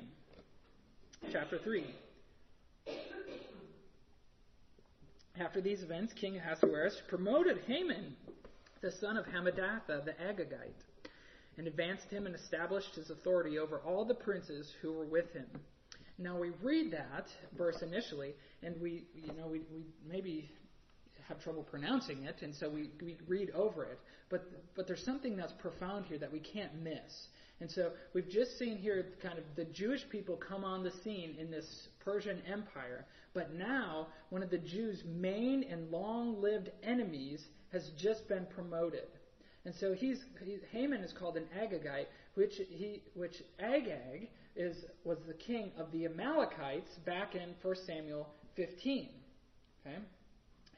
Chapter 1.31 1.57
three. 1.63 1.85
After 5.39 5.61
these 5.61 5.81
events, 5.81 6.13
King 6.13 6.37
Ahasuerus 6.37 7.01
promoted 7.07 7.59
Haman 7.65 8.15
the 8.81 8.91
son 8.91 9.17
of 9.17 9.25
Hammedatha 9.25 10.03
the 10.05 10.13
Agagite, 10.13 10.83
and 11.57 11.67
advanced 11.67 12.09
him 12.09 12.25
and 12.25 12.35
established 12.35 12.95
his 12.95 13.09
authority 13.09 13.59
over 13.59 13.79
all 13.79 14.05
the 14.05 14.15
princes 14.15 14.71
who 14.81 14.93
were 14.93 15.05
with 15.05 15.31
him. 15.33 15.47
Now 16.17 16.37
we 16.37 16.51
read 16.61 16.91
that 16.91 17.27
verse 17.57 17.81
initially, 17.81 18.33
and 18.63 18.79
we, 18.81 19.05
you 19.15 19.33
know, 19.33 19.47
we, 19.47 19.59
we 19.73 19.85
maybe 20.07 20.49
have 21.27 21.41
trouble 21.41 21.63
pronouncing 21.63 22.23
it, 22.25 22.41
and 22.41 22.53
so 22.55 22.69
we, 22.69 22.89
we 23.01 23.17
read 23.27 23.51
over 23.51 23.83
it. 23.83 23.99
But, 24.29 24.75
but 24.75 24.87
there's 24.87 25.03
something 25.03 25.35
that's 25.35 25.53
profound 25.53 26.05
here 26.05 26.17
that 26.19 26.31
we 26.31 26.39
can't 26.39 26.81
miss. 26.81 27.27
And 27.59 27.69
so 27.69 27.91
we've 28.13 28.29
just 28.29 28.57
seen 28.57 28.77
here 28.77 29.05
kind 29.21 29.37
of 29.37 29.43
the 29.55 29.65
Jewish 29.65 30.07
people 30.09 30.35
come 30.35 30.63
on 30.63 30.83
the 30.83 30.91
scene 31.03 31.35
in 31.39 31.51
this 31.51 31.89
Persian 32.03 32.41
Empire. 32.51 33.05
But 33.33 33.53
now, 33.53 34.07
one 34.29 34.41
of 34.41 34.49
the 34.49 34.57
Jews' 34.57 35.03
main 35.05 35.63
and 35.69 35.91
long 35.91 36.41
lived 36.41 36.71
enemies 36.83 37.43
has 37.71 37.89
just 37.97 38.27
been 38.27 38.45
promoted. 38.47 39.07
And 39.65 39.73
so 39.75 39.93
he's, 39.93 40.19
he, 40.43 40.57
Haman 40.71 41.01
is 41.01 41.13
called 41.13 41.37
an 41.37 41.45
Agagite, 41.57 42.07
which 42.33 42.53
he, 42.69 43.03
which 43.13 43.43
Agag 43.59 44.29
is, 44.55 44.85
was 45.03 45.17
the 45.27 45.33
king 45.33 45.71
of 45.77 45.91
the 45.91 46.05
Amalekites 46.05 46.91
back 47.05 47.35
in 47.35 47.53
1 47.61 47.75
Samuel 47.85 48.27
15. 48.55 49.09
Okay? 49.85 49.97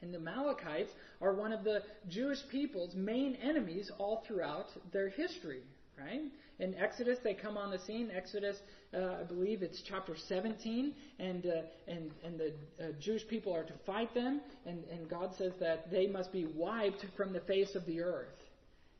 And 0.02 0.12
the 0.12 0.18
Amalekites 0.18 0.92
are 1.20 1.32
one 1.32 1.52
of 1.52 1.64
the 1.64 1.82
Jewish 2.08 2.46
people's 2.50 2.94
main 2.94 3.36
enemies 3.36 3.90
all 3.98 4.22
throughout 4.26 4.66
their 4.92 5.08
history, 5.08 5.62
right? 5.98 6.20
In 6.58 6.74
Exodus, 6.74 7.18
they 7.24 7.32
come 7.34 7.56
on 7.56 7.70
the 7.70 7.78
scene. 7.78 8.10
Exodus, 8.14 8.58
uh, 8.94 9.20
I 9.20 9.24
believe 9.24 9.62
it's 9.62 9.82
chapter 9.82 10.16
17, 10.28 10.94
and 11.18 11.46
uh, 11.46 11.50
and 11.88 12.10
and 12.24 12.38
the 12.38 12.52
uh, 12.80 12.92
Jewish 13.00 13.26
people 13.26 13.54
are 13.54 13.64
to 13.64 13.74
fight 13.86 14.14
them, 14.14 14.40
and 14.66 14.84
and 14.84 15.08
God 15.08 15.34
says 15.36 15.52
that 15.60 15.90
they 15.90 16.06
must 16.06 16.32
be 16.32 16.46
wiped 16.46 17.04
from 17.16 17.32
the 17.32 17.40
face 17.40 17.74
of 17.74 17.84
the 17.86 18.00
earth 18.00 18.44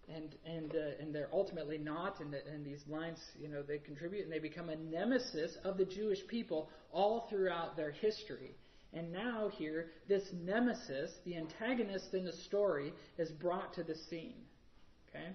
and 0.08 0.34
and 0.44 0.74
uh, 0.74 1.00
and 1.00 1.14
they're 1.14 1.28
ultimately 1.32 1.78
not. 1.78 2.20
And, 2.20 2.32
the, 2.32 2.46
and 2.46 2.64
these 2.64 2.82
lines, 2.88 3.18
you 3.40 3.48
know, 3.48 3.62
they 3.62 3.78
contribute 3.78 4.24
and 4.24 4.32
they 4.32 4.38
become 4.38 4.68
a 4.68 4.76
nemesis 4.76 5.56
of 5.64 5.76
the 5.76 5.84
Jewish 5.84 6.26
people 6.26 6.68
all 6.92 7.26
throughout 7.30 7.76
their 7.76 7.90
history. 7.90 8.54
And 8.92 9.12
now 9.12 9.50
here, 9.52 9.90
this 10.08 10.22
nemesis, 10.32 11.10
the 11.24 11.36
antagonist 11.36 12.14
in 12.14 12.24
the 12.24 12.32
story, 12.32 12.92
is 13.18 13.30
brought 13.30 13.74
to 13.74 13.82
the 13.82 13.96
scene. 14.08 14.42
Okay, 15.08 15.26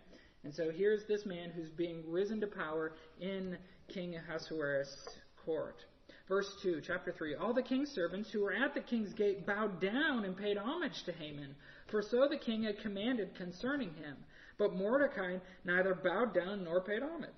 and 0.44 0.54
so 0.54 0.72
here's 0.72 1.06
this 1.08 1.26
man 1.26 1.52
who's 1.52 1.70
being 1.70 2.04
risen 2.08 2.40
to 2.42 2.48
power 2.48 2.94
in 3.20 3.58
King 3.90 4.16
Ahasuerus' 4.16 5.18
court. 5.46 5.84
Verse 6.28 6.56
2, 6.62 6.82
chapter 6.86 7.12
3. 7.12 7.36
All 7.36 7.54
the 7.54 7.64
king's 7.64 7.90
servants 7.90 8.32
who 8.32 8.42
were 8.42 8.54
at 8.54 8.76
the 8.76 8.82
king's 8.82 9.14
gate 9.14 9.48
bowed 9.48 9.82
down 9.82 10.26
and 10.26 10.38
paid 10.38 10.58
homage 10.58 11.04
to 11.06 11.12
Haman, 11.12 11.56
for 11.88 12.04
so 12.04 12.28
the 12.30 12.38
king 12.38 12.64
had 12.64 12.80
commanded 12.80 13.34
concerning 13.36 13.94
him. 13.96 14.16
But 14.60 14.76
Mordecai 14.76 15.38
neither 15.66 15.96
bowed 15.96 16.34
down 16.36 16.66
nor 16.66 16.82
paid 16.82 17.02
homage. 17.02 17.32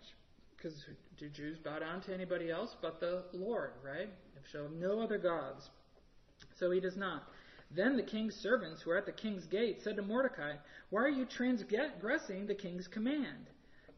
Because 0.57 0.83
do 1.17 1.29
Jews 1.29 1.57
bow 1.59 1.79
down 1.79 2.01
to 2.01 2.13
anybody 2.13 2.51
else 2.51 2.75
but 2.81 2.99
the 2.99 3.23
Lord, 3.33 3.71
right? 3.83 4.09
Have 4.53 4.71
no 4.71 4.99
other 4.99 5.17
gods. 5.17 5.69
So 6.59 6.71
he 6.71 6.79
does 6.79 6.97
not. 6.97 7.23
Then 7.73 7.95
the 7.95 8.03
king's 8.03 8.35
servants 8.35 8.81
who 8.81 8.89
were 8.89 8.97
at 8.97 9.05
the 9.05 9.11
king's 9.11 9.45
gate 9.45 9.81
said 9.81 9.95
to 9.95 10.01
Mordecai, 10.01 10.55
Why 10.89 11.01
are 11.03 11.09
you 11.09 11.25
transgressing 11.25 12.47
the 12.47 12.55
king's 12.55 12.87
command? 12.87 13.47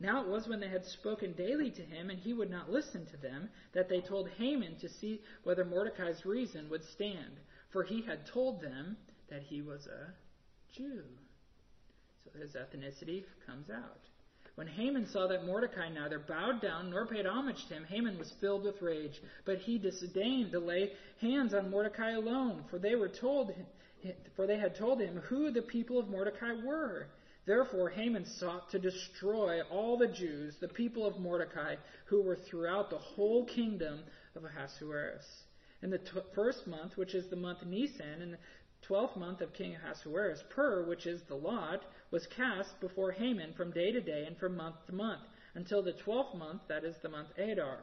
Now 0.03 0.21
it 0.21 0.27
was 0.27 0.49
when 0.49 0.59
they 0.59 0.67
had 0.67 0.85
spoken 0.85 1.31
daily 1.31 1.71
to 1.71 1.81
him, 1.81 2.09
and 2.09 2.19
he 2.19 2.33
would 2.33 2.51
not 2.51 2.69
listen 2.69 3.05
to 3.05 3.17
them, 3.17 3.49
that 3.71 3.87
they 3.87 4.01
told 4.01 4.27
Haman 4.37 4.75
to 4.81 4.89
see 4.89 5.21
whether 5.45 5.63
Mordecai's 5.63 6.25
reason 6.25 6.69
would 6.69 6.83
stand. 6.83 7.39
For 7.69 7.83
he 7.83 8.01
had 8.01 8.25
told 8.25 8.61
them 8.61 8.97
that 9.29 9.43
he 9.43 9.61
was 9.61 9.87
a 9.87 10.13
Jew 10.75 11.03
So 12.25 12.37
his 12.37 12.51
ethnicity 12.51 13.23
comes 13.45 13.69
out. 13.69 14.01
When 14.55 14.67
Haman 14.67 15.07
saw 15.07 15.27
that 15.27 15.45
Mordecai 15.45 15.87
neither 15.87 16.19
bowed 16.19 16.61
down 16.61 16.89
nor 16.89 17.07
paid 17.07 17.25
homage 17.25 17.65
to 17.67 17.75
him, 17.75 17.85
Haman 17.85 18.19
was 18.19 18.33
filled 18.41 18.65
with 18.65 18.81
rage. 18.81 19.21
But 19.45 19.59
he 19.59 19.77
disdained 19.77 20.51
to 20.51 20.59
lay 20.59 20.91
hands 21.21 21.53
on 21.53 21.69
Mordecai 21.71 22.11
alone, 22.11 22.65
for 22.69 22.77
they 22.77 22.95
were 22.95 23.09
told, 23.09 23.53
for 24.35 24.47
they 24.47 24.57
had 24.57 24.75
told 24.75 24.99
him 24.99 25.21
who 25.29 25.49
the 25.49 25.61
people 25.61 25.97
of 25.97 26.09
Mordecai 26.09 26.51
were. 26.53 27.07
Therefore 27.45 27.89
Haman 27.89 28.25
sought 28.25 28.71
to 28.71 28.79
destroy 28.79 29.61
all 29.63 29.97
the 29.97 30.07
Jews, 30.07 30.55
the 30.61 30.69
people 30.69 31.05
of 31.05 31.19
Mordecai, 31.19 31.75
who 32.05 32.21
were 32.21 32.37
throughout 32.37 32.89
the 32.89 32.97
whole 32.97 33.45
kingdom 33.45 34.03
of 34.35 34.45
Ahasuerus. 34.45 35.25
In 35.81 35.89
the 35.89 35.97
t- 35.97 36.21
first 36.33 36.65
month, 36.67 36.95
which 36.95 37.13
is 37.13 37.27
the 37.29 37.35
month 37.35 37.65
Nisan, 37.65 38.21
in 38.21 38.31
the 38.31 38.37
twelfth 38.81 39.17
month 39.17 39.41
of 39.41 39.51
King 39.53 39.75
Ahasuerus, 39.75 40.41
Pur, 40.49 40.83
which 40.87 41.05
is 41.05 41.21
the 41.27 41.35
lot, 41.35 41.83
was 42.11 42.25
cast 42.27 42.79
before 42.79 43.11
Haman 43.11 43.53
from 43.53 43.71
day 43.71 43.91
to 43.91 43.99
day 43.99 44.25
and 44.25 44.37
from 44.37 44.55
month 44.55 44.75
to 44.87 44.93
month, 44.93 45.23
until 45.55 45.81
the 45.81 45.93
twelfth 45.93 46.33
month, 46.35 46.61
that 46.69 46.85
is 46.85 46.95
the 47.01 47.09
month 47.09 47.27
Adar. 47.37 47.79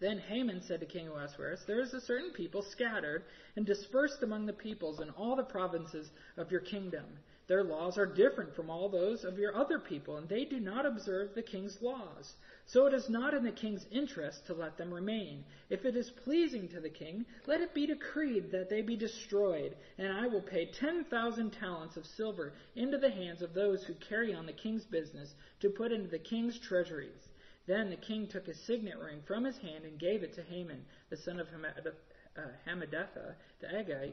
Then 0.00 0.18
Haman 0.18 0.60
said 0.60 0.80
to 0.80 0.86
King 0.86 1.08
Ahasuerus, 1.08 1.64
There 1.66 1.80
is 1.80 1.94
a 1.94 2.00
certain 2.02 2.30
people 2.32 2.62
scattered 2.62 3.24
and 3.56 3.64
dispersed 3.64 4.22
among 4.22 4.44
the 4.44 4.52
peoples 4.52 5.00
in 5.00 5.10
all 5.10 5.34
the 5.36 5.42
provinces 5.42 6.10
of 6.36 6.52
your 6.52 6.60
kingdom. 6.60 7.06
Their 7.48 7.64
laws 7.64 7.96
are 7.96 8.04
different 8.04 8.54
from 8.54 8.68
all 8.68 8.90
those 8.90 9.24
of 9.24 9.38
your 9.38 9.56
other 9.56 9.78
people, 9.78 10.18
and 10.18 10.28
they 10.28 10.44
do 10.44 10.60
not 10.60 10.84
observe 10.84 11.34
the 11.34 11.42
king's 11.42 11.80
laws. 11.80 12.34
So 12.66 12.84
it 12.84 12.92
is 12.92 13.08
not 13.08 13.32
in 13.32 13.42
the 13.42 13.50
king's 13.50 13.86
interest 13.90 14.46
to 14.46 14.54
let 14.54 14.76
them 14.76 14.92
remain. 14.92 15.44
If 15.70 15.86
it 15.86 15.96
is 15.96 16.10
pleasing 16.10 16.68
to 16.68 16.80
the 16.80 16.90
king, 16.90 17.24
let 17.46 17.62
it 17.62 17.72
be 17.72 17.86
decreed 17.86 18.50
that 18.52 18.68
they 18.68 18.82
be 18.82 18.96
destroyed, 18.96 19.74
and 19.96 20.12
I 20.12 20.26
will 20.26 20.42
pay 20.42 20.66
ten 20.66 21.04
thousand 21.04 21.52
talents 21.52 21.96
of 21.96 22.04
silver 22.04 22.52
into 22.76 22.98
the 22.98 23.10
hands 23.10 23.40
of 23.40 23.54
those 23.54 23.82
who 23.82 23.94
carry 23.94 24.34
on 24.34 24.44
the 24.44 24.52
king's 24.52 24.84
business 24.84 25.34
to 25.60 25.70
put 25.70 25.90
into 25.90 26.10
the 26.10 26.18
king's 26.18 26.58
treasuries. 26.58 27.28
Then 27.66 27.88
the 27.88 27.96
king 27.96 28.26
took 28.26 28.46
his 28.46 28.60
signet 28.66 28.98
ring 28.98 29.22
from 29.26 29.44
his 29.44 29.56
hand 29.56 29.84
and 29.84 29.98
gave 29.98 30.22
it 30.22 30.34
to 30.34 30.42
Haman, 30.42 30.84
the 31.08 31.16
son 31.16 31.40
of 31.40 31.46
uh, 31.48 32.40
Hammedatha, 32.66 33.36
the 33.60 33.66
Agagite, 33.68 34.12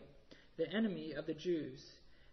the 0.55 0.71
enemy 0.71 1.11
of 1.11 1.25
the 1.25 1.33
Jews. 1.33 1.81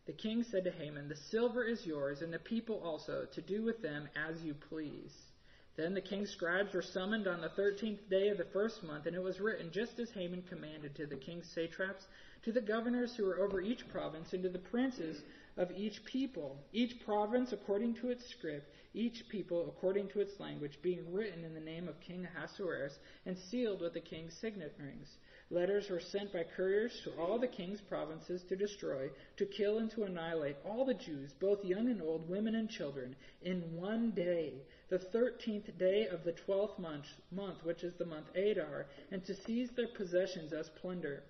The 0.04 0.12
king 0.12 0.42
said 0.42 0.64
to 0.64 0.70
Haman, 0.72 1.08
The 1.08 1.16
silver 1.16 1.64
is 1.64 1.86
yours, 1.86 2.22
and 2.22 2.32
the 2.32 2.38
people 2.40 2.80
also, 2.82 3.24
to 3.26 3.40
do 3.40 3.62
with 3.62 3.82
them 3.82 4.08
as 4.16 4.42
you 4.42 4.54
please. 4.54 5.32
Then 5.74 5.94
the 5.94 6.00
king's 6.02 6.30
scribes 6.30 6.74
were 6.74 6.82
summoned 6.82 7.26
on 7.26 7.40
the 7.40 7.48
thirteenth 7.48 8.06
day 8.10 8.28
of 8.28 8.36
the 8.36 8.44
first 8.44 8.82
month, 8.82 9.06
and 9.06 9.16
it 9.16 9.22
was 9.22 9.40
written 9.40 9.70
just 9.70 9.98
as 10.00 10.10
Haman 10.10 10.42
commanded 10.42 10.94
to 10.96 11.06
the 11.06 11.16
king's 11.16 11.48
satraps, 11.48 12.08
to 12.42 12.52
the 12.52 12.60
governors 12.60 13.16
who 13.16 13.24
were 13.24 13.38
over 13.38 13.60
each 13.60 13.88
province, 13.88 14.32
and 14.32 14.42
to 14.42 14.50
the 14.50 14.58
princes 14.58 15.22
of 15.56 15.70
each 15.70 16.04
people, 16.04 16.58
each 16.72 17.00
province 17.00 17.52
according 17.52 17.94
to 17.94 18.10
its 18.10 18.26
script, 18.26 18.68
each 18.92 19.26
people 19.28 19.68
according 19.68 20.08
to 20.08 20.20
its 20.20 20.38
language, 20.40 20.78
being 20.82 21.10
written 21.10 21.44
in 21.44 21.54
the 21.54 21.60
name 21.60 21.88
of 21.88 22.00
King 22.00 22.26
Ahasuerus, 22.26 22.98
and 23.24 23.38
sealed 23.38 23.80
with 23.80 23.94
the 23.94 24.00
king's 24.00 24.34
signet 24.34 24.74
rings. 24.78 25.16
Letters 25.52 25.90
were 25.90 26.00
sent 26.00 26.32
by 26.32 26.44
couriers 26.56 26.98
to 27.04 27.12
all 27.20 27.38
the 27.38 27.46
king's 27.46 27.82
provinces 27.82 28.42
to 28.48 28.56
destroy, 28.56 29.10
to 29.36 29.44
kill, 29.44 29.80
and 29.80 29.90
to 29.90 30.04
annihilate 30.04 30.56
all 30.64 30.86
the 30.86 30.94
Jews, 30.94 31.30
both 31.40 31.62
young 31.62 31.90
and 31.90 32.00
old, 32.00 32.26
women 32.26 32.54
and 32.54 32.70
children, 32.70 33.14
in 33.42 33.76
one 33.76 34.12
day 34.12 34.54
the 34.88 34.98
thirteenth 34.98 35.66
day 35.78 36.06
of 36.06 36.24
the 36.24 36.32
twelfth 36.32 36.78
month, 36.78 37.04
month, 37.30 37.58
which 37.64 37.84
is 37.84 37.92
the 37.98 38.06
month 38.06 38.34
Adar, 38.34 38.86
and 39.10 39.22
to 39.26 39.34
seize 39.34 39.68
their 39.76 39.88
possessions 39.88 40.54
as 40.54 40.70
plunder. 40.80 41.22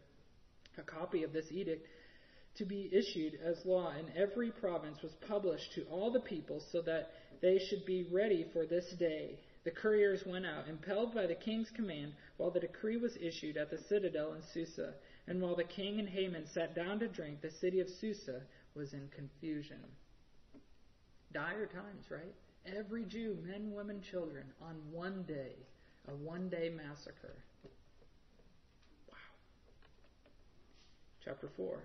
A 0.79 0.83
copy 0.83 1.25
of 1.25 1.33
this 1.33 1.51
edict 1.51 1.85
to 2.59 2.64
be 2.64 2.89
issued 2.93 3.41
as 3.45 3.66
law 3.66 3.93
in 3.99 4.07
every 4.16 4.53
province 4.53 5.03
was 5.03 5.12
published 5.27 5.73
to 5.75 5.83
all 5.91 6.12
the 6.12 6.20
people 6.20 6.62
so 6.70 6.81
that 6.83 7.11
they 7.41 7.59
should 7.59 7.85
be 7.85 8.05
ready 8.05 8.47
for 8.53 8.66
this 8.66 8.89
day. 9.01 9.41
The 9.65 9.71
couriers 9.71 10.27
went 10.27 10.47
out, 10.47 10.69
impelled 10.69 11.15
by 11.15 11.27
the 11.27 11.35
king's 11.35 11.71
command, 11.71 12.15
while 12.37 12.51
the 12.51 12.61
decree 12.61 12.97
was 12.97 13.17
issued 13.17 13.57
at 13.57 13.71
the 13.71 13.79
citadel 13.79 14.33
in 14.35 14.43
Susa. 14.43 14.95
And 15.27 15.41
while 15.41 15.55
the 15.55 15.65
king 15.65 16.01
and 16.01 16.09
Haman 16.09 16.47
sat 16.47 16.75
down 16.75 16.99
to 16.99 17.09
drink, 17.09 17.41
the 17.41 17.51
city 17.51 17.81
of 17.81 17.89
Susa 17.89 18.43
was 18.75 18.93
in 18.93 19.09
confusion. 19.15 19.79
Dire 21.33 21.67
times, 21.67 22.11
right? 22.11 22.35
every 22.67 23.05
Jew, 23.05 23.37
men, 23.45 23.73
women, 23.75 24.01
children, 24.01 24.45
on 24.61 24.77
one 24.91 25.25
day, 25.25 25.55
a 26.09 26.15
one 26.15 26.49
day 26.49 26.69
massacre. 26.69 27.37
Wow. 29.09 29.17
Chapter 31.25 31.49
4. 31.57 31.79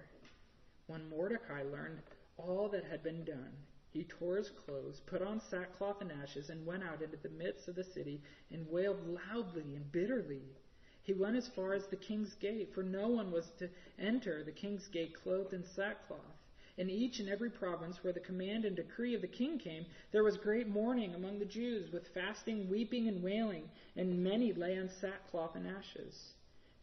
When 0.88 1.10
Mordecai 1.10 1.64
learned 1.64 2.00
all 2.38 2.70
that 2.70 2.86
had 2.90 3.04
been 3.04 3.24
done, 3.24 3.52
he 3.90 4.04
tore 4.04 4.38
his 4.38 4.50
clothes, 4.50 5.02
put 5.06 5.22
on 5.22 5.40
sackcloth 5.40 6.02
and 6.02 6.12
ashes, 6.12 6.50
and 6.50 6.66
went 6.66 6.84
out 6.84 7.02
into 7.02 7.18
the 7.18 7.30
midst 7.30 7.68
of 7.68 7.76
the 7.76 7.84
city 7.84 8.22
and 8.52 8.70
wailed 8.70 9.08
loudly 9.08 9.76
and 9.76 9.92
bitterly. 9.92 10.56
He 11.02 11.14
went 11.14 11.38
as 11.38 11.48
far 11.48 11.74
as 11.74 11.88
the 11.88 11.96
king's 11.96 12.36
gate, 12.36 12.74
for 12.74 12.84
no 12.84 13.08
one 13.08 13.32
was 13.32 13.50
to 13.60 13.70
enter 13.98 14.44
the 14.44 14.52
king's 14.52 14.88
gate 14.88 15.14
clothed 15.14 15.54
in 15.54 15.64
sackcloth. 15.64 16.36
In 16.78 16.90
each 16.90 17.20
and 17.20 17.30
every 17.30 17.50
province 17.50 18.04
where 18.04 18.14
the 18.14 18.20
command 18.20 18.66
and 18.66 18.76
decree 18.76 19.16
of 19.16 19.22
the 19.22 19.28
king 19.28 19.58
came, 19.58 19.88
there 20.12 20.24
was 20.24 20.38
great 20.38 20.68
mourning 20.68 21.16
among 21.16 21.40
the 21.40 21.46
Jews, 21.46 21.92
with 21.92 22.08
fasting, 22.10 22.70
weeping, 22.70 23.08
and 23.08 23.24
wailing, 23.24 23.70
and 23.96 24.24
many 24.24 24.54
lay 24.54 24.78
on 24.78 24.90
sackcloth 24.90 25.56
and 25.56 25.66
ashes. 25.66 26.36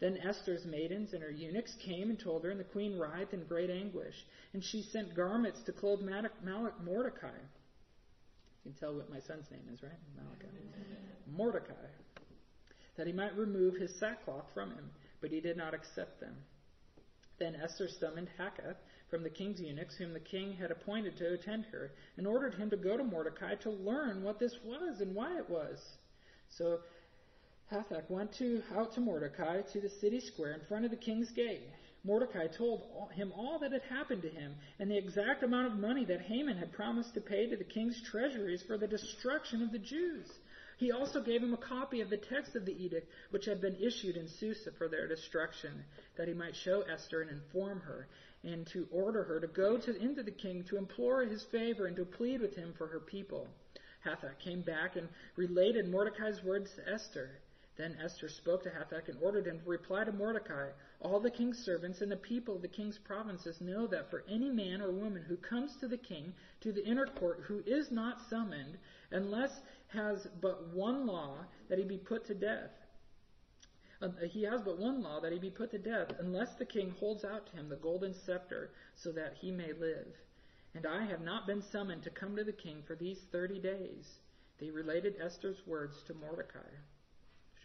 Then 0.04 0.18
Esther's 0.18 0.66
maidens 0.66 1.14
and 1.14 1.22
her 1.22 1.30
eunuchs 1.30 1.74
came 1.76 2.10
and 2.10 2.20
told 2.20 2.44
her, 2.44 2.50
and 2.50 2.60
the 2.60 2.64
queen 2.64 2.98
writhed 2.98 3.32
in 3.32 3.46
great 3.46 3.70
anguish. 3.70 4.14
And 4.52 4.62
she 4.62 4.82
sent 4.82 5.16
garments 5.16 5.62
to 5.62 5.72
clothe 5.72 6.02
Mordecai. 6.02 7.28
You 7.32 8.70
can 8.70 8.74
tell 8.78 8.94
what 8.94 9.08
my 9.08 9.20
son's 9.20 9.50
name 9.50 9.64
is, 9.72 9.82
right? 9.82 9.92
Malachi. 10.14 10.48
Mordecai. 11.26 11.86
That 12.98 13.06
he 13.06 13.14
might 13.14 13.34
remove 13.34 13.76
his 13.76 13.98
sackcloth 13.98 14.44
from 14.52 14.72
him, 14.72 14.90
but 15.22 15.30
he 15.30 15.40
did 15.40 15.56
not 15.56 15.72
accept 15.72 16.20
them. 16.20 16.36
Then 17.38 17.56
Esther 17.56 17.88
summoned 17.88 18.28
Hakath 18.38 18.76
from 19.08 19.22
the 19.22 19.30
king's 19.30 19.58
eunuchs, 19.58 19.96
whom 19.96 20.12
the 20.12 20.20
king 20.20 20.52
had 20.52 20.70
appointed 20.70 21.16
to 21.16 21.32
attend 21.32 21.64
her, 21.72 21.92
and 22.18 22.26
ordered 22.26 22.56
him 22.56 22.68
to 22.68 22.76
go 22.76 22.98
to 22.98 23.04
Mordecai 23.04 23.54
to 23.54 23.70
learn 23.70 24.22
what 24.22 24.38
this 24.38 24.58
was 24.62 25.00
and 25.00 25.14
why 25.14 25.38
it 25.38 25.48
was. 25.48 25.80
So 26.50 26.80
Hathach 27.72 28.08
went 28.10 28.32
to, 28.34 28.62
out 28.76 28.92
to 28.94 29.00
Mordecai 29.00 29.62
to 29.62 29.80
the 29.80 29.88
city 29.88 30.20
square 30.20 30.52
in 30.52 30.60
front 30.68 30.84
of 30.84 30.90
the 30.90 30.96
king's 30.96 31.30
gate. 31.32 31.62
Mordecai 32.04 32.46
told 32.46 33.10
him 33.12 33.32
all 33.34 33.58
that 33.58 33.72
had 33.72 33.82
happened 33.82 34.22
to 34.22 34.28
him 34.28 34.54
and 34.78 34.90
the 34.90 34.98
exact 34.98 35.42
amount 35.42 35.68
of 35.68 35.78
money 35.78 36.04
that 36.04 36.20
Haman 36.20 36.58
had 36.58 36.72
promised 36.72 37.14
to 37.14 37.20
pay 37.22 37.48
to 37.48 37.56
the 37.56 37.64
king's 37.64 38.00
treasuries 38.02 38.62
for 38.62 38.76
the 38.76 38.86
destruction 38.86 39.62
of 39.62 39.72
the 39.72 39.78
Jews. 39.78 40.30
He 40.76 40.92
also 40.92 41.22
gave 41.22 41.42
him 41.42 41.54
a 41.54 41.58
copy 41.58 42.02
of 42.02 42.10
the 42.10 42.18
text 42.18 42.54
of 42.54 42.66
the 42.66 42.84
edict 42.84 43.10
which 43.30 43.46
had 43.46 43.62
been 43.62 43.76
issued 43.76 44.16
in 44.16 44.28
Susa 44.28 44.70
for 44.72 44.88
their 44.88 45.08
destruction, 45.08 45.84
that 46.16 46.28
he 46.28 46.34
might 46.34 46.54
show 46.54 46.82
Esther 46.82 47.22
and 47.22 47.30
inform 47.30 47.80
her 47.80 48.08
and 48.42 48.66
to 48.68 48.86
order 48.90 49.24
her 49.24 49.40
to 49.40 49.46
go 49.46 49.78
to, 49.78 49.96
into 49.96 50.22
the 50.22 50.30
king 50.30 50.64
to 50.64 50.76
implore 50.76 51.22
his 51.22 51.44
favor 51.44 51.86
and 51.86 51.96
to 51.96 52.04
plead 52.04 52.42
with 52.42 52.54
him 52.54 52.74
for 52.76 52.86
her 52.86 53.00
people. 53.00 53.48
Hathach 54.04 54.38
came 54.38 54.60
back 54.60 54.96
and 54.96 55.08
related 55.36 55.88
Mordecai's 55.88 56.42
words 56.44 56.70
to 56.74 56.92
Esther. 56.92 57.30
Then 57.76 57.96
Esther 58.00 58.28
spoke 58.28 58.62
to 58.62 58.70
Hathach 58.70 59.08
and 59.08 59.20
ordered 59.20 59.48
him 59.48 59.58
to 59.58 59.68
reply 59.68 60.04
to 60.04 60.12
Mordecai. 60.12 60.70
All 61.00 61.18
the 61.18 61.30
king's 61.30 61.58
servants 61.58 62.02
and 62.02 62.12
the 62.12 62.16
people 62.16 62.54
of 62.54 62.62
the 62.62 62.68
king's 62.68 62.98
provinces 62.98 63.60
know 63.60 63.88
that 63.88 64.10
for 64.10 64.24
any 64.28 64.48
man 64.48 64.80
or 64.80 64.92
woman 64.92 65.24
who 65.24 65.36
comes 65.36 65.74
to 65.76 65.88
the 65.88 65.96
king 65.96 66.32
to 66.60 66.70
the 66.70 66.84
inner 66.84 67.06
court 67.06 67.40
who 67.48 67.64
is 67.66 67.90
not 67.90 68.20
summoned, 68.30 68.78
unless 69.10 69.60
has 69.88 70.28
but 70.40 70.68
one 70.68 71.04
law 71.04 71.38
that 71.68 71.78
he 71.78 71.84
be 71.84 71.98
put 71.98 72.24
to 72.26 72.34
death. 72.34 72.70
Uh, 74.00 74.08
he 74.28 74.44
has 74.44 74.60
but 74.62 74.78
one 74.78 75.02
law 75.02 75.20
that 75.20 75.32
he 75.32 75.38
be 75.38 75.50
put 75.50 75.72
to 75.72 75.78
death, 75.78 76.12
unless 76.20 76.54
the 76.54 76.64
king 76.64 76.94
holds 77.00 77.24
out 77.24 77.46
to 77.46 77.56
him 77.56 77.68
the 77.68 77.76
golden 77.76 78.14
scepter, 78.14 78.70
so 78.94 79.10
that 79.10 79.34
he 79.40 79.50
may 79.50 79.72
live. 79.72 80.06
And 80.74 80.86
I 80.86 81.04
have 81.06 81.22
not 81.22 81.46
been 81.46 81.62
summoned 81.62 82.04
to 82.04 82.10
come 82.10 82.36
to 82.36 82.44
the 82.44 82.52
king 82.52 82.82
for 82.86 82.94
these 82.94 83.18
thirty 83.32 83.58
days. 83.58 84.18
They 84.60 84.70
related 84.70 85.16
Esther's 85.20 85.66
words 85.66 86.02
to 86.06 86.14
Mordecai. 86.14 86.70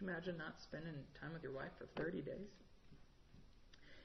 You 0.00 0.08
imagine 0.08 0.38
not 0.38 0.60
spending 0.62 0.94
time 1.20 1.34
with 1.34 1.42
your 1.42 1.52
wife 1.52 1.72
for 1.78 1.86
30 2.00 2.22
days? 2.22 2.48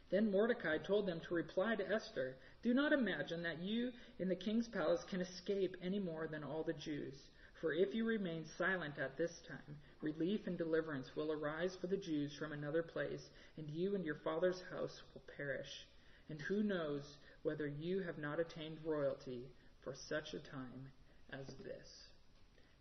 Then 0.09 0.29
Mordecai 0.29 0.77
told 0.77 1.07
them 1.07 1.21
to 1.21 1.33
reply 1.33 1.75
to 1.75 1.89
Esther 1.89 2.35
Do 2.63 2.73
not 2.73 2.91
imagine 2.91 3.41
that 3.43 3.61
you 3.61 3.91
in 4.19 4.27
the 4.27 4.35
king's 4.35 4.67
palace 4.67 5.05
can 5.09 5.21
escape 5.21 5.77
any 5.81 5.99
more 5.99 6.27
than 6.27 6.43
all 6.43 6.63
the 6.63 6.73
Jews. 6.73 7.13
For 7.61 7.71
if 7.73 7.95
you 7.95 8.03
remain 8.03 8.45
silent 8.57 8.99
at 8.99 9.17
this 9.17 9.39
time, 9.47 9.77
relief 10.01 10.47
and 10.47 10.57
deliverance 10.57 11.15
will 11.15 11.31
arise 11.31 11.77
for 11.79 11.87
the 11.87 11.97
Jews 11.97 12.35
from 12.35 12.51
another 12.51 12.83
place, 12.83 13.29
and 13.57 13.69
you 13.69 13.95
and 13.95 14.03
your 14.03 14.15
father's 14.23 14.61
house 14.71 15.01
will 15.13 15.23
perish. 15.37 15.87
And 16.29 16.41
who 16.41 16.61
knows 16.61 17.17
whether 17.43 17.67
you 17.67 18.01
have 18.01 18.17
not 18.17 18.39
attained 18.39 18.79
royalty 18.83 19.47
for 19.81 19.95
such 19.95 20.33
a 20.33 20.39
time 20.39 20.91
as 21.31 21.47
this? 21.63 22.09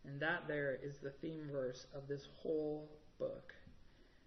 And 0.05 0.21
that 0.21 0.49
there 0.49 0.79
is 0.83 0.99
the 0.99 1.13
theme 1.23 1.49
verse 1.51 1.87
of 1.95 2.09
this 2.09 2.27
whole 2.43 2.89
book. 3.25 3.53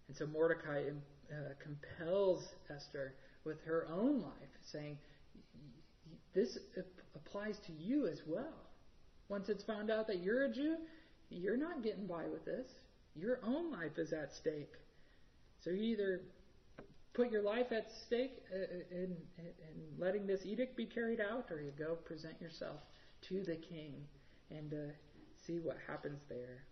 And 0.08 0.18
so 0.18 0.26
Mordecai 0.26 0.84
uh, 1.32 1.54
compels 1.62 2.48
Esther 2.74 3.14
with 3.44 3.58
her 3.66 3.88
own 3.92 4.22
life, 4.22 4.54
saying, 4.72 4.98
This 6.34 6.58
applies 7.16 7.58
to 7.68 7.72
you 7.74 8.08
as 8.08 8.22
well. 8.26 8.68
Once 9.30 9.50
it's 9.50 9.64
found 9.64 9.92
out 9.92 10.08
that 10.08 10.24
you're 10.24 10.46
a 10.46 10.54
Jew, 10.54 10.78
you're 11.30 11.58
not 11.58 11.84
getting 11.84 12.08
by 12.08 12.24
with 12.32 12.46
this. 12.46 12.68
Your 13.16 13.40
own 13.44 13.72
life 13.72 13.98
is 13.98 14.14
at 14.14 14.34
stake. 14.34 14.74
So 15.64 15.70
you 15.72 15.84
either 15.84 16.22
put 17.14 17.32
your 17.32 17.42
life 17.42 17.72
at 17.72 17.88
stake 18.06 18.44
uh, 18.54 18.58
uh, 18.58 18.96
in, 18.96 19.18
in 19.38 20.00
letting 20.00 20.28
this 20.28 20.42
edict 20.46 20.78
be 20.78 20.86
carried 20.86 21.20
out, 21.20 21.48
or 21.52 21.60
you 21.60 21.72
go 21.78 21.96
present 21.96 22.40
yourself 22.40 22.80
to 23.28 23.44
the 23.44 23.56
king 23.56 23.94
and 24.50 24.74
uh, 24.74 24.94
see 25.46 25.60
what 25.60 25.78
happens 25.88 26.22
there. 26.30 26.64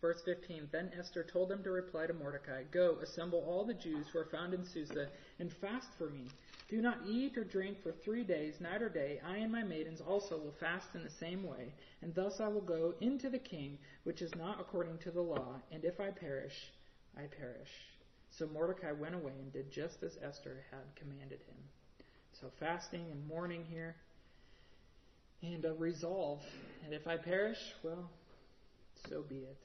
Verse 0.00 0.22
15 0.24 0.68
Then 0.70 0.90
Esther 0.96 1.24
told 1.24 1.48
them 1.48 1.62
to 1.64 1.70
reply 1.70 2.06
to 2.06 2.14
Mordecai 2.14 2.62
Go, 2.70 2.98
assemble 3.02 3.44
all 3.46 3.64
the 3.64 3.74
Jews 3.74 4.06
who 4.08 4.20
are 4.20 4.24
found 4.24 4.54
in 4.54 4.64
Susa, 4.64 5.08
and 5.40 5.52
fast 5.52 5.88
for 5.98 6.10
me. 6.10 6.26
Do 6.68 6.80
not 6.80 7.00
eat 7.06 7.36
or 7.36 7.44
drink 7.44 7.82
for 7.82 7.92
three 7.92 8.22
days, 8.22 8.60
night 8.60 8.82
or 8.82 8.90
day. 8.90 9.20
I 9.26 9.38
and 9.38 9.50
my 9.50 9.62
maidens 9.62 10.00
also 10.00 10.36
will 10.36 10.54
fast 10.60 10.94
in 10.94 11.02
the 11.02 11.10
same 11.10 11.42
way, 11.42 11.72
and 12.02 12.14
thus 12.14 12.40
I 12.40 12.48
will 12.48 12.60
go 12.60 12.94
into 13.00 13.30
the 13.30 13.38
king, 13.38 13.78
which 14.04 14.22
is 14.22 14.34
not 14.36 14.60
according 14.60 14.98
to 14.98 15.10
the 15.10 15.20
law, 15.20 15.60
and 15.72 15.84
if 15.84 15.98
I 15.98 16.10
perish, 16.10 16.70
I 17.16 17.22
perish. 17.22 17.70
So 18.30 18.46
Mordecai 18.46 18.92
went 18.92 19.14
away 19.14 19.32
and 19.32 19.52
did 19.52 19.72
just 19.72 20.02
as 20.02 20.18
Esther 20.22 20.62
had 20.70 20.94
commanded 20.94 21.40
him. 21.40 21.56
So 22.32 22.48
fasting 22.60 23.06
and 23.10 23.26
mourning 23.26 23.64
here, 23.64 23.96
and 25.42 25.64
a 25.64 25.72
resolve. 25.72 26.42
And 26.84 26.92
if 26.92 27.08
I 27.08 27.16
perish, 27.16 27.74
well, 27.82 28.10
so 29.08 29.22
be 29.22 29.36
it 29.36 29.56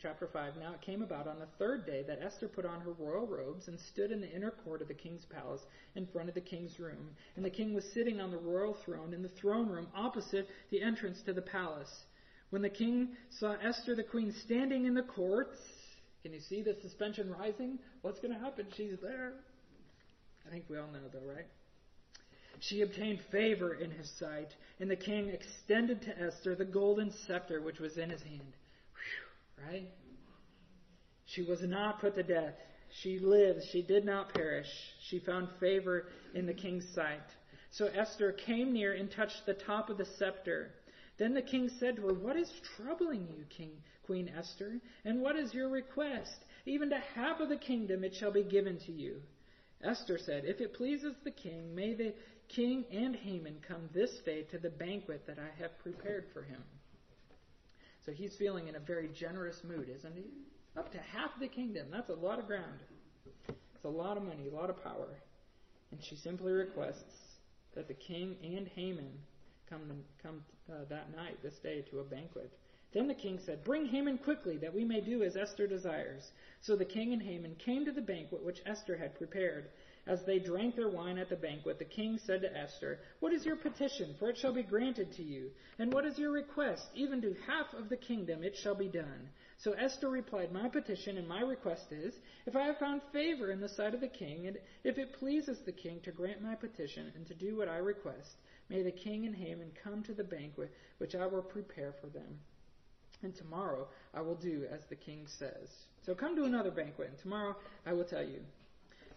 chapter 0.00 0.28
5 0.32 0.56
Now 0.60 0.74
it 0.74 0.80
came 0.80 1.02
about 1.02 1.26
on 1.26 1.40
the 1.40 1.48
third 1.58 1.84
day 1.84 2.04
that 2.06 2.20
Esther 2.22 2.46
put 2.46 2.64
on 2.64 2.80
her 2.80 2.92
royal 2.92 3.26
robes 3.26 3.66
and 3.66 3.78
stood 3.80 4.12
in 4.12 4.20
the 4.20 4.30
inner 4.30 4.52
court 4.64 4.80
of 4.80 4.88
the 4.88 4.94
king's 4.94 5.24
palace 5.24 5.62
in 5.96 6.06
front 6.06 6.28
of 6.28 6.34
the 6.34 6.40
king's 6.40 6.78
room. 6.78 7.10
And 7.36 7.44
the 7.44 7.50
king 7.50 7.74
was 7.74 7.84
sitting 7.94 8.20
on 8.20 8.30
the 8.30 8.38
royal 8.38 8.76
throne 8.84 9.12
in 9.12 9.22
the 9.22 9.28
throne 9.28 9.68
room 9.68 9.88
opposite 9.96 10.46
the 10.70 10.82
entrance 10.82 11.20
to 11.26 11.32
the 11.32 11.42
palace. 11.42 11.90
When 12.50 12.62
the 12.62 12.70
king 12.70 13.08
saw 13.40 13.56
Esther 13.62 13.96
the 13.96 14.04
queen 14.04 14.32
standing 14.44 14.86
in 14.86 14.94
the 14.94 15.02
court, 15.02 15.50
can 16.22 16.32
you 16.32 16.40
see 16.40 16.62
the 16.62 16.76
suspension 16.80 17.30
rising? 17.30 17.78
What's 18.02 18.20
going 18.20 18.32
to 18.32 18.40
happen? 18.40 18.66
She's 18.76 18.98
there. 19.02 19.32
I 20.46 20.50
think 20.50 20.64
we 20.68 20.78
all 20.78 20.86
know, 20.86 21.08
though, 21.12 21.28
right? 21.28 21.46
She 22.60 22.82
obtained 22.82 23.20
favor 23.30 23.74
in 23.74 23.90
his 23.90 24.10
sight, 24.18 24.48
and 24.80 24.90
the 24.90 24.96
king 24.96 25.28
extended 25.28 26.02
to 26.02 26.18
Esther 26.20 26.54
the 26.54 26.64
golden 26.64 27.12
scepter 27.26 27.60
which 27.60 27.78
was 27.78 27.98
in 27.98 28.10
his 28.10 28.22
hand 28.22 28.54
right? 29.66 29.88
She 31.26 31.42
was 31.42 31.62
not 31.62 32.00
put 32.00 32.14
to 32.14 32.22
death. 32.22 32.54
She 33.02 33.18
lived. 33.18 33.64
She 33.70 33.82
did 33.82 34.04
not 34.04 34.32
perish. 34.32 34.68
She 35.08 35.18
found 35.18 35.48
favor 35.60 36.06
in 36.34 36.46
the 36.46 36.54
king's 36.54 36.88
sight. 36.94 37.20
So 37.70 37.86
Esther 37.86 38.32
came 38.32 38.72
near 38.72 38.94
and 38.94 39.10
touched 39.10 39.44
the 39.44 39.54
top 39.54 39.90
of 39.90 39.98
the 39.98 40.06
scepter. 40.18 40.70
Then 41.18 41.34
the 41.34 41.42
king 41.42 41.68
said 41.78 41.96
to 41.96 42.02
her, 42.06 42.14
What 42.14 42.36
is 42.36 42.50
troubling 42.76 43.28
you, 43.36 43.44
King 43.50 43.72
Queen 44.04 44.30
Esther? 44.36 44.80
And 45.04 45.20
what 45.20 45.36
is 45.36 45.52
your 45.52 45.68
request? 45.68 46.44
Even 46.64 46.90
to 46.90 46.98
half 47.14 47.40
of 47.40 47.48
the 47.48 47.56
kingdom 47.56 48.04
it 48.04 48.14
shall 48.14 48.32
be 48.32 48.44
given 48.44 48.78
to 48.86 48.92
you. 48.92 49.20
Esther 49.82 50.18
said, 50.18 50.44
If 50.44 50.60
it 50.60 50.74
pleases 50.74 51.14
the 51.24 51.30
king, 51.30 51.74
may 51.74 51.94
the 51.94 52.14
king 52.48 52.84
and 52.90 53.14
Haman 53.14 53.58
come 53.66 53.88
this 53.92 54.18
day 54.24 54.42
to 54.44 54.58
the 54.58 54.70
banquet 54.70 55.26
that 55.26 55.38
I 55.38 55.60
have 55.60 55.78
prepared 55.80 56.26
for 56.32 56.42
him. 56.42 56.62
So 58.08 58.14
he's 58.14 58.34
feeling 58.36 58.68
in 58.68 58.74
a 58.74 58.80
very 58.80 59.10
generous 59.12 59.60
mood, 59.62 59.90
isn't 59.94 60.14
he? 60.14 60.24
Up 60.78 60.90
to 60.92 60.98
half 60.98 61.38
the 61.38 61.46
kingdom. 61.46 61.88
That's 61.92 62.08
a 62.08 62.14
lot 62.14 62.38
of 62.38 62.46
ground. 62.46 62.80
It's 63.48 63.84
a 63.84 63.88
lot 63.88 64.16
of 64.16 64.22
money, 64.22 64.48
a 64.50 64.54
lot 64.56 64.70
of 64.70 64.82
power. 64.82 65.08
And 65.90 66.02
she 66.02 66.16
simply 66.16 66.52
requests 66.52 67.36
that 67.74 67.86
the 67.86 67.92
king 67.92 68.36
and 68.42 68.66
Haman 68.66 69.12
come, 69.68 69.82
come 70.22 70.42
uh, 70.72 70.86
that 70.88 71.14
night, 71.14 71.36
this 71.42 71.58
day, 71.62 71.84
to 71.90 71.98
a 71.98 72.02
banquet. 72.02 72.50
Then 72.94 73.08
the 73.08 73.14
king 73.14 73.38
said, 73.44 73.62
Bring 73.62 73.84
Haman 73.84 74.16
quickly, 74.16 74.56
that 74.56 74.74
we 74.74 74.84
may 74.84 75.02
do 75.02 75.22
as 75.22 75.36
Esther 75.36 75.66
desires. 75.66 76.30
So 76.62 76.76
the 76.76 76.86
king 76.86 77.12
and 77.12 77.20
Haman 77.20 77.56
came 77.56 77.84
to 77.84 77.92
the 77.92 78.00
banquet 78.00 78.42
which 78.42 78.62
Esther 78.64 78.96
had 78.96 79.18
prepared. 79.18 79.68
As 80.08 80.24
they 80.24 80.38
drank 80.38 80.74
their 80.74 80.88
wine 80.88 81.18
at 81.18 81.28
the 81.28 81.36
banquet, 81.36 81.78
the 81.78 81.84
king 81.84 82.18
said 82.24 82.40
to 82.40 82.56
Esther, 82.56 82.98
What 83.20 83.34
is 83.34 83.44
your 83.44 83.56
petition? 83.56 84.14
For 84.18 84.30
it 84.30 84.38
shall 84.38 84.54
be 84.54 84.62
granted 84.62 85.12
to 85.12 85.22
you. 85.22 85.50
And 85.78 85.92
what 85.92 86.06
is 86.06 86.18
your 86.18 86.30
request? 86.30 86.88
Even 86.94 87.20
to 87.20 87.36
half 87.46 87.74
of 87.74 87.90
the 87.90 87.98
kingdom 87.98 88.42
it 88.42 88.56
shall 88.56 88.74
be 88.74 88.88
done. 88.88 89.28
So 89.58 89.72
Esther 89.72 90.08
replied, 90.08 90.50
My 90.50 90.66
petition 90.70 91.18
and 91.18 91.28
my 91.28 91.42
request 91.42 91.92
is, 91.92 92.14
if 92.46 92.56
I 92.56 92.64
have 92.64 92.78
found 92.78 93.02
favor 93.12 93.50
in 93.50 93.60
the 93.60 93.68
sight 93.68 93.92
of 93.92 94.00
the 94.00 94.08
king, 94.08 94.46
and 94.46 94.56
if 94.82 94.96
it 94.96 95.12
pleases 95.18 95.58
the 95.66 95.72
king 95.72 96.00
to 96.04 96.10
grant 96.10 96.40
my 96.40 96.54
petition 96.54 97.12
and 97.14 97.26
to 97.26 97.34
do 97.34 97.58
what 97.58 97.68
I 97.68 97.76
request, 97.76 98.38
may 98.70 98.82
the 98.82 98.90
king 98.90 99.26
and 99.26 99.36
Haman 99.36 99.72
come 99.84 100.02
to 100.04 100.14
the 100.14 100.24
banquet 100.24 100.72
which 100.96 101.16
I 101.16 101.26
will 101.26 101.42
prepare 101.42 101.92
for 102.00 102.06
them. 102.06 102.40
And 103.22 103.34
tomorrow 103.34 103.88
I 104.14 104.22
will 104.22 104.36
do 104.36 104.64
as 104.72 104.80
the 104.88 104.96
king 104.96 105.26
says. 105.38 105.68
So 106.06 106.14
come 106.14 106.34
to 106.36 106.44
another 106.44 106.70
banquet, 106.70 107.10
and 107.10 107.18
tomorrow 107.18 107.56
I 107.84 107.92
will 107.92 108.04
tell 108.04 108.24
you. 108.24 108.40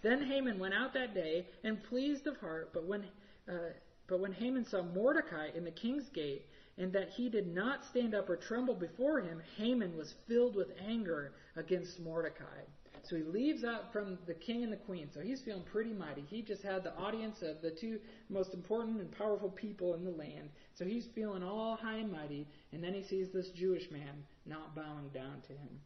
Then 0.01 0.23
Haman 0.23 0.59
went 0.59 0.73
out 0.73 0.93
that 0.93 1.13
day 1.13 1.47
and 1.63 1.83
pleased 1.83 2.27
of 2.27 2.37
heart, 2.37 2.71
but 2.73 2.85
when 2.85 3.05
uh, 3.47 3.73
but 4.07 4.19
when 4.19 4.33
Haman 4.33 4.65
saw 4.65 4.83
Mordecai 4.83 5.49
in 5.55 5.63
the 5.63 5.71
king's 5.71 6.09
gate, 6.09 6.45
and 6.77 6.91
that 6.93 7.09
he 7.09 7.29
did 7.29 7.47
not 7.47 7.85
stand 7.85 8.13
up 8.13 8.29
or 8.29 8.35
tremble 8.35 8.75
before 8.75 9.21
him, 9.21 9.41
Haman 9.57 9.95
was 9.95 10.15
filled 10.27 10.55
with 10.55 10.67
anger 10.85 11.33
against 11.55 11.99
Mordecai. 11.99 12.63
So 13.03 13.15
he 13.15 13.23
leaves 13.23 13.63
out 13.63 13.91
from 13.91 14.17
the 14.27 14.33
king 14.33 14.63
and 14.63 14.71
the 14.71 14.77
queen. 14.77 15.09
So 15.13 15.21
he's 15.21 15.41
feeling 15.41 15.63
pretty 15.63 15.93
mighty. 15.93 16.21
He 16.29 16.41
just 16.41 16.61
had 16.61 16.83
the 16.83 16.95
audience 16.95 17.41
of 17.41 17.61
the 17.61 17.71
two 17.71 17.99
most 18.29 18.53
important 18.53 18.99
and 18.99 19.11
powerful 19.11 19.49
people 19.49 19.95
in 19.95 20.03
the 20.03 20.11
land. 20.11 20.49
So 20.75 20.85
he's 20.85 21.07
feeling 21.15 21.43
all 21.43 21.75
high 21.75 21.97
and 21.97 22.11
mighty. 22.11 22.47
And 22.71 22.83
then 22.83 22.93
he 22.93 23.03
sees 23.03 23.31
this 23.31 23.49
Jewish 23.51 23.89
man 23.91 24.23
not 24.45 24.75
bowing 24.75 25.09
down 25.13 25.41
to 25.47 25.53
him. 25.53 25.79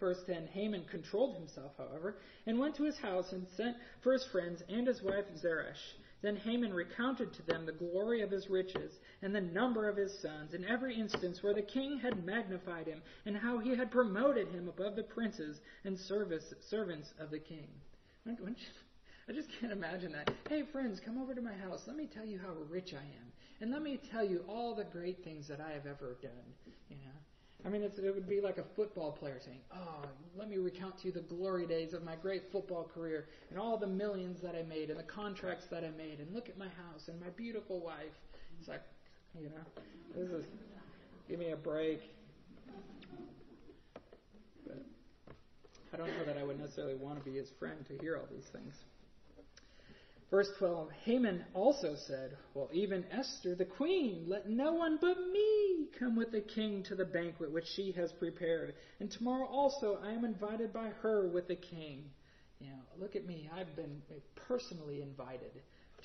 Verse 0.00 0.22
10 0.26 0.48
Haman 0.48 0.84
controlled 0.90 1.36
himself, 1.36 1.72
however, 1.78 2.16
and 2.46 2.58
went 2.58 2.74
to 2.76 2.84
his 2.84 2.98
house 2.98 3.32
and 3.32 3.46
sent 3.56 3.76
for 4.02 4.12
his 4.12 4.24
friends 4.26 4.62
and 4.68 4.86
his 4.86 5.02
wife 5.02 5.24
Zeresh. 5.36 5.94
Then 6.22 6.36
Haman 6.36 6.72
recounted 6.72 7.34
to 7.34 7.42
them 7.42 7.66
the 7.66 7.72
glory 7.72 8.22
of 8.22 8.30
his 8.30 8.48
riches 8.48 8.98
and 9.20 9.34
the 9.34 9.40
number 9.42 9.88
of 9.88 9.96
his 9.96 10.18
sons, 10.20 10.54
in 10.54 10.64
every 10.64 10.98
instance 10.98 11.42
where 11.42 11.52
the 11.52 11.62
king 11.62 11.98
had 11.98 12.24
magnified 12.24 12.86
him, 12.86 13.02
and 13.26 13.36
how 13.36 13.58
he 13.58 13.76
had 13.76 13.90
promoted 13.90 14.48
him 14.48 14.68
above 14.68 14.96
the 14.96 15.02
princes 15.02 15.60
and 15.84 15.98
service, 15.98 16.54
servants 16.70 17.12
of 17.18 17.30
the 17.30 17.38
king. 17.38 17.68
I 18.26 19.32
just 19.32 19.48
can't 19.60 19.72
imagine 19.72 20.12
that. 20.12 20.30
Hey, 20.48 20.62
friends, 20.72 21.00
come 21.04 21.20
over 21.20 21.34
to 21.34 21.42
my 21.42 21.52
house. 21.52 21.82
Let 21.86 21.96
me 21.96 22.06
tell 22.06 22.24
you 22.24 22.38
how 22.38 22.54
rich 22.70 22.94
I 22.94 23.04
am. 23.04 23.32
And 23.60 23.70
let 23.70 23.82
me 23.82 24.00
tell 24.10 24.24
you 24.24 24.44
all 24.48 24.74
the 24.74 24.84
great 24.84 25.22
things 25.24 25.46
that 25.48 25.60
I 25.60 25.72
have 25.72 25.86
ever 25.86 26.16
done. 26.20 26.54
You 26.88 26.96
know, 26.96 27.18
I 27.64 27.70
mean, 27.70 27.82
it 27.82 28.14
would 28.14 28.28
be 28.28 28.40
like 28.42 28.58
a 28.58 28.64
football 28.76 29.12
player 29.12 29.40
saying, 29.42 29.60
Oh, 29.72 30.04
let 30.36 30.50
me 30.50 30.58
recount 30.58 30.98
to 30.98 31.06
you 31.06 31.12
the 31.12 31.20
glory 31.20 31.66
days 31.66 31.94
of 31.94 32.04
my 32.04 32.14
great 32.14 32.42
football 32.52 32.90
career 32.94 33.26
and 33.48 33.58
all 33.58 33.78
the 33.78 33.86
millions 33.86 34.40
that 34.42 34.54
I 34.54 34.62
made 34.62 34.90
and 34.90 34.98
the 34.98 35.04
contracts 35.04 35.66
that 35.70 35.82
I 35.82 35.90
made 35.96 36.20
and 36.20 36.32
look 36.34 36.50
at 36.50 36.58
my 36.58 36.66
house 36.68 37.08
and 37.08 37.18
my 37.18 37.30
beautiful 37.30 37.80
wife. 37.80 38.12
It's 38.58 38.68
like, 38.68 38.82
you 39.34 39.48
know, 39.48 39.82
this 40.14 40.28
is, 40.28 40.44
give 41.28 41.38
me 41.38 41.52
a 41.52 41.56
break. 41.56 42.02
But 44.66 44.82
I 45.92 45.96
don't 45.96 46.08
know 46.08 46.24
that 46.26 46.36
I 46.36 46.44
would 46.44 46.60
necessarily 46.60 46.96
want 46.96 47.18
to 47.18 47.24
be 47.24 47.36
his 47.36 47.50
friend 47.58 47.84
to 47.86 47.96
hear 48.02 48.18
all 48.18 48.28
these 48.30 48.46
things. 48.46 48.84
Verse 50.34 50.50
12 50.58 50.90
Haman 51.04 51.44
also 51.54 51.94
said, 52.08 52.36
Well, 52.54 52.68
even 52.72 53.04
Esther 53.12 53.54
the 53.54 53.64
queen, 53.64 54.24
let 54.26 54.50
no 54.50 54.72
one 54.72 54.98
but 55.00 55.16
me 55.30 55.86
come 55.96 56.16
with 56.16 56.32
the 56.32 56.40
king 56.40 56.82
to 56.88 56.96
the 56.96 57.04
banquet 57.04 57.52
which 57.52 57.68
she 57.76 57.92
has 57.92 58.10
prepared. 58.10 58.74
And 58.98 59.08
tomorrow 59.08 59.46
also 59.46 60.00
I 60.02 60.10
am 60.10 60.24
invited 60.24 60.72
by 60.72 60.88
her 61.02 61.28
with 61.28 61.46
the 61.46 61.54
king. 61.54 62.10
You 62.58 62.70
know, 62.70 62.82
look 62.98 63.14
at 63.14 63.26
me. 63.26 63.48
I've 63.54 63.76
been 63.76 64.02
personally 64.48 65.02
invited 65.02 65.52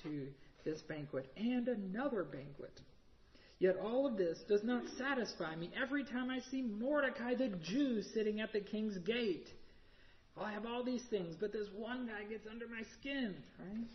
to 0.03 0.27
this 0.63 0.79
banquet 0.83 1.25
and 1.35 1.67
another 1.67 2.23
banquet. 2.23 2.81
Yet 3.57 3.77
all 3.77 4.05
of 4.05 4.15
this 4.15 4.37
does 4.47 4.63
not 4.63 4.83
satisfy 4.95 5.55
me 5.55 5.71
every 5.75 6.03
time 6.03 6.29
I 6.29 6.41
see 6.51 6.61
Mordecai 6.61 7.33
the 7.33 7.47
Jew 7.63 8.03
sitting 8.13 8.41
at 8.41 8.53
the 8.53 8.61
king's 8.61 8.99
gate. 8.99 9.49
Well, 10.35 10.45
I 10.45 10.51
have 10.51 10.67
all 10.67 10.83
these 10.83 11.03
things, 11.09 11.35
but 11.39 11.51
this 11.51 11.67
one 11.75 12.05
guy 12.05 12.29
gets 12.29 12.45
under 12.47 12.67
my 12.67 12.83
skin, 12.99 13.33
right? 13.59 13.87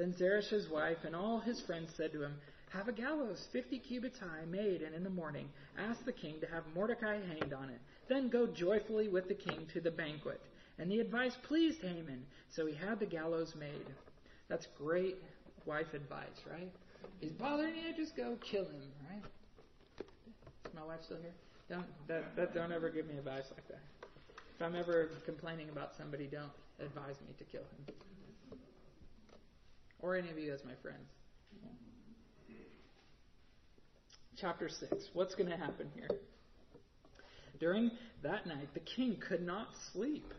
Then 0.00 0.14
Zeresh's 0.14 0.66
wife 0.70 1.04
and 1.04 1.14
all 1.14 1.40
his 1.40 1.60
friends 1.60 1.92
said 1.94 2.12
to 2.12 2.22
him, 2.22 2.34
Have 2.70 2.88
a 2.88 2.92
gallows 2.92 3.46
fifty 3.52 3.78
cubits 3.78 4.18
high 4.18 4.46
made, 4.50 4.80
and 4.80 4.94
in 4.94 5.04
the 5.04 5.10
morning 5.10 5.50
ask 5.78 6.02
the 6.06 6.12
king 6.12 6.40
to 6.40 6.46
have 6.46 6.62
Mordecai 6.74 7.18
hanged 7.20 7.52
on 7.52 7.68
it. 7.68 7.78
Then 8.08 8.30
go 8.30 8.46
joyfully 8.46 9.08
with 9.08 9.28
the 9.28 9.34
king 9.34 9.66
to 9.74 9.80
the 9.82 9.90
banquet. 9.90 10.40
And 10.78 10.90
the 10.90 11.00
advice 11.00 11.36
pleased 11.42 11.82
Haman, 11.82 12.24
so 12.48 12.64
he 12.64 12.74
had 12.74 12.98
the 12.98 13.04
gallows 13.04 13.54
made. 13.60 13.84
That's 14.48 14.66
great 14.78 15.18
wife 15.66 15.92
advice, 15.92 16.40
right? 16.50 16.72
He's 17.20 17.32
bothering 17.32 17.74
you, 17.76 17.94
just 17.94 18.16
go 18.16 18.38
kill 18.40 18.64
him, 18.64 18.80
right? 19.10 19.22
Is 20.64 20.74
my 20.74 20.82
wife 20.82 21.00
still 21.04 21.18
here? 21.18 21.34
Don't 21.68 21.84
that, 22.08 22.34
that 22.36 22.54
don't 22.54 22.72
ever 22.72 22.88
give 22.88 23.06
me 23.06 23.18
advice 23.18 23.44
like 23.50 23.68
that. 23.68 23.82
If 24.56 24.62
I'm 24.62 24.76
ever 24.76 25.10
complaining 25.26 25.68
about 25.68 25.94
somebody, 25.94 26.26
don't 26.26 26.52
advise 26.80 27.16
me 27.20 27.34
to 27.36 27.44
kill 27.44 27.60
him. 27.60 27.94
Or 30.02 30.16
any 30.16 30.30
of 30.30 30.38
you 30.38 30.52
as 30.52 30.64
my 30.64 30.74
friends. 30.82 31.08
Chapter 34.40 34.68
6. 34.68 35.10
What's 35.12 35.34
going 35.34 35.50
to 35.50 35.56
happen 35.56 35.90
here? 35.94 36.08
During 37.58 37.90
that 38.22 38.46
night, 38.46 38.72
the 38.72 38.80
king 38.80 39.18
could 39.28 39.42
not 39.42 39.68
sleep. 39.92 40.32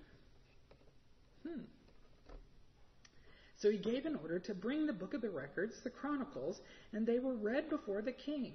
Hmm. 1.47 1.61
So 3.57 3.69
he 3.69 3.77
gave 3.77 4.07
an 4.07 4.15
order 4.15 4.39
to 4.39 4.55
bring 4.55 4.87
the 4.87 4.93
book 4.93 5.13
of 5.13 5.21
the 5.21 5.29
records, 5.29 5.75
the 5.83 5.91
chronicles, 5.91 6.59
and 6.93 7.05
they 7.05 7.19
were 7.19 7.35
read 7.35 7.69
before 7.69 8.01
the 8.01 8.11
king. 8.11 8.53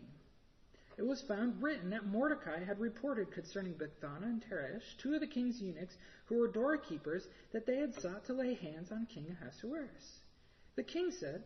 It 0.99 1.07
was 1.07 1.23
found 1.23 1.63
written 1.63 1.91
that 1.91 2.07
Mordecai 2.07 2.65
had 2.65 2.81
reported 2.81 3.31
concerning 3.31 3.75
Bigthana 3.75 4.25
and 4.25 4.43
Teresh, 4.43 4.97
two 5.01 5.15
of 5.15 5.21
the 5.21 5.27
king's 5.29 5.61
eunuchs 5.61 5.95
who 6.25 6.39
were 6.39 6.49
doorkeepers, 6.49 7.23
that 7.53 7.67
they 7.67 7.77
had 7.77 7.95
sought 8.01 8.25
to 8.25 8.33
lay 8.33 8.55
hands 8.55 8.91
on 8.91 9.07
King 9.07 9.37
Ahasuerus. 9.41 10.21
The 10.77 10.83
king 10.83 11.11
said, 11.11 11.43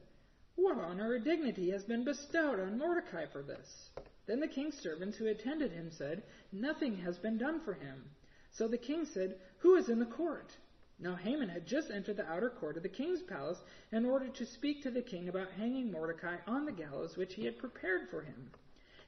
What 0.57 0.77
honor 0.77 1.11
or 1.11 1.19
dignity 1.21 1.71
has 1.71 1.85
been 1.85 2.05
bestowed 2.05 2.59
on 2.59 2.79
Mordecai 2.79 3.27
for 3.27 3.43
this? 3.43 3.91
Then 4.27 4.41
the 4.41 4.49
king's 4.49 4.77
servants 4.77 5.17
who 5.17 5.29
attended 5.29 5.71
him 5.71 5.93
said, 5.93 6.25
Nothing 6.51 6.97
has 6.97 7.17
been 7.17 7.39
done 7.39 7.61
for 7.61 7.75
him. 7.75 8.11
So 8.51 8.67
the 8.67 8.77
king 8.77 9.07
said, 9.07 9.39
Who 9.59 9.77
is 9.77 9.89
in 9.89 10.01
the 10.01 10.07
court? 10.07 10.57
Now 10.99 11.15
Haman 11.15 11.49
had 11.49 11.65
just 11.65 11.93
entered 11.93 12.17
the 12.17 12.29
outer 12.29 12.51
court 12.51 12.77
of 12.77 12.83
the 12.83 12.89
king's 12.89 13.23
palace 13.23 13.63
in 13.93 14.05
order 14.05 14.29
to 14.29 14.45
speak 14.45 14.83
to 14.83 14.91
the 14.91 15.01
king 15.01 15.29
about 15.29 15.53
hanging 15.53 15.93
Mordecai 15.93 16.39
on 16.49 16.67
the 16.67 16.73
gallows 16.73 17.17
which 17.17 17.35
he 17.35 17.45
had 17.45 17.57
prepared 17.57 18.11
for 18.11 18.23
him. 18.23 18.51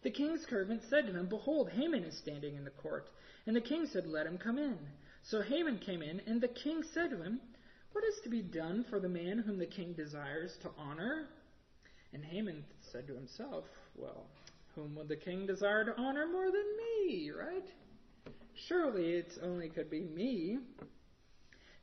The 0.03 0.11
king's 0.11 0.47
servant 0.47 0.83
said 0.89 1.07
to 1.07 1.13
him, 1.13 1.27
Behold, 1.27 1.71
Haman 1.71 2.05
is 2.05 2.17
standing 2.17 2.55
in 2.55 2.65
the 2.65 2.71
court. 2.71 3.09
And 3.47 3.57
the 3.57 3.61
king 3.61 3.87
said, 3.87 4.07
Let 4.07 4.27
him 4.27 4.39
come 4.39 4.59
in. 4.59 4.79
So 5.25 5.43
Haman 5.43 5.79
came 5.79 6.03
in, 6.03 6.21
and 6.27 6.41
the 6.41 6.49
king 6.49 6.85
said 6.95 7.11
to 7.11 7.23
him, 7.23 7.41
What 7.93 8.05
is 8.05 8.21
to 8.21 8.29
be 8.29 8.43
done 8.43 8.85
for 8.85 8.99
the 8.99 9.09
man 9.09 9.39
whom 9.39 9.59
the 9.59 9.67
king 9.67 9.93
desires 9.93 10.57
to 10.63 10.71
honor? 10.79 11.29
And 12.13 12.25
Haman 12.25 12.65
said 12.81 13.07
to 13.07 13.15
himself, 13.15 13.65
Well, 13.95 14.27
whom 14.75 14.95
would 14.97 15.09
the 15.09 15.17
king 15.17 15.47
desire 15.47 15.85
to 15.85 16.01
honor 16.01 16.27
more 16.27 16.51
than 16.51 16.77
me, 16.77 17.31
right? 17.31 17.69
Surely 18.55 19.15
it 19.15 19.39
only 19.43 19.69
could 19.69 19.91
be 19.91 20.01
me. 20.01 20.59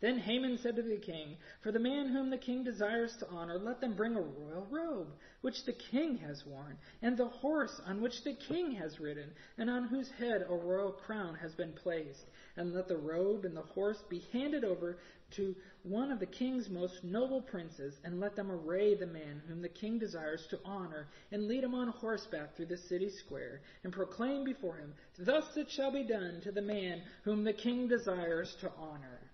Then 0.02 0.18
Haman 0.18 0.58
said 0.58 0.78
to 0.78 0.82
the 0.82 0.96
king, 0.96 1.36
For 1.60 1.74
the 1.74 1.80
man 1.80 2.08
whom 2.08 2.30
the 2.30 2.38
king 2.38 2.64
desires 2.64 3.18
to 3.18 3.28
honor, 3.28 3.60
let 3.60 3.82
them 3.82 3.96
bring 3.96 4.16
a 4.16 4.22
royal 4.22 4.66
robe, 4.70 5.12
which 5.42 5.66
the 5.66 5.74
king 5.74 6.16
has 6.20 6.46
worn, 6.46 6.78
and 7.02 7.18
the 7.18 7.28
horse 7.28 7.82
on 7.86 8.00
which 8.00 8.24
the 8.24 8.34
king 8.34 8.72
has 8.72 9.02
ridden, 9.02 9.34
and 9.58 9.70
on 9.70 9.90
whose 9.90 10.10
head 10.12 10.46
a 10.48 10.56
royal 10.56 10.94
crown 10.94 11.36
has 11.36 11.54
been 11.54 11.74
placed. 11.74 12.30
And 12.56 12.74
let 12.74 12.88
the 12.88 12.96
robe 12.96 13.44
and 13.44 13.58
the 13.58 13.62
horse 13.62 14.02
be 14.08 14.20
handed 14.32 14.64
over 14.64 15.00
to 15.32 15.54
one 15.84 16.12
of 16.14 16.20
the 16.20 16.26
king's 16.26 16.70
most 16.70 17.04
noble 17.04 17.42
princes, 17.42 18.00
and 18.06 18.22
let 18.22 18.38
them 18.38 18.50
array 18.50 18.96
the 18.96 19.06
man 19.06 19.42
whom 19.50 19.62
the 19.62 19.68
king 19.68 20.00
desires 20.00 20.48
to 20.48 20.62
honor, 20.64 21.10
and 21.34 21.46
lead 21.46 21.66
him 21.66 21.76
on 21.76 21.90
horseback 21.90 22.56
through 22.56 22.68
the 22.68 22.78
city 22.78 23.10
square, 23.10 23.60
and 23.84 23.92
proclaim 23.92 24.46
before 24.46 24.78
him, 24.78 24.94
Thus 25.18 25.58
it 25.58 25.70
shall 25.70 25.92
be 25.92 26.04
done 26.04 26.40
to 26.44 26.54
the 26.54 26.62
man 26.62 27.02
whom 27.24 27.44
the 27.44 27.52
king 27.52 27.90
desires 27.90 28.56
to 28.62 28.72
honor 28.78 29.29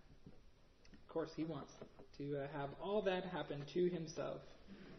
course, 1.15 1.31
he 1.37 1.45
wants 1.45 1.71
to 2.17 2.37
uh, 2.37 2.59
have 2.59 2.69
all 2.83 3.01
that 3.01 3.23
happen 3.23 3.63
to 3.73 3.89
himself. 3.89 4.41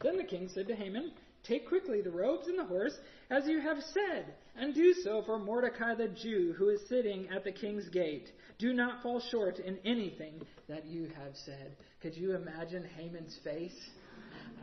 Then 0.03 0.17
the 0.17 0.25
king 0.25 0.49
said 0.53 0.67
to 0.69 0.75
Haman, 0.75 1.13
Take 1.45 1.69
quickly 1.69 2.01
the 2.01 2.11
robes 2.11 2.47
and 2.49 2.59
the 2.59 2.65
horse, 2.65 2.97
as 3.31 3.47
you 3.47 3.61
have 3.61 3.77
said, 3.93 4.35
and 4.57 4.75
do 4.75 4.95
so 5.05 5.23
for 5.27 5.39
Mordecai 5.39 5.95
the 5.95 6.09
Jew, 6.09 6.55
who 6.57 6.71
is 6.71 6.81
sitting 6.89 7.29
at 7.29 7.45
the 7.45 7.53
king's 7.53 7.89
gate. 7.91 8.31
Do 8.59 8.73
not 8.73 9.03
fall 9.03 9.21
short 9.31 9.59
in 9.59 9.77
anything 9.85 10.41
that 10.71 10.87
you 10.87 11.11
have 11.23 11.35
said. 11.45 11.77
Could 12.01 12.17
you 12.17 12.35
imagine 12.35 12.89
Haman's 12.97 13.39
face? 13.45 13.79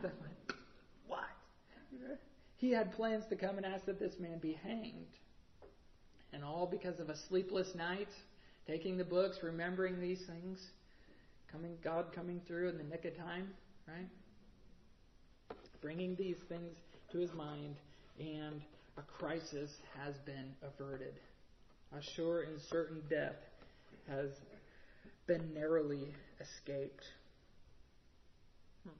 what? 1.06 1.20
He 2.56 2.72
had 2.72 2.92
plans 2.94 3.24
to 3.30 3.36
come 3.36 3.58
and 3.58 3.64
ask 3.64 3.86
that 3.86 4.00
this 4.00 4.14
man 4.18 4.40
be 4.40 4.58
hanged. 4.64 5.06
And 6.32 6.42
all 6.42 6.66
because 6.66 6.98
of 6.98 7.10
a 7.10 7.16
sleepless 7.28 7.68
night, 7.76 8.08
taking 8.66 8.96
the 8.96 9.04
books, 9.04 9.38
remembering 9.42 10.00
these 10.00 10.22
things 10.26 10.58
coming, 11.54 11.76
God 11.84 12.06
coming 12.12 12.40
through 12.46 12.68
in 12.68 12.78
the 12.78 12.84
nick 12.84 13.04
of 13.04 13.16
time, 13.16 13.48
right? 13.86 14.08
Bringing 15.80 16.16
these 16.16 16.38
things 16.48 16.74
to 17.12 17.18
his 17.18 17.32
mind, 17.32 17.76
and 18.18 18.60
a 18.98 19.02
crisis 19.02 19.70
has 20.02 20.16
been 20.26 20.52
averted. 20.62 21.14
A 21.96 22.02
sure 22.02 22.42
and 22.42 22.60
certain 22.60 23.02
death 23.08 23.36
has 24.08 24.30
been 25.28 25.54
narrowly 25.54 26.12
escaped. 26.40 27.04
Hmm. 28.84 28.94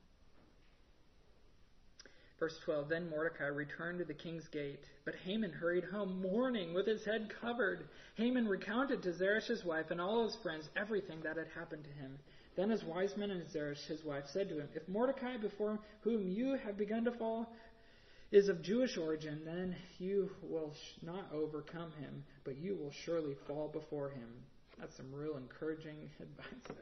Verse 2.38 2.56
12 2.64 2.88
Then 2.88 3.10
Mordecai 3.10 3.46
returned 3.46 3.98
to 3.98 4.04
the 4.04 4.14
king's 4.14 4.46
gate, 4.46 4.84
but 5.04 5.16
Haman 5.24 5.50
hurried 5.50 5.84
home 5.84 6.22
mourning 6.22 6.72
with 6.72 6.86
his 6.86 7.04
head 7.04 7.32
covered. 7.40 7.88
Haman 8.14 8.46
recounted 8.46 9.02
to 9.02 9.12
Zeresh's 9.12 9.64
wife 9.64 9.90
and 9.90 10.00
all 10.00 10.24
his 10.24 10.36
friends 10.36 10.68
everything 10.76 11.18
that 11.24 11.36
had 11.36 11.48
happened 11.56 11.82
to 11.82 12.00
him. 12.00 12.16
Then 12.56 12.70
his 12.70 12.84
wise 12.84 13.16
men 13.16 13.30
and 13.30 13.48
Zeresh, 13.50 13.84
his 13.86 14.04
wife, 14.04 14.24
said 14.32 14.48
to 14.48 14.60
him, 14.60 14.68
If 14.74 14.88
Mordecai, 14.88 15.36
before 15.36 15.78
whom 16.02 16.28
you 16.28 16.56
have 16.64 16.76
begun 16.76 17.04
to 17.04 17.12
fall, 17.12 17.52
is 18.30 18.48
of 18.48 18.62
Jewish 18.62 18.96
origin, 18.96 19.40
then 19.44 19.76
you 19.98 20.30
will 20.42 20.74
not 21.02 21.30
overcome 21.32 21.92
him, 22.00 22.24
but 22.44 22.56
you 22.56 22.76
will 22.76 22.92
surely 23.04 23.36
fall 23.46 23.68
before 23.68 24.10
him. 24.10 24.28
That's 24.78 24.96
some 24.96 25.12
real 25.12 25.36
encouraging 25.36 26.10
advice. 26.20 26.78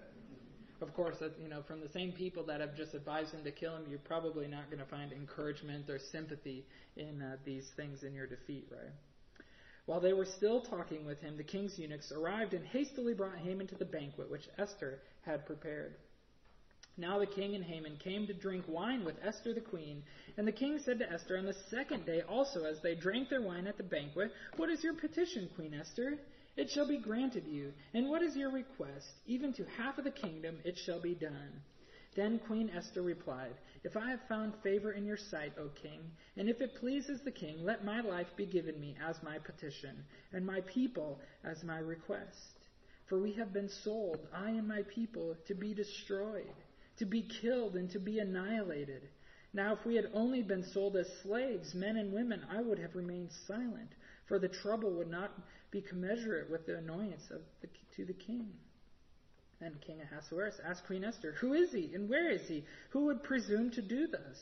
Of 0.81 0.93
course, 0.95 1.17
you 1.41 1.49
know, 1.49 1.63
from 1.63 1.81
the 1.81 1.89
same 1.89 2.13
people 2.13 2.43
that 2.47 2.61
have 2.61 2.77
just 2.77 2.95
advised 2.95 3.33
him 3.33 3.45
to 3.45 3.53
kill 3.53 3.77
him, 3.77 3.85
you're 3.89 4.01
probably 4.01 4.49
not 4.49 4.69
going 4.69 4.83
to 4.83 4.91
find 4.91 5.13
encouragement 5.13 5.89
or 5.89 5.99
sympathy 6.11 6.65
in 6.97 7.23
uh, 7.23 7.37
these 7.45 7.71
things 7.77 8.03
in 8.03 8.15
your 8.15 8.27
defeat, 8.27 8.67
right? 8.71 8.91
While 9.87 10.01
they 10.01 10.13
were 10.13 10.25
still 10.25 10.61
talking 10.61 11.05
with 11.05 11.21
him, 11.21 11.37
the 11.37 11.43
king's 11.43 11.79
eunuchs 11.79 12.13
arrived 12.13 12.55
and 12.55 12.65
hastily 12.67 13.15
brought 13.15 13.39
Haman 13.39 13.67
to 13.69 13.75
the 13.75 13.85
banquet 13.85 14.31
which 14.31 14.49
Esther 14.59 15.01
had 15.23 15.45
prepared. 15.45 15.95
Now 16.97 17.19
the 17.19 17.27
king 17.27 17.55
and 17.55 17.65
Haman 17.65 17.97
came 17.97 18.27
to 18.27 18.35
drink 18.35 18.67
wine 18.69 19.05
with 19.05 19.17
Esther 19.25 19.55
the 19.55 19.61
queen, 19.61 20.03
and 20.37 20.47
the 20.47 20.53
king 20.53 20.79
said 20.79 20.99
to 20.99 21.11
Esther 21.11 21.39
on 21.39 21.47
the 21.47 21.57
second 21.71 22.05
day 22.05 22.21
also 22.29 22.65
as 22.65 22.81
they 22.81 22.95
drank 22.95 23.29
their 23.31 23.41
wine 23.41 23.67
at 23.67 23.77
the 23.77 23.83
banquet, 23.83 24.31
What 24.57 24.69
is 24.71 24.85
your 24.85 24.95
petition, 24.95 25.49
Queen 25.57 25.75
Esther? 25.75 26.19
It 26.55 26.69
shall 26.71 26.87
be 26.87 26.99
granted 26.99 27.47
you. 27.47 27.73
And 27.95 28.11
what 28.11 28.23
is 28.23 28.37
your 28.37 28.51
request? 28.51 29.09
Even 29.27 29.55
to 29.55 29.65
half 29.79 29.97
of 29.97 30.05
the 30.05 30.11
kingdom 30.11 30.59
it 30.65 30.77
shall 30.77 31.01
be 31.01 31.15
done. 31.15 31.63
Then 32.15 32.39
Queen 32.41 32.69
Esther 32.69 33.01
replied, 33.01 33.55
If 33.85 33.97
I 33.97 34.11
have 34.11 34.29
found 34.29 34.55
favor 34.63 34.93
in 34.93 35.07
your 35.07 35.17
sight, 35.17 35.55
O 35.59 35.69
king, 35.69 36.01
and 36.37 36.49
if 36.49 36.61
it 36.61 36.75
pleases 36.75 37.23
the 37.23 37.31
king, 37.31 37.65
let 37.65 37.85
my 37.85 38.03
life 38.03 38.37
be 38.37 38.45
given 38.45 38.79
me 38.79 38.97
as 39.03 39.23
my 39.23 39.39
petition, 39.39 40.05
and 40.33 40.45
my 40.45 40.61
people 40.63 41.21
as 41.43 41.65
my 41.65 41.79
request. 41.79 42.69
For 43.07 43.19
we 43.19 43.33
have 43.33 43.53
been 43.53 43.69
sold, 43.69 44.29
I 44.33 44.51
and 44.51 44.69
my 44.69 44.83
people, 44.83 45.37
to 45.47 45.55
be 45.55 45.73
destroyed, 45.73 46.55
to 46.99 47.07
be 47.07 47.23
killed, 47.23 47.77
and 47.77 47.91
to 47.91 47.99
be 47.99 48.19
annihilated. 48.19 49.09
Now, 49.55 49.73
if 49.73 49.85
we 49.87 49.97
had 49.97 50.11
only 50.13 50.43
been 50.43 50.65
sold 50.65 50.97
as 50.97 51.11
slaves, 51.23 51.75
men 51.75 51.97
and 51.97 52.13
women, 52.13 52.45
I 52.51 52.61
would 52.61 52.79
have 52.79 52.95
remained 52.95 53.33
silent, 53.47 53.93
for 54.27 54.39
the 54.39 54.49
trouble 54.49 54.93
would 54.93 55.11
not 55.11 55.31
be 55.71 55.81
commensurate 55.81 56.51
with 56.51 56.67
the 56.67 56.77
annoyance 56.77 57.31
of 57.31 57.41
the, 57.63 57.69
to 57.97 58.05
the 58.05 58.13
king. 58.13 58.53
Then 59.63 59.79
King 59.87 60.01
Ahasuerus 60.03 60.61
asked 60.67 60.87
Queen 60.87 61.05
Esther, 61.05 61.37
Who 61.41 61.53
is 61.53 61.71
he, 61.71 61.93
and 61.95 62.11
where 62.11 62.33
is 62.33 62.49
he? 62.49 62.65
Who 62.91 63.05
would 63.05 63.23
presume 63.23 63.71
to 63.71 63.81
do 63.81 64.09
this? 64.09 64.39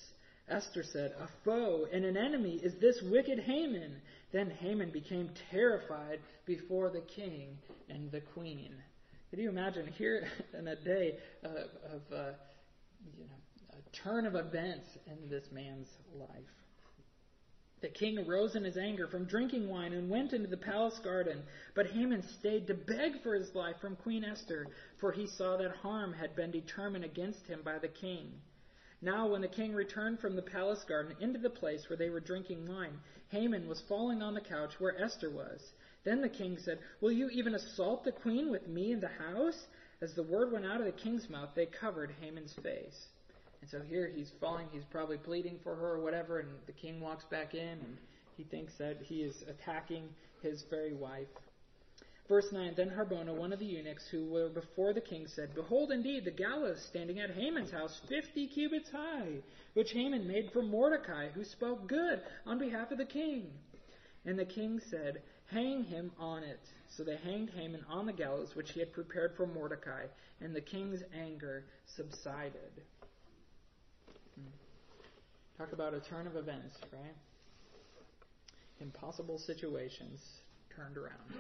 Esther 0.49 0.83
said, 0.83 1.13
A 1.21 1.29
foe 1.45 1.87
and 1.93 2.07
an 2.07 2.17
enemy 2.17 2.55
is 2.55 2.81
this 2.81 3.03
wicked 3.03 3.39
Haman. 3.39 4.01
Then 4.33 4.51
Haman 4.51 4.91
became 4.91 5.29
terrified 5.51 6.21
before 6.47 6.89
the 6.89 7.03
king 7.03 7.59
and 7.91 8.11
the 8.11 8.23
queen. 8.23 8.75
Can 9.29 9.41
you 9.41 9.51
imagine 9.51 9.87
here 9.89 10.27
in 10.59 10.69
a 10.69 10.77
day 10.77 11.19
uh, 11.45 11.49
of 11.95 12.03
uh, 12.11 12.33
you 13.15 13.25
know, 13.25 13.77
a 13.77 13.97
turn 14.03 14.27
of 14.27 14.35
events 14.35 14.87
in 15.07 15.29
this 15.29 15.45
man's 15.53 15.89
life? 16.15 16.31
The 17.81 17.89
king 17.89 18.19
arose 18.19 18.57
in 18.57 18.65
his 18.65 18.77
anger 18.77 19.07
from 19.07 19.25
drinking 19.25 19.69
wine 19.69 19.95
and 19.95 20.11
went 20.11 20.35
into 20.35 20.49
the 20.49 20.57
palace 20.57 20.99
garden. 20.99 21.43
But 21.75 21.87
Haman 21.87 22.23
stayed 22.23 22.67
to 22.67 22.75
beg 22.75 23.23
for 23.23 23.35
his 23.35 23.55
life 23.55 23.79
from 23.81 23.97
Queen 23.97 24.23
Esther, 24.23 24.67
for 24.99 25.13
he 25.13 25.27
saw 25.27 25.57
that 25.57 25.77
harm 25.77 26.13
had 26.13 26.37
been 26.37 26.51
determined 26.51 27.05
against 27.05 27.47
him 27.47 27.63
by 27.63 27.79
the 27.79 27.89
king. 27.89 28.43
Now, 29.03 29.29
when 29.29 29.41
the 29.41 29.49
king 29.49 29.75
returned 29.75 30.21
from 30.21 30.37
the 30.37 30.43
palace 30.43 30.85
garden 30.85 31.17
into 31.21 31.39
the 31.39 31.49
place 31.49 31.89
where 31.89 31.97
they 31.97 32.11
were 32.11 32.21
drinking 32.21 32.69
wine, 32.69 33.01
Haman 33.29 33.67
was 33.67 33.81
falling 33.89 34.23
on 34.23 34.35
the 34.35 34.43
couch 34.43 34.79
where 34.79 35.01
Esther 35.01 35.31
was. 35.31 35.73
Then 36.05 36.21
the 36.21 36.29
king 36.29 36.59
said, 36.59 36.81
Will 37.01 37.13
you 37.13 37.31
even 37.31 37.55
assault 37.55 38.05
the 38.05 38.13
queen 38.13 38.51
with 38.51 38.69
me 38.69 38.93
in 38.93 39.01
the 39.01 39.09
house? 39.09 39.67
As 40.03 40.15
the 40.15 40.23
word 40.23 40.53
went 40.53 40.67
out 40.67 40.81
of 40.81 40.87
the 40.87 40.93
king's 40.93 41.31
mouth, 41.31 41.51
they 41.55 41.67
covered 41.67 42.15
Haman's 42.21 42.55
face. 42.63 43.09
And 43.61 43.71
so 43.71 43.81
here 43.81 44.11
he's 44.15 44.33
falling, 44.41 44.69
he's 44.73 44.85
probably 44.85 45.19
pleading 45.19 45.59
for 45.63 45.75
her 45.75 45.95
or 45.95 46.01
whatever, 46.01 46.39
and 46.39 46.49
the 46.67 46.73
king 46.73 47.01
walks 47.01 47.25
back 47.25 47.55
in 47.55 47.61
and 47.69 47.97
he 48.37 48.45
thinks 48.45 48.75
that 48.79 48.99
he 49.03 49.17
is 49.17 49.45
attacking 49.49 50.09
his 50.43 50.65
very 50.71 50.95
wife. 50.95 51.29
Verse 52.31 52.53
9 52.53 52.75
Then 52.77 52.91
Harbona, 52.91 53.35
one 53.35 53.53
of 53.53 53.59
the 53.59 53.67
eunuchs 53.67 54.07
who 54.09 54.25
were 54.27 54.49
before 54.49 54.95
the 54.95 55.01
king, 55.01 55.27
said, 55.27 55.55
Behold, 55.55 55.91
indeed, 55.91 56.25
the 56.25 56.31
gallows 56.31 56.81
standing 56.89 57.19
at 57.19 57.33
Haman's 57.33 57.73
house, 57.73 58.01
fifty 58.09 58.47
cubits 58.47 58.89
high, 58.91 59.43
which 59.75 59.91
Haman 59.91 60.27
made 60.27 60.53
for 60.53 60.63
Mordecai, 60.63 61.29
who 61.31 61.45
spoke 61.45 61.89
good 61.89 62.23
on 62.47 62.59
behalf 62.59 62.93
of 62.93 62.99
the 62.99 63.05
king. 63.05 63.51
And 64.25 64.39
the 64.39 64.45
king 64.45 64.81
said, 64.91 65.23
Hang 65.51 65.83
him 65.83 66.13
on 66.19 66.45
it. 66.45 66.61
So 66.89 67.03
they 67.03 67.17
hanged 67.17 67.51
Haman 67.51 67.85
on 67.89 68.07
the 68.07 68.13
gallows 68.13 68.55
which 68.55 68.73
he 68.73 68.81
had 68.81 68.93
prepared 68.93 69.35
for 69.37 69.47
Mordecai, 69.47 70.07
and 70.41 70.55
the 70.55 70.61
king's 70.61 71.03
anger 71.13 71.65
subsided. 71.85 72.83
Mm. 74.39 74.45
Talk 75.59 75.73
about 75.73 75.95
a 75.95 76.01
turn 76.01 76.27
of 76.27 76.37
events, 76.37 76.77
right? 76.93 77.15
Impossible 78.81 79.39
situations 79.39 80.21
turned 80.75 80.97
around. 80.97 81.35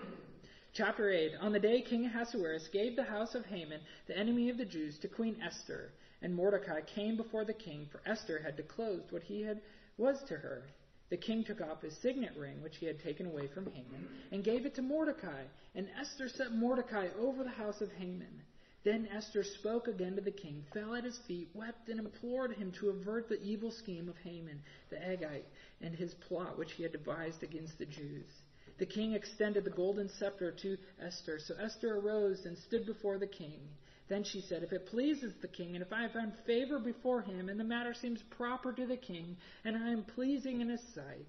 Chapter 0.73 1.11
8 1.11 1.33
On 1.41 1.53
the 1.53 1.59
day 1.59 1.83
King 1.83 2.07
Ahasuerus 2.07 2.69
gave 2.73 2.97
the 2.97 3.03
house 3.03 3.35
of 3.35 3.45
Haman, 3.47 3.81
the 4.07 4.17
enemy 4.17 4.51
of 4.51 4.59
the 4.59 4.65
Jews, 4.65 4.99
to 5.01 5.09
Queen 5.09 5.37
Esther, 5.45 5.93
and 6.23 6.35
Mordecai 6.35 6.81
came 6.83 7.17
before 7.17 7.45
the 7.45 7.55
king, 7.55 7.89
for 7.91 8.01
Esther 8.07 8.41
had 8.41 8.57
disclosed 8.57 9.11
what 9.11 9.23
he 9.23 9.43
had 9.43 9.61
was 9.97 10.23
to 10.29 10.35
her. 10.35 10.63
The 11.09 11.17
king 11.17 11.43
took 11.43 11.61
off 11.61 11.83
his 11.83 11.97
signet 12.01 12.37
ring, 12.37 12.63
which 12.63 12.77
he 12.77 12.87
had 12.87 13.01
taken 13.01 13.27
away 13.27 13.49
from 13.49 13.67
Haman, 13.67 14.09
and 14.31 14.45
gave 14.45 14.65
it 14.65 14.77
to 14.77 14.83
Mordecai, 14.83 15.43
and 15.75 15.89
Esther 16.01 16.29
set 16.29 16.53
Mordecai 16.53 17.09
over 17.19 17.43
the 17.43 17.51
house 17.51 17.81
of 17.81 17.91
Haman. 17.93 18.43
Then 18.83 19.07
Esther 19.09 19.45
spoke 19.45 19.89
again 19.89 20.17
to 20.17 20.23
the 20.23 20.31
king, 20.31 20.65
fell 20.73 20.95
at 20.95 21.05
his 21.05 21.19
feet, 21.19 21.49
wept, 21.55 21.89
and 21.91 22.01
implored 22.01 22.53
him 22.55 22.73
to 22.73 22.89
avert 22.89 23.29
the 23.29 23.43
evil 23.43 23.71
scheme 23.71 24.09
of 24.09 24.17
Haman 24.19 24.63
the 24.89 24.97
Agagite 24.97 25.45
and 25.83 25.95
his 25.95 26.15
plot 26.15 26.57
which 26.57 26.73
he 26.73 26.83
had 26.83 26.93
devised 26.93 27.43
against 27.43 27.79
the 27.79 27.87
Jews. 27.87 28.43
The 28.79 28.87
king 28.87 29.13
extended 29.13 29.65
the 29.65 29.71
golden 29.71 30.09
scepter 30.09 30.51
to 30.53 30.79
Esther. 30.99 31.39
So 31.39 31.55
Esther 31.57 31.97
arose 31.97 32.47
and 32.47 32.57
stood 32.57 32.87
before 32.87 33.19
the 33.19 33.27
king. 33.27 33.61
Then 34.09 34.25
she 34.25 34.41
said, 34.41 34.63
If 34.63 34.73
it 34.73 34.87
pleases 34.87 35.35
the 35.43 35.49
king, 35.49 35.77
and 35.77 35.83
if 35.83 35.93
I 35.93 36.03
have 36.03 36.13
found 36.13 36.33
favor 36.47 36.79
before 36.79 37.21
him, 37.21 37.51
and 37.51 37.61
the 37.61 37.65
matter 37.65 37.93
seems 37.93 38.23
proper 38.23 38.73
to 38.73 38.87
the 38.87 38.97
king, 38.97 39.37
and 39.65 39.77
I 39.77 39.91
am 39.91 40.05
pleasing 40.05 40.63
in 40.63 40.71
his 40.71 40.83
sight, 40.95 41.29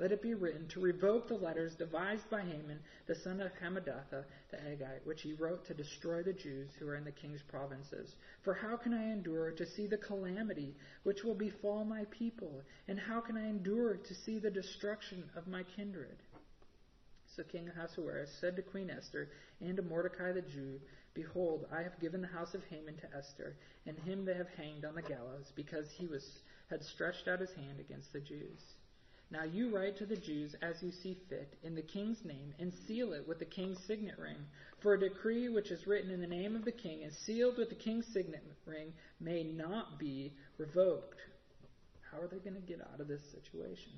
let 0.00 0.12
it 0.12 0.22
be 0.22 0.32
written 0.32 0.66
to 0.68 0.80
revoke 0.80 1.28
the 1.28 1.34
letters 1.34 1.74
devised 1.74 2.28
by 2.30 2.40
Haman, 2.40 2.80
the 3.06 3.14
son 3.14 3.38
of 3.42 3.52
Hammedatha, 3.62 4.24
the 4.50 4.56
Agagite, 4.56 5.04
which 5.04 5.20
he 5.20 5.34
wrote 5.34 5.66
to 5.66 5.74
destroy 5.74 6.22
the 6.22 6.32
Jews 6.32 6.70
who 6.78 6.88
are 6.88 6.96
in 6.96 7.04
the 7.04 7.12
king's 7.12 7.42
provinces. 7.42 8.14
For 8.42 8.54
how 8.54 8.78
can 8.78 8.94
I 8.94 9.12
endure 9.12 9.50
to 9.52 9.66
see 9.66 9.86
the 9.86 9.98
calamity 9.98 10.74
which 11.02 11.22
will 11.22 11.34
befall 11.34 11.84
my 11.84 12.06
people? 12.10 12.62
And 12.88 12.98
how 12.98 13.20
can 13.20 13.36
I 13.36 13.46
endure 13.46 13.98
to 13.98 14.14
see 14.14 14.38
the 14.38 14.50
destruction 14.50 15.22
of 15.36 15.46
my 15.46 15.64
kindred? 15.76 16.16
So 17.36 17.42
King 17.42 17.68
Ahasuerus 17.68 18.30
said 18.40 18.56
to 18.56 18.62
Queen 18.62 18.88
Esther 18.88 19.28
and 19.60 19.76
to 19.76 19.82
Mordecai 19.82 20.32
the 20.32 20.40
Jew, 20.40 20.80
Behold, 21.12 21.66
I 21.70 21.82
have 21.82 22.00
given 22.00 22.22
the 22.22 22.26
house 22.28 22.54
of 22.54 22.62
Haman 22.70 22.96
to 22.96 23.16
Esther, 23.16 23.54
and 23.84 23.98
him 23.98 24.24
they 24.24 24.34
have 24.34 24.48
hanged 24.56 24.86
on 24.86 24.94
the 24.94 25.02
gallows, 25.02 25.52
because 25.54 25.90
he 25.90 26.06
was 26.06 26.24
had 26.70 26.82
stretched 26.84 27.28
out 27.28 27.40
his 27.40 27.52
hand 27.52 27.80
against 27.80 28.12
the 28.12 28.20
Jews. 28.20 28.60
Now 29.30 29.44
you 29.44 29.74
write 29.74 29.96
to 29.98 30.06
the 30.06 30.16
Jews 30.16 30.56
as 30.60 30.82
you 30.82 30.90
see 30.90 31.16
fit, 31.28 31.54
in 31.62 31.76
the 31.76 31.82
king's 31.82 32.24
name, 32.24 32.52
and 32.58 32.72
seal 32.86 33.12
it 33.12 33.26
with 33.28 33.38
the 33.38 33.44
king's 33.44 33.78
signet 33.86 34.18
ring. 34.18 34.44
For 34.80 34.94
a 34.94 35.00
decree 35.00 35.48
which 35.48 35.70
is 35.70 35.86
written 35.86 36.10
in 36.10 36.20
the 36.20 36.26
name 36.26 36.56
of 36.56 36.64
the 36.64 36.72
king 36.72 37.04
and 37.04 37.12
sealed 37.12 37.56
with 37.56 37.68
the 37.68 37.76
king's 37.76 38.06
signet 38.12 38.42
ring 38.66 38.92
may 39.20 39.44
not 39.44 39.98
be 39.98 40.32
revoked. 40.58 41.20
How 42.10 42.18
are 42.18 42.26
they 42.26 42.38
going 42.38 42.56
to 42.56 42.60
get 42.60 42.80
out 42.80 43.00
of 43.00 43.06
this 43.06 43.22
situation? 43.30 43.92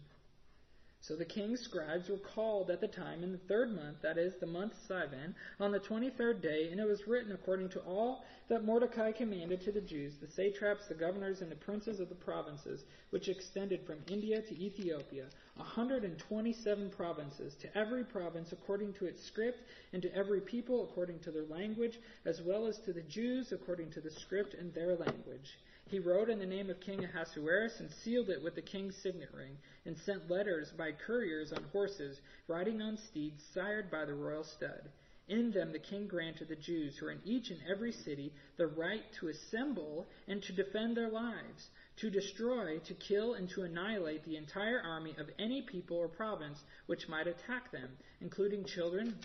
So 1.02 1.16
the 1.16 1.24
king's 1.24 1.60
scribes 1.60 2.08
were 2.08 2.16
called 2.16 2.70
at 2.70 2.80
the 2.80 2.86
time 2.86 3.24
in 3.24 3.32
the 3.32 3.38
third 3.38 3.74
month, 3.74 4.00
that 4.02 4.18
is, 4.18 4.34
the 4.38 4.46
month 4.46 4.74
Sivan, 4.88 5.34
on 5.58 5.72
the 5.72 5.80
twenty-third 5.80 6.40
day, 6.40 6.68
and 6.70 6.80
it 6.80 6.86
was 6.86 7.08
written 7.08 7.32
according 7.32 7.70
to 7.70 7.80
all 7.80 8.24
that 8.48 8.64
Mordecai 8.64 9.10
commanded 9.10 9.60
to 9.62 9.72
the 9.72 9.80
Jews, 9.80 10.14
the 10.20 10.28
satraps, 10.28 10.86
the 10.86 10.94
governors, 10.94 11.40
and 11.40 11.50
the 11.50 11.56
princes 11.56 11.98
of 11.98 12.08
the 12.08 12.14
provinces, 12.14 12.84
which 13.10 13.28
extended 13.28 13.84
from 13.84 13.98
India 14.06 14.42
to 14.42 14.56
Ethiopia, 14.56 15.26
a 15.58 15.64
hundred 15.64 16.04
and 16.04 16.16
twenty-seven 16.20 16.90
provinces, 16.90 17.56
to 17.56 17.76
every 17.76 18.04
province 18.04 18.52
according 18.52 18.92
to 18.92 19.06
its 19.06 19.24
script, 19.26 19.58
and 19.92 20.02
to 20.02 20.14
every 20.14 20.40
people 20.40 20.84
according 20.84 21.18
to 21.18 21.32
their 21.32 21.46
language, 21.46 21.98
as 22.26 22.40
well 22.42 22.64
as 22.64 22.78
to 22.78 22.92
the 22.92 23.02
Jews 23.02 23.50
according 23.50 23.90
to 23.90 24.00
the 24.00 24.10
script 24.10 24.54
and 24.54 24.72
their 24.72 24.94
language. 24.94 25.58
He 25.88 25.98
wrote 25.98 26.30
in 26.30 26.38
the 26.38 26.46
name 26.46 26.70
of 26.70 26.80
King 26.80 27.04
Ahasuerus 27.04 27.80
and 27.80 27.90
sealed 27.90 28.30
it 28.30 28.40
with 28.40 28.54
the 28.54 28.62
king's 28.62 28.96
signet 28.96 29.32
ring, 29.34 29.58
and 29.84 29.98
sent 29.98 30.30
letters 30.30 30.70
by 30.70 30.92
couriers 30.92 31.52
on 31.52 31.64
horses, 31.64 32.20
riding 32.48 32.80
on 32.80 32.96
steeds 32.96 33.44
sired 33.52 33.90
by 33.90 34.04
the 34.04 34.14
royal 34.14 34.44
stud. 34.44 34.90
In 35.28 35.50
them 35.50 35.70
the 35.70 35.78
king 35.78 36.06
granted 36.06 36.48
the 36.48 36.56
Jews 36.56 36.96
who 36.96 37.06
are 37.06 37.10
in 37.10 37.20
each 37.24 37.50
and 37.50 37.60
every 37.68 37.92
city 37.92 38.32
the 38.56 38.66
right 38.68 39.04
to 39.14 39.28
assemble 39.28 40.08
and 40.28 40.42
to 40.44 40.52
defend 40.52 40.96
their 40.96 41.10
lives, 41.10 41.68
to 41.96 42.10
destroy, 42.10 42.78
to 42.80 42.94
kill, 42.94 43.34
and 43.34 43.48
to 43.50 43.62
annihilate 43.62 44.24
the 44.24 44.36
entire 44.36 44.80
army 44.80 45.14
of 45.18 45.30
any 45.38 45.62
people 45.62 45.96
or 45.98 46.08
province 46.08 46.64
which 46.86 47.08
might 47.08 47.26
attack 47.26 47.70
them, 47.70 47.98
including 48.20 48.64
children 48.64 49.18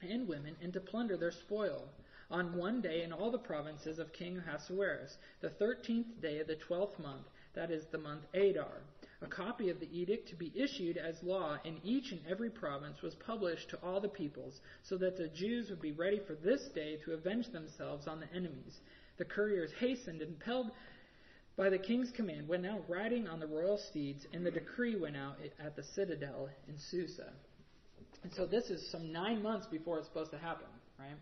and 0.00 0.26
women, 0.26 0.56
and 0.62 0.72
to 0.72 0.80
plunder 0.80 1.16
their 1.16 1.32
spoil 1.32 1.90
on 2.30 2.56
one 2.56 2.80
day 2.80 3.02
in 3.02 3.12
all 3.12 3.30
the 3.30 3.38
provinces 3.38 3.98
of 3.98 4.12
King 4.12 4.38
Ahasuerus, 4.38 5.16
the 5.40 5.50
thirteenth 5.50 6.20
day 6.20 6.40
of 6.40 6.46
the 6.46 6.56
twelfth 6.56 6.98
month, 6.98 7.26
that 7.54 7.70
is 7.70 7.84
the 7.90 7.98
month 7.98 8.22
Adar. 8.34 8.82
A 9.20 9.26
copy 9.26 9.68
of 9.68 9.80
the 9.80 9.98
edict 9.98 10.28
to 10.28 10.36
be 10.36 10.52
issued 10.54 10.96
as 10.96 11.22
law 11.22 11.58
in 11.64 11.80
each 11.82 12.12
and 12.12 12.20
every 12.28 12.50
province 12.50 13.02
was 13.02 13.16
published 13.16 13.68
to 13.70 13.78
all 13.82 14.00
the 14.00 14.08
peoples, 14.08 14.60
so 14.84 14.96
that 14.98 15.16
the 15.16 15.28
Jews 15.28 15.70
would 15.70 15.82
be 15.82 15.92
ready 15.92 16.20
for 16.26 16.34
this 16.34 16.68
day 16.74 16.98
to 17.04 17.14
avenge 17.14 17.50
themselves 17.50 18.06
on 18.06 18.20
the 18.20 18.32
enemies. 18.32 18.78
The 19.16 19.24
couriers 19.24 19.70
hastened 19.80 20.22
and 20.22 20.34
impelled 20.34 20.70
by 21.56 21.68
the 21.68 21.78
king's 21.78 22.12
command 22.12 22.46
went 22.46 22.64
out 22.64 22.84
riding 22.88 23.26
on 23.26 23.40
the 23.40 23.46
royal 23.46 23.80
steeds, 23.90 24.24
and 24.32 24.46
the 24.46 24.50
decree 24.52 24.94
went 24.94 25.16
out 25.16 25.38
at 25.58 25.74
the 25.74 25.82
citadel 25.96 26.48
in 26.68 26.76
Susa. 26.90 27.32
And 28.22 28.32
so 28.32 28.46
this 28.46 28.66
is 28.66 28.88
some 28.92 29.10
nine 29.12 29.42
months 29.42 29.66
before 29.66 29.98
it's 29.98 30.06
supposed 30.06 30.30
to 30.30 30.38
happen, 30.38 30.68
right? 31.00 31.16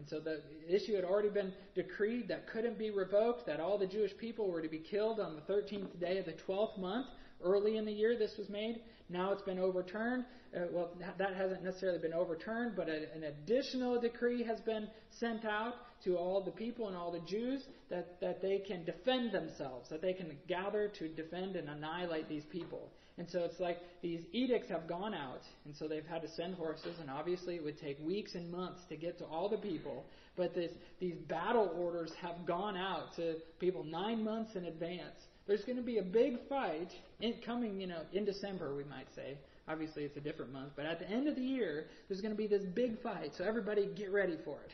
And 0.00 0.08
so 0.08 0.18
the 0.18 0.40
issue 0.66 0.94
had 0.94 1.04
already 1.04 1.28
been 1.28 1.52
decreed 1.74 2.28
that 2.28 2.46
couldn't 2.46 2.78
be 2.78 2.90
revoked, 2.90 3.44
that 3.44 3.60
all 3.60 3.76
the 3.76 3.86
Jewish 3.86 4.16
people 4.16 4.50
were 4.50 4.62
to 4.62 4.68
be 4.68 4.78
killed 4.78 5.20
on 5.20 5.36
the 5.36 5.42
13th 5.42 6.00
day 6.00 6.16
of 6.16 6.24
the 6.24 6.32
12th 6.32 6.78
month, 6.78 7.06
early 7.44 7.76
in 7.76 7.84
the 7.84 7.92
year 7.92 8.16
this 8.16 8.38
was 8.38 8.48
made. 8.48 8.80
Now 9.10 9.30
it's 9.32 9.42
been 9.42 9.58
overturned. 9.58 10.24
Uh, 10.56 10.60
well, 10.72 10.90
that 11.18 11.34
hasn't 11.34 11.62
necessarily 11.62 11.98
been 11.98 12.14
overturned, 12.14 12.76
but 12.76 12.88
a, 12.88 13.12
an 13.14 13.24
additional 13.24 14.00
decree 14.00 14.42
has 14.42 14.58
been 14.62 14.88
sent 15.10 15.44
out 15.44 15.74
to 16.04 16.16
all 16.16 16.42
the 16.42 16.50
people 16.50 16.88
and 16.88 16.96
all 16.96 17.12
the 17.12 17.20
Jews 17.20 17.62
that, 17.90 18.18
that 18.22 18.40
they 18.40 18.58
can 18.58 18.86
defend 18.86 19.32
themselves, 19.32 19.90
that 19.90 20.00
they 20.00 20.14
can 20.14 20.34
gather 20.48 20.88
to 20.98 21.08
defend 21.08 21.56
and 21.56 21.68
annihilate 21.68 22.26
these 22.26 22.44
people. 22.46 22.90
And 23.20 23.28
so 23.28 23.40
it's 23.40 23.60
like 23.60 23.76
these 24.00 24.22
edicts 24.32 24.70
have 24.70 24.88
gone 24.88 25.12
out, 25.12 25.42
and 25.66 25.76
so 25.76 25.86
they've 25.86 26.06
had 26.06 26.22
to 26.22 26.28
send 26.36 26.54
horses, 26.54 26.96
and 27.02 27.10
obviously 27.10 27.54
it 27.54 27.62
would 27.62 27.78
take 27.78 27.98
weeks 28.00 28.34
and 28.34 28.50
months 28.50 28.80
to 28.88 28.96
get 28.96 29.18
to 29.18 29.26
all 29.26 29.46
the 29.46 29.58
people. 29.58 30.06
But 30.38 30.54
this, 30.54 30.70
these 31.00 31.16
battle 31.28 31.70
orders 31.76 32.10
have 32.22 32.46
gone 32.46 32.78
out 32.78 33.14
to 33.16 33.34
people 33.58 33.84
nine 33.84 34.24
months 34.24 34.56
in 34.56 34.64
advance. 34.64 35.20
There's 35.46 35.62
going 35.64 35.76
to 35.76 35.82
be 35.82 35.98
a 35.98 36.02
big 36.02 36.48
fight 36.48 36.88
in, 37.20 37.34
coming, 37.44 37.78
you 37.78 37.88
know, 37.88 38.00
in 38.14 38.24
December, 38.24 38.74
we 38.74 38.84
might 38.84 39.08
say. 39.14 39.36
Obviously, 39.68 40.04
it's 40.04 40.16
a 40.16 40.20
different 40.20 40.50
month, 40.50 40.72
but 40.74 40.86
at 40.86 40.98
the 40.98 41.06
end 41.10 41.28
of 41.28 41.36
the 41.36 41.42
year, 41.42 41.88
there's 42.08 42.22
going 42.22 42.32
to 42.32 42.38
be 42.38 42.46
this 42.46 42.64
big 42.74 43.02
fight. 43.02 43.32
So 43.36 43.44
everybody, 43.44 43.90
get 43.98 44.10
ready 44.12 44.38
for 44.46 44.56
it. 44.64 44.70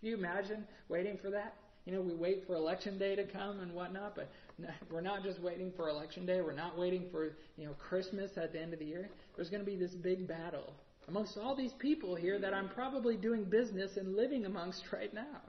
Can 0.00 0.10
you 0.10 0.18
imagine 0.18 0.66
waiting 0.90 1.18
for 1.22 1.30
that? 1.30 1.54
You 1.86 1.94
know, 1.94 2.00
we 2.00 2.14
wait 2.14 2.44
for 2.46 2.54
election 2.54 2.98
day 2.98 3.16
to 3.16 3.24
come 3.24 3.60
and 3.60 3.72
whatnot, 3.72 4.14
but 4.14 4.28
we're 4.90 5.00
not 5.00 5.22
just 5.22 5.40
waiting 5.40 5.72
for 5.76 5.88
election 5.88 6.26
day. 6.26 6.40
We're 6.40 6.52
not 6.52 6.78
waiting 6.78 7.06
for, 7.10 7.36
you 7.56 7.66
know, 7.66 7.72
Christmas 7.74 8.36
at 8.36 8.52
the 8.52 8.60
end 8.60 8.72
of 8.72 8.78
the 8.78 8.84
year. 8.84 9.08
There's 9.36 9.50
going 9.50 9.64
to 9.64 9.70
be 9.70 9.76
this 9.76 9.94
big 9.94 10.26
battle 10.26 10.74
amongst 11.08 11.36
all 11.36 11.54
these 11.54 11.72
people 11.72 12.14
here 12.14 12.38
that 12.38 12.54
I'm 12.54 12.68
probably 12.68 13.16
doing 13.16 13.44
business 13.44 13.96
and 13.96 14.14
living 14.16 14.46
amongst 14.46 14.92
right 14.92 15.12
now. 15.12 15.40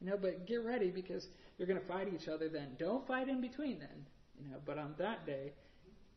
You 0.00 0.10
know, 0.10 0.18
but 0.20 0.46
get 0.46 0.64
ready 0.64 0.90
because 0.90 1.28
you're 1.58 1.68
going 1.68 1.80
to 1.80 1.86
fight 1.86 2.08
each 2.14 2.28
other 2.28 2.48
then. 2.48 2.68
Don't 2.78 3.06
fight 3.06 3.28
in 3.28 3.40
between 3.40 3.78
then. 3.78 4.06
You 4.42 4.50
know, 4.50 4.58
but 4.64 4.78
on 4.78 4.94
that 4.98 5.26
day, 5.26 5.52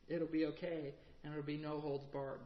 it'll 0.07 0.27
be 0.27 0.45
okay 0.47 0.93
and 1.23 1.33
it'll 1.33 1.45
be 1.45 1.57
no 1.57 1.79
holds 1.79 2.05
barred. 2.11 2.39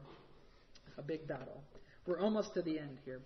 A 0.97 1.01
big 1.01 1.27
battle. 1.27 1.63
We're 2.05 2.19
almost 2.19 2.53
to 2.55 2.61
the 2.61 2.79
end 2.79 2.97
here. 3.05 3.21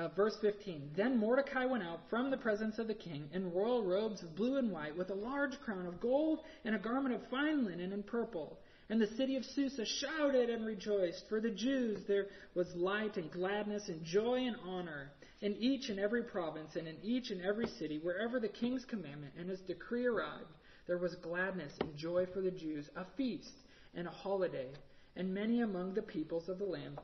Uh, 0.00 0.08
verse 0.16 0.36
15 0.40 0.92
Then 0.96 1.18
Mordecai 1.18 1.66
went 1.66 1.82
out 1.82 2.00
from 2.08 2.30
the 2.30 2.38
presence 2.38 2.78
of 2.78 2.86
the 2.86 2.94
king 2.94 3.28
in 3.34 3.52
royal 3.52 3.84
robes 3.84 4.22
of 4.22 4.34
blue 4.34 4.56
and 4.56 4.72
white, 4.72 4.96
with 4.96 5.10
a 5.10 5.14
large 5.14 5.60
crown 5.60 5.84
of 5.84 6.00
gold 6.00 6.40
and 6.64 6.74
a 6.74 6.78
garment 6.78 7.14
of 7.14 7.28
fine 7.28 7.66
linen 7.66 7.92
and 7.92 8.06
purple. 8.06 8.58
And 8.88 8.98
the 8.98 9.14
city 9.18 9.36
of 9.36 9.44
Susa 9.44 9.84
shouted 9.84 10.48
and 10.48 10.64
rejoiced. 10.64 11.28
For 11.28 11.38
the 11.38 11.50
Jews 11.50 12.00
there 12.08 12.28
was 12.54 12.74
light 12.74 13.18
and 13.18 13.30
gladness 13.30 13.88
and 13.88 14.02
joy 14.02 14.46
and 14.46 14.56
honor. 14.66 15.12
In 15.42 15.54
each 15.56 15.90
and 15.90 16.00
every 16.00 16.22
province 16.22 16.76
and 16.76 16.88
in 16.88 16.96
each 17.02 17.30
and 17.30 17.42
every 17.42 17.66
city, 17.66 17.98
wherever 18.02 18.40
the 18.40 18.48
king's 18.48 18.86
commandment 18.86 19.34
and 19.38 19.50
his 19.50 19.60
decree 19.60 20.06
arrived, 20.06 20.48
there 20.86 20.98
was 20.98 21.14
gladness 21.16 21.74
and 21.80 21.94
joy 21.94 22.24
for 22.32 22.40
the 22.40 22.50
Jews, 22.50 22.88
a 22.96 23.04
feast 23.18 23.52
and 23.94 24.06
a 24.06 24.10
holiday. 24.10 24.70
And 25.14 25.34
many 25.34 25.60
among 25.60 25.92
the 25.92 26.02
peoples 26.02 26.48
of 26.48 26.58
the 26.58 26.64
land 26.64 26.98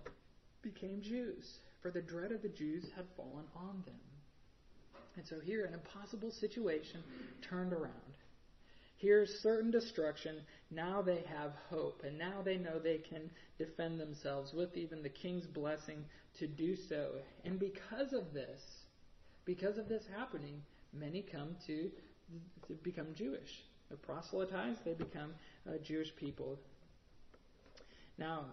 became 0.63 1.03
Jews, 1.03 1.59
for 1.87 1.93
the 1.93 2.03
dread 2.03 2.33
of 2.33 2.43
the 2.43 2.49
Jews 2.49 2.85
had 2.97 3.05
fallen 3.17 3.45
on 3.55 3.81
them. 3.87 3.95
And 5.17 5.25
so 5.25 5.37
here, 5.39 5.65
an 5.65 5.75
impossible 5.75 6.33
situation 6.33 7.01
turned 7.49 7.73
around. 7.73 7.93
Here's 8.97 9.31
certain 9.41 9.71
destruction. 9.71 10.41
Now 10.73 11.01
they 11.01 11.23
have 11.39 11.53
hope, 11.71 12.03
and 12.05 12.19
now 12.19 12.43
they 12.45 12.57
know 12.57 12.81
they 12.81 12.99
can 12.99 13.31
defend 13.57 14.01
themselves 14.01 14.53
with 14.53 14.77
even 14.77 15.01
the 15.01 15.09
king's 15.09 15.47
blessing 15.47 16.05
to 16.41 16.49
do 16.49 16.75
so. 16.89 17.13
And 17.45 17.61
because 17.61 18.13
of 18.13 18.35
this, 18.35 18.61
because 19.45 19.79
of 19.79 19.89
this 19.89 20.03
happening, 20.19 20.63
many 20.93 21.23
come 21.23 21.55
to, 21.69 21.89
to 22.67 22.75
become 22.83 23.15
Jewish. 23.15 23.63
They 23.91 23.97
proselytize, 23.97 24.75
they 24.85 24.95
become 24.95 25.35
Jewish 25.85 26.09
people. 26.17 26.59
Now, 28.19 28.47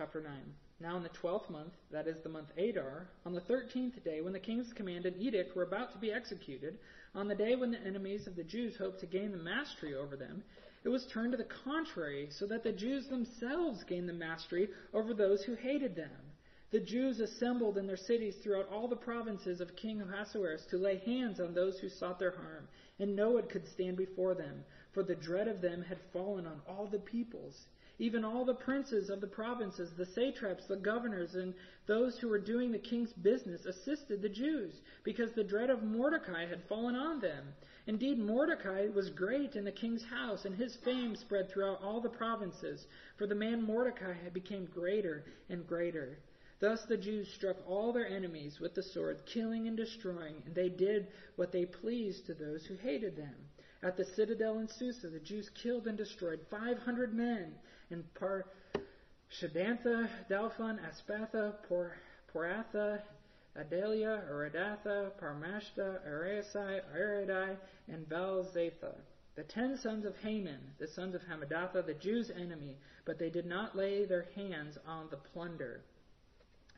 chapter 0.00 0.22
9. 0.22 0.32
Now, 0.80 0.96
in 0.96 1.02
the 1.02 1.10
twelfth 1.10 1.50
month, 1.50 1.74
that 1.92 2.06
is 2.06 2.16
the 2.22 2.30
month 2.30 2.48
Adar, 2.56 3.06
on 3.26 3.34
the 3.34 3.42
thirteenth 3.42 4.02
day, 4.02 4.22
when 4.22 4.32
the 4.32 4.38
king's 4.38 4.72
command 4.72 5.04
and 5.04 5.14
edict 5.20 5.54
were 5.54 5.64
about 5.64 5.92
to 5.92 5.98
be 5.98 6.10
executed, 6.10 6.78
on 7.14 7.28
the 7.28 7.34
day 7.34 7.54
when 7.54 7.70
the 7.70 7.86
enemies 7.86 8.26
of 8.26 8.34
the 8.34 8.42
Jews 8.42 8.78
hoped 8.78 9.00
to 9.00 9.06
gain 9.06 9.30
the 9.30 9.36
mastery 9.36 9.94
over 9.94 10.16
them, 10.16 10.42
it 10.84 10.88
was 10.88 11.06
turned 11.12 11.32
to 11.32 11.36
the 11.36 11.44
contrary, 11.44 12.28
so 12.30 12.46
that 12.46 12.62
the 12.62 12.72
Jews 12.72 13.08
themselves 13.08 13.84
gained 13.84 14.08
the 14.08 14.14
mastery 14.14 14.70
over 14.94 15.12
those 15.12 15.42
who 15.42 15.54
hated 15.54 15.94
them. 15.94 16.08
The 16.70 16.80
Jews 16.80 17.20
assembled 17.20 17.76
in 17.76 17.86
their 17.86 17.98
cities 17.98 18.36
throughout 18.42 18.70
all 18.72 18.88
the 18.88 18.96
provinces 18.96 19.60
of 19.60 19.76
King 19.76 20.00
Ahasuerus 20.00 20.64
to 20.70 20.78
lay 20.78 20.96
hands 21.04 21.40
on 21.40 21.52
those 21.52 21.78
who 21.78 21.90
sought 21.90 22.18
their 22.18 22.30
harm, 22.30 22.66
and 22.98 23.14
no 23.14 23.32
one 23.32 23.48
could 23.48 23.68
stand 23.68 23.98
before 23.98 24.34
them, 24.34 24.64
for 24.94 25.02
the 25.02 25.14
dread 25.14 25.46
of 25.46 25.60
them 25.60 25.82
had 25.82 25.98
fallen 26.10 26.46
on 26.46 26.62
all 26.66 26.86
the 26.86 27.00
peoples. 27.00 27.66
Even 28.00 28.24
all 28.24 28.46
the 28.46 28.54
princes 28.54 29.10
of 29.10 29.20
the 29.20 29.26
provinces, 29.26 29.92
the 29.92 30.06
satraps, 30.06 30.64
the 30.66 30.76
governors, 30.76 31.34
and 31.34 31.52
those 31.84 32.18
who 32.18 32.30
were 32.30 32.38
doing 32.38 32.72
the 32.72 32.78
king's 32.78 33.12
business 33.12 33.66
assisted 33.66 34.22
the 34.22 34.28
Jews, 34.30 34.80
because 35.04 35.34
the 35.34 35.44
dread 35.44 35.68
of 35.68 35.82
Mordecai 35.82 36.46
had 36.46 36.64
fallen 36.66 36.96
on 36.96 37.20
them. 37.20 37.52
Indeed, 37.86 38.18
Mordecai 38.18 38.88
was 38.88 39.10
great 39.10 39.54
in 39.54 39.64
the 39.64 39.70
king's 39.70 40.02
house, 40.02 40.46
and 40.46 40.54
his 40.54 40.76
fame 40.76 41.14
spread 41.14 41.50
throughout 41.50 41.82
all 41.82 42.00
the 42.00 42.08
provinces, 42.08 42.86
for 43.18 43.26
the 43.26 43.34
man 43.34 43.60
Mordecai 43.60 44.14
had 44.14 44.32
become 44.32 44.64
greater 44.64 45.22
and 45.50 45.66
greater. 45.66 46.16
Thus 46.58 46.86
the 46.86 46.96
Jews 46.96 47.28
struck 47.28 47.58
all 47.68 47.92
their 47.92 48.08
enemies 48.08 48.60
with 48.60 48.74
the 48.74 48.82
sword, 48.82 49.26
killing 49.26 49.68
and 49.68 49.76
destroying, 49.76 50.42
and 50.46 50.54
they 50.54 50.70
did 50.70 51.08
what 51.36 51.52
they 51.52 51.66
pleased 51.66 52.24
to 52.26 52.34
those 52.34 52.64
who 52.64 52.76
hated 52.76 53.14
them. 53.14 53.34
At 53.82 53.98
the 53.98 54.06
citadel 54.06 54.58
in 54.58 54.68
Susa, 54.68 55.08
the 55.10 55.20
Jews 55.20 55.50
killed 55.50 55.86
and 55.86 55.98
destroyed 55.98 56.40
500 56.50 57.12
men 57.12 57.54
in 57.90 58.04
Par 58.14 58.46
Shadantha, 59.30 60.08
Dalphon, 60.28 60.78
Aspatha, 60.80 61.54
Por, 61.68 61.92
Poratha, 62.32 63.00
Adalia, 63.56 64.22
Aradatha, 64.30 65.10
Parmashta, 65.20 66.00
Araesai, 66.08 66.80
Aradai, 66.96 67.56
and 67.88 68.08
Vaizatha. 68.08 68.94
The 69.36 69.42
ten 69.44 69.76
sons 69.76 70.04
of 70.04 70.16
Haman, 70.18 70.60
the 70.78 70.88
sons 70.88 71.14
of 71.14 71.22
Hammedatha, 71.22 71.86
the 71.86 71.94
Jews' 71.94 72.30
enemy, 72.30 72.76
but 73.04 73.18
they 73.18 73.30
did 73.30 73.46
not 73.46 73.76
lay 73.76 74.04
their 74.04 74.26
hands 74.34 74.78
on 74.86 75.08
the 75.10 75.16
plunder. 75.16 75.80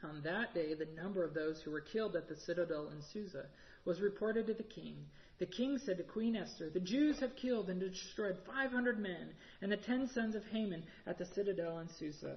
On 0.04 0.20
that 0.22 0.54
day, 0.54 0.74
the 0.74 0.88
number 1.00 1.24
of 1.24 1.34
those 1.34 1.60
who 1.62 1.70
were 1.70 1.80
killed 1.80 2.16
at 2.16 2.28
the 2.28 2.36
citadel 2.36 2.88
in 2.88 3.00
Susa 3.00 3.46
was 3.84 4.00
reported 4.00 4.46
to 4.46 4.54
the 4.54 4.62
king, 4.62 5.06
the 5.43 5.47
king 5.47 5.76
said 5.76 5.97
to 5.97 6.05
Queen 6.05 6.36
Esther, 6.36 6.70
The 6.70 6.78
Jews 6.78 7.18
have 7.18 7.34
killed 7.34 7.68
and 7.68 7.80
destroyed 7.80 8.36
500 8.47 9.01
men 9.01 9.30
and 9.61 9.72
the 9.72 9.76
ten 9.76 10.09
sons 10.14 10.36
of 10.36 10.45
Haman 10.53 10.84
at 11.05 11.18
the 11.18 11.26
citadel 11.26 11.80
in 11.80 11.88
Susa. 11.99 12.36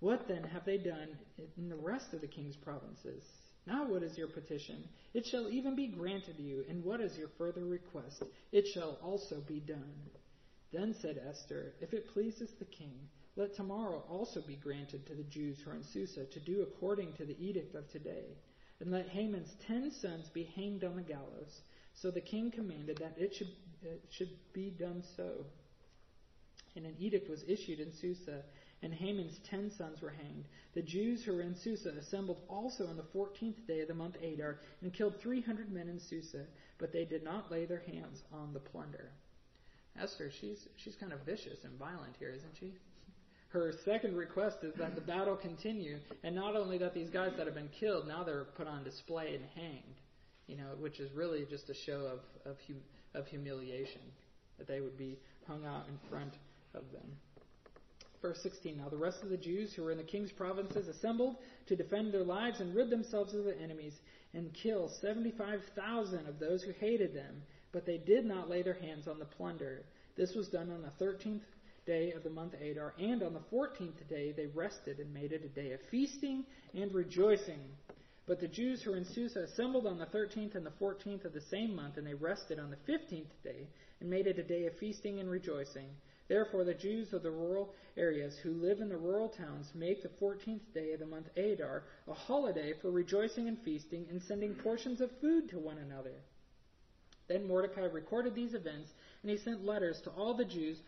What 0.00 0.26
then 0.26 0.44
have 0.44 0.64
they 0.64 0.78
done 0.78 1.08
in 1.58 1.68
the 1.68 1.76
rest 1.76 2.14
of 2.14 2.22
the 2.22 2.26
king's 2.26 2.56
provinces? 2.56 3.22
Now 3.66 3.86
what 3.86 4.02
is 4.02 4.16
your 4.16 4.28
petition? 4.28 4.82
It 5.12 5.26
shall 5.26 5.50
even 5.50 5.76
be 5.76 5.88
granted 5.88 6.36
you. 6.38 6.64
And 6.70 6.82
what 6.82 7.02
is 7.02 7.18
your 7.18 7.28
further 7.36 7.66
request? 7.66 8.22
It 8.50 8.66
shall 8.72 8.98
also 9.02 9.42
be 9.46 9.60
done. 9.60 10.08
Then 10.72 10.94
said 11.02 11.20
Esther, 11.28 11.74
If 11.82 11.92
it 11.92 12.08
pleases 12.14 12.48
the 12.58 12.64
king, 12.64 12.96
let 13.36 13.56
tomorrow 13.56 14.02
also 14.08 14.40
be 14.40 14.56
granted 14.56 15.06
to 15.06 15.14
the 15.14 15.24
Jews 15.24 15.58
who 15.62 15.72
are 15.72 15.74
in 15.74 15.84
Susa 15.84 16.24
to 16.24 16.40
do 16.40 16.62
according 16.62 17.12
to 17.18 17.26
the 17.26 17.36
edict 17.38 17.74
of 17.74 17.90
today. 17.90 18.38
And 18.80 18.90
let 18.90 19.10
Haman's 19.10 19.54
ten 19.66 19.90
sons 19.90 20.30
be 20.30 20.44
hanged 20.56 20.82
on 20.82 20.96
the 20.96 21.02
gallows 21.02 21.60
so 22.00 22.10
the 22.10 22.20
king 22.20 22.50
commanded 22.50 22.98
that 22.98 23.14
it 23.16 23.34
should, 23.34 23.50
it 23.82 24.02
should 24.10 24.30
be 24.52 24.70
done 24.70 25.02
so. 25.16 25.44
And 26.76 26.86
an 26.86 26.94
edict 26.98 27.28
was 27.28 27.42
issued 27.48 27.80
in 27.80 27.92
Susa, 27.92 28.42
and 28.82 28.94
Haman's 28.94 29.38
ten 29.50 29.70
sons 29.76 30.00
were 30.00 30.10
hanged. 30.10 30.44
The 30.74 30.82
Jews 30.82 31.24
who 31.24 31.34
were 31.34 31.42
in 31.42 31.56
Susa 31.56 31.90
assembled 31.98 32.42
also 32.48 32.86
on 32.86 32.96
the 32.96 33.02
fourteenth 33.12 33.66
day 33.66 33.80
of 33.80 33.88
the 33.88 33.94
month 33.94 34.16
Adar, 34.22 34.60
and 34.80 34.92
killed 34.92 35.20
three 35.20 35.40
hundred 35.40 35.72
men 35.72 35.88
in 35.88 35.98
Susa, 35.98 36.44
but 36.78 36.92
they 36.92 37.04
did 37.04 37.24
not 37.24 37.50
lay 37.50 37.64
their 37.64 37.82
hands 37.90 38.22
on 38.32 38.52
the 38.52 38.60
plunder. 38.60 39.10
Esther, 40.00 40.30
she's 40.40 40.68
she's 40.76 40.94
kind 40.94 41.12
of 41.12 41.20
vicious 41.26 41.64
and 41.64 41.76
violent 41.78 42.14
here, 42.20 42.30
isn't 42.30 42.56
she? 42.60 42.74
Her 43.48 43.72
second 43.84 44.16
request 44.16 44.58
is 44.62 44.74
that 44.74 44.94
the 44.94 45.00
battle 45.00 45.34
continue, 45.34 45.98
and 46.22 46.36
not 46.36 46.54
only 46.54 46.78
that 46.78 46.94
these 46.94 47.10
guys 47.10 47.32
that 47.36 47.46
have 47.46 47.56
been 47.56 47.70
killed, 47.80 48.06
now 48.06 48.22
they're 48.22 48.44
put 48.44 48.68
on 48.68 48.84
display 48.84 49.34
and 49.34 49.44
hanged 49.56 49.96
you 50.48 50.56
know, 50.56 50.74
which 50.80 50.98
is 50.98 51.12
really 51.12 51.46
just 51.48 51.70
a 51.70 51.74
show 51.74 52.00
of 52.06 52.20
of, 52.50 52.56
hum, 52.66 52.78
of 53.14 53.26
humiliation 53.28 54.00
that 54.58 54.66
they 54.66 54.80
would 54.80 54.98
be 54.98 55.16
hung 55.46 55.64
out 55.64 55.84
in 55.88 56.10
front 56.10 56.34
of 56.74 56.82
them. 56.92 57.16
Verse 58.20 58.42
16 58.42 58.76
Now 58.76 58.88
the 58.88 58.96
rest 58.96 59.22
of 59.22 59.30
the 59.30 59.36
Jews 59.36 59.72
who 59.74 59.84
were 59.84 59.92
in 59.92 59.98
the 59.98 60.04
king's 60.04 60.32
provinces 60.32 60.88
assembled 60.88 61.36
to 61.66 61.76
defend 61.76 62.12
their 62.12 62.24
lives 62.24 62.60
and 62.60 62.74
rid 62.74 62.90
themselves 62.90 63.34
of 63.34 63.44
their 63.44 63.58
enemies 63.62 63.94
and 64.34 64.52
kill 64.52 64.90
75,000 65.00 66.26
of 66.26 66.38
those 66.38 66.62
who 66.62 66.72
hated 66.72 67.14
them, 67.14 67.42
but 67.72 67.86
they 67.86 67.98
did 67.98 68.24
not 68.24 68.50
lay 68.50 68.62
their 68.62 68.74
hands 68.74 69.08
on 69.08 69.18
the 69.18 69.24
plunder. 69.24 69.84
This 70.16 70.34
was 70.34 70.48
done 70.48 70.70
on 70.70 70.82
the 70.82 71.04
13th 71.04 71.42
day 71.86 72.12
of 72.12 72.22
the 72.22 72.30
month 72.30 72.54
Adar, 72.60 72.92
and 72.98 73.22
on 73.22 73.32
the 73.32 73.56
14th 73.56 74.06
day 74.10 74.32
they 74.32 74.46
rested 74.46 74.98
and 74.98 75.14
made 75.14 75.32
it 75.32 75.44
a 75.44 75.48
day 75.48 75.72
of 75.72 75.80
feasting 75.90 76.44
and 76.74 76.92
rejoicing. 76.92 77.60
But 78.28 78.40
the 78.40 78.46
Jews 78.46 78.82
who 78.82 78.90
were 78.90 78.98
in 78.98 79.06
Susa 79.06 79.40
assembled 79.40 79.86
on 79.86 79.98
the 79.98 80.04
thirteenth 80.04 80.54
and 80.54 80.66
the 80.66 80.70
fourteenth 80.70 81.24
of 81.24 81.32
the 81.32 81.40
same 81.40 81.74
month, 81.74 81.96
and 81.96 82.06
they 82.06 82.12
rested 82.12 82.58
on 82.58 82.68
the 82.68 82.76
fifteenth 82.76 83.32
day, 83.42 83.66
and 84.00 84.10
made 84.10 84.26
it 84.26 84.38
a 84.38 84.42
day 84.42 84.66
of 84.66 84.74
feasting 84.74 85.18
and 85.18 85.30
rejoicing. 85.30 85.96
Therefore, 86.28 86.62
the 86.62 86.74
Jews 86.74 87.14
of 87.14 87.22
the 87.22 87.30
rural 87.30 87.74
areas 87.96 88.36
who 88.36 88.52
live 88.52 88.82
in 88.82 88.90
the 88.90 88.98
rural 88.98 89.30
towns 89.30 89.74
make 89.74 90.02
the 90.02 90.10
14th 90.10 90.60
day 90.74 90.92
of 90.92 91.00
the 91.00 91.06
month 91.06 91.30
Adar 91.38 91.82
a 92.06 92.12
holiday 92.12 92.74
for 92.74 92.90
rejoicing 92.90 93.48
and 93.48 93.58
feasting 93.64 94.06
and 94.10 94.20
sending 94.20 94.54
portions 94.54 95.00
of 95.00 95.10
food 95.22 95.48
to 95.48 95.58
one 95.58 95.78
another. 95.78 96.12
Then 97.28 97.46
Mordecai 97.46 97.86
recorded 97.86 98.34
these 98.34 98.52
events, 98.52 98.92
and 99.22 99.30
he 99.30 99.38
sent 99.38 99.64
letters 99.64 100.02
to 100.02 100.10
all 100.10 100.34
the 100.34 100.44
Jews 100.44 100.82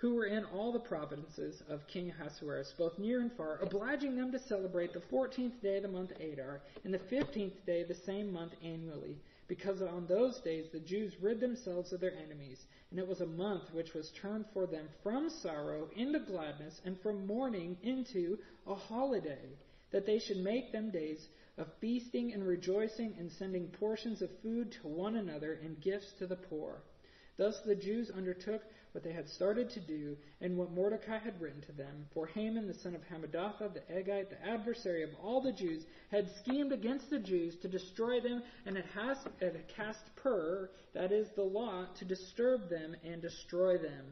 who 0.00 0.14
were 0.14 0.26
in 0.26 0.46
all 0.46 0.72
the 0.72 0.80
provinces 0.80 1.62
of 1.68 1.86
King 1.86 2.10
Ahasuerus, 2.10 2.72
both 2.78 2.98
near 2.98 3.20
and 3.20 3.30
far, 3.36 3.58
obliging 3.60 4.16
them 4.16 4.32
to 4.32 4.38
celebrate 4.38 4.94
the 4.94 5.00
14th 5.14 5.60
day 5.60 5.76
of 5.76 5.82
the 5.82 5.88
month 5.88 6.12
Adar 6.18 6.62
and 6.84 6.94
the 6.94 6.98
15th 6.98 7.66
day 7.66 7.82
of 7.82 7.88
the 7.88 7.94
same 7.94 8.32
month 8.32 8.54
annually, 8.64 9.18
because 9.46 9.82
on 9.82 10.06
those 10.06 10.40
days 10.40 10.64
the 10.72 10.80
Jews 10.80 11.12
rid 11.20 11.38
themselves 11.38 11.92
of 11.92 12.00
their 12.00 12.14
enemies 12.16 12.64
and 12.90 12.98
it 12.98 13.06
was 13.06 13.20
a 13.20 13.26
month 13.26 13.72
which 13.74 13.92
was 13.92 14.10
turned 14.10 14.46
for 14.54 14.66
them 14.66 14.88
from 15.02 15.28
sorrow 15.28 15.86
into 15.94 16.18
gladness, 16.18 16.80
and 16.86 16.98
from 17.02 17.26
mourning 17.26 17.76
into 17.82 18.38
a 18.66 18.74
holiday, 18.74 19.58
that 19.92 20.06
they 20.06 20.18
should 20.18 20.38
make 20.38 20.72
them 20.72 20.90
days 20.90 21.28
of 21.58 21.68
feasting 21.78 22.32
and 22.32 22.46
rejoicing, 22.46 23.14
and 23.18 23.30
sending 23.30 23.68
portions 23.68 24.22
of 24.22 24.30
food 24.42 24.72
to 24.72 24.88
one 24.88 25.16
another 25.16 25.58
and 25.62 25.80
gifts 25.82 26.14
to 26.18 26.26
the 26.26 26.36
poor. 26.36 26.80
Thus 27.36 27.60
the 27.60 27.74
Jews 27.74 28.10
undertook 28.10 28.62
what 28.92 29.04
they 29.04 29.12
had 29.12 29.28
started 29.28 29.70
to 29.70 29.80
do, 29.80 30.16
and 30.40 30.56
what 30.56 30.72
Mordecai 30.72 31.18
had 31.18 31.40
written 31.40 31.60
to 31.62 31.72
them. 31.72 32.06
For 32.12 32.26
Haman, 32.26 32.66
the 32.66 32.74
son 32.74 32.94
of 32.94 33.02
Hammedatha, 33.04 33.72
the 33.72 33.92
Agagite, 33.92 34.30
the 34.30 34.46
adversary 34.46 35.02
of 35.02 35.10
all 35.22 35.40
the 35.40 35.52
Jews, 35.52 35.84
had 36.10 36.30
schemed 36.36 36.72
against 36.72 37.08
the 37.10 37.18
Jews 37.18 37.56
to 37.58 37.68
destroy 37.68 38.20
them, 38.20 38.42
and 38.66 38.76
had, 38.76 39.16
had 39.40 39.68
cast 39.68 40.14
pur, 40.16 40.70
that 40.92 41.12
is, 41.12 41.28
the 41.30 41.42
law, 41.42 41.86
to 41.98 42.04
disturb 42.04 42.68
them 42.68 42.96
and 43.04 43.22
destroy 43.22 43.78
them. 43.78 44.06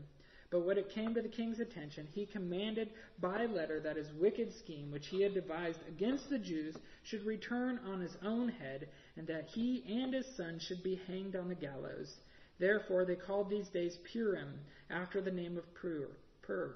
But 0.50 0.60
when 0.60 0.78
it 0.78 0.88
came 0.88 1.14
to 1.14 1.20
the 1.20 1.28
king's 1.28 1.60
attention, 1.60 2.06
he 2.06 2.24
commanded 2.24 2.90
by 3.20 3.44
letter 3.44 3.80
that 3.80 3.96
his 3.96 4.10
wicked 4.12 4.50
scheme, 4.52 4.90
which 4.90 5.08
he 5.08 5.20
had 5.20 5.34
devised 5.34 5.80
against 5.86 6.30
the 6.30 6.38
Jews, 6.38 6.74
should 7.02 7.26
return 7.26 7.78
on 7.84 8.00
his 8.00 8.16
own 8.24 8.48
head, 8.48 8.88
and 9.16 9.26
that 9.26 9.46
he 9.46 9.84
and 9.86 10.14
his 10.14 10.26
son 10.36 10.58
should 10.58 10.82
be 10.82 11.00
hanged 11.06 11.36
on 11.36 11.48
the 11.48 11.54
gallows. 11.54 12.16
Therefore 12.58 13.04
they 13.04 13.16
called 13.16 13.50
these 13.50 13.68
days 13.68 13.98
Purim, 14.12 14.58
after 14.90 15.20
the 15.20 15.30
name 15.30 15.56
of 15.56 15.74
Pur. 15.74 16.08
Pur. 16.42 16.74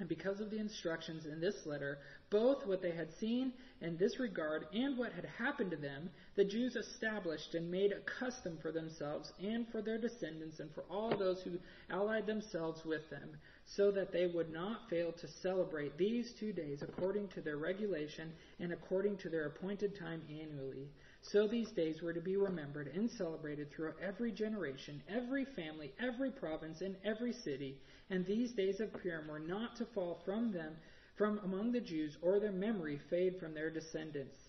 And 0.00 0.08
because 0.08 0.38
of 0.38 0.50
the 0.50 0.60
instructions 0.60 1.26
in 1.26 1.40
this 1.40 1.66
letter, 1.66 1.98
both 2.30 2.64
what 2.66 2.80
they 2.80 2.92
had 2.92 3.12
seen 3.18 3.52
in 3.80 3.96
this 3.96 4.20
regard 4.20 4.66
and 4.72 4.96
what 4.96 5.12
had 5.12 5.24
happened 5.24 5.72
to 5.72 5.76
them, 5.76 6.10
the 6.36 6.44
Jews 6.44 6.76
established 6.76 7.56
and 7.56 7.68
made 7.68 7.90
a 7.90 8.20
custom 8.20 8.58
for 8.62 8.70
themselves 8.70 9.32
and 9.42 9.66
for 9.72 9.82
their 9.82 9.98
descendants 9.98 10.60
and 10.60 10.72
for 10.72 10.84
all 10.88 11.16
those 11.16 11.42
who 11.42 11.58
allied 11.90 12.26
themselves 12.26 12.84
with 12.84 13.10
them, 13.10 13.28
so 13.66 13.90
that 13.90 14.12
they 14.12 14.28
would 14.28 14.52
not 14.52 14.88
fail 14.88 15.10
to 15.10 15.26
celebrate 15.26 15.98
these 15.98 16.32
two 16.38 16.52
days 16.52 16.82
according 16.82 17.26
to 17.28 17.40
their 17.40 17.56
regulation 17.56 18.32
and 18.60 18.72
according 18.72 19.16
to 19.16 19.28
their 19.28 19.46
appointed 19.46 19.98
time 19.98 20.22
annually. 20.30 20.88
So 21.20 21.46
these 21.46 21.70
days 21.72 22.00
were 22.00 22.12
to 22.12 22.20
be 22.20 22.36
remembered 22.36 22.88
and 22.88 23.10
celebrated 23.10 23.70
throughout 23.70 23.96
every 24.00 24.32
generation, 24.32 25.02
every 25.08 25.44
family, 25.44 25.92
every 26.00 26.30
province, 26.30 26.80
and 26.80 26.96
every 27.04 27.32
city. 27.32 27.80
And 28.10 28.24
these 28.24 28.52
days 28.52 28.80
of 28.80 28.92
Purim 28.92 29.28
were 29.28 29.38
not 29.38 29.76
to 29.76 29.86
fall 29.86 30.22
from 30.24 30.52
them, 30.52 30.76
from 31.16 31.38
among 31.40 31.72
the 31.72 31.80
Jews, 31.80 32.16
or 32.22 32.40
their 32.40 32.52
memory 32.52 32.98
fade 33.10 33.38
from 33.38 33.52
their 33.52 33.70
descendants. 33.70 34.40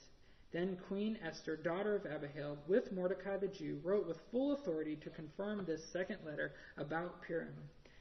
Then 0.52 0.78
Queen 0.88 1.18
Esther, 1.22 1.58
daughter 1.58 1.96
of 1.96 2.06
Abihail, 2.06 2.58
with 2.68 2.92
Mordecai 2.92 3.38
the 3.38 3.48
Jew, 3.48 3.80
wrote 3.84 4.08
with 4.08 4.22
full 4.32 4.54
authority 4.54 4.96
to 4.98 5.10
confirm 5.10 5.66
this 5.66 5.84
second 5.92 6.20
letter 6.26 6.54
about 6.78 7.22
Purim. 7.22 7.54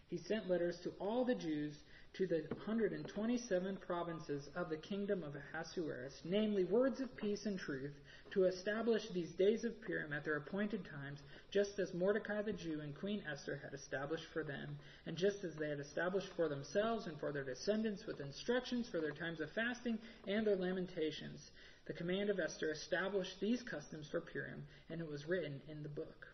He 0.08 0.16
sent 0.16 0.48
letters 0.48 0.80
to 0.80 0.94
all 0.98 1.24
the 1.24 1.34
Jews 1.34 1.74
to 2.14 2.26
the 2.26 2.42
127 2.48 3.76
provinces 3.76 4.48
of 4.56 4.70
the 4.70 4.78
kingdom 4.78 5.22
of 5.22 5.36
Ahasuerus, 5.36 6.22
namely 6.24 6.64
words 6.64 7.00
of 7.00 7.14
peace 7.16 7.44
and 7.44 7.58
truth, 7.58 7.92
to 8.33 8.45
establish 8.45 9.09
these 9.09 9.33
days 9.33 9.64
of 9.64 9.81
Purim 9.83 10.12
at 10.12 10.24
their 10.24 10.37
appointed 10.37 10.85
times, 10.85 11.20
just 11.51 11.79
as 11.79 11.95
Mordecai 11.95 12.43
the 12.43 12.53
Jew 12.53 12.81
and 12.81 12.95
Queen 12.95 13.22
Esther 13.31 13.57
had 13.62 13.74
established 13.74 14.26
for 14.26 14.45
them, 14.45 14.79
and 15.07 15.16
just 15.16 15.45
as 15.45 15.55
they 15.57 15.68
had 15.68 15.81
established 15.81 16.29
for 16.29 16.49
themselves 16.49 17.07
and 17.07 17.18
for 17.18 17.33
their 17.33 17.45
descendants 17.45 18.07
with 18.07 18.20
instructions 18.20 18.89
for 18.89 19.01
their 19.01 19.12
times 19.12 19.41
of 19.41 19.51
fasting 19.51 19.99
and 20.26 20.47
their 20.47 20.57
lamentations. 20.57 21.51
The 21.87 21.93
command 21.93 22.29
of 22.29 22.39
Esther 22.39 22.70
established 22.70 23.41
these 23.41 23.62
customs 23.62 24.09
for 24.09 24.20
Purim, 24.20 24.66
and 24.91 25.01
it 25.01 25.09
was 25.09 25.26
written 25.26 25.61
in 25.68 25.83
the 25.83 25.89
book. 25.89 26.29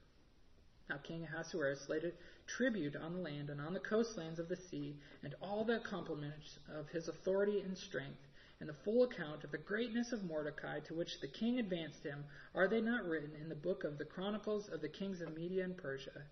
Now 0.90 0.98
King 0.98 1.24
Ahasuerus 1.24 1.88
laid 1.88 2.04
a 2.04 2.12
tribute 2.46 2.96
on 2.96 3.14
the 3.14 3.20
land 3.20 3.48
and 3.50 3.60
on 3.60 3.72
the 3.72 3.80
coastlands 3.80 4.38
of 4.38 4.48
the 4.48 4.56
sea, 4.56 4.96
and 5.22 5.34
all 5.40 5.64
the 5.64 5.76
accomplishments 5.76 6.58
of 6.68 6.88
his 6.88 7.08
authority 7.08 7.60
and 7.60 7.78
strength, 7.78 8.26
and 8.64 8.70
the 8.70 8.82
full 8.82 9.02
account 9.04 9.44
of 9.44 9.50
the 9.50 9.58
greatness 9.58 10.10
of 10.10 10.24
Mordecai 10.24 10.80
to 10.88 10.94
which 10.94 11.20
the 11.20 11.28
king 11.28 11.58
advanced 11.58 12.02
him, 12.02 12.24
are 12.54 12.66
they 12.66 12.80
not 12.80 13.04
written 13.04 13.32
in 13.38 13.50
the 13.50 13.54
book 13.54 13.84
of 13.84 13.98
the 13.98 14.06
Chronicles 14.06 14.70
of 14.72 14.80
the 14.80 14.88
kings 14.88 15.20
of 15.20 15.36
Media 15.36 15.64
and 15.64 15.76
Persia? 15.76 16.22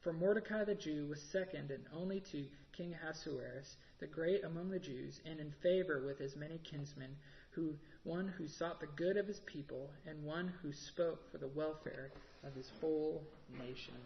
For 0.00 0.14
Mordecai 0.14 0.64
the 0.64 0.74
Jew 0.74 1.06
was 1.10 1.20
second 1.20 1.70
and 1.70 1.84
only 1.94 2.20
to 2.32 2.46
King 2.74 2.94
Ahasuerus, 2.94 3.76
the 4.00 4.06
great 4.06 4.42
among 4.42 4.70
the 4.70 4.78
Jews, 4.78 5.20
and 5.26 5.38
in 5.38 5.52
favor 5.62 6.02
with 6.06 6.18
his 6.18 6.34
many 6.34 6.58
kinsmen, 6.64 7.14
who 7.50 7.74
one 8.04 8.26
who 8.26 8.48
sought 8.48 8.80
the 8.80 8.86
good 8.96 9.18
of 9.18 9.26
his 9.26 9.40
people, 9.40 9.90
and 10.06 10.24
one 10.24 10.50
who 10.62 10.72
spoke 10.72 11.30
for 11.30 11.36
the 11.36 11.48
welfare 11.48 12.10
of 12.42 12.54
his 12.54 12.70
whole 12.80 13.22
nation. 13.58 14.00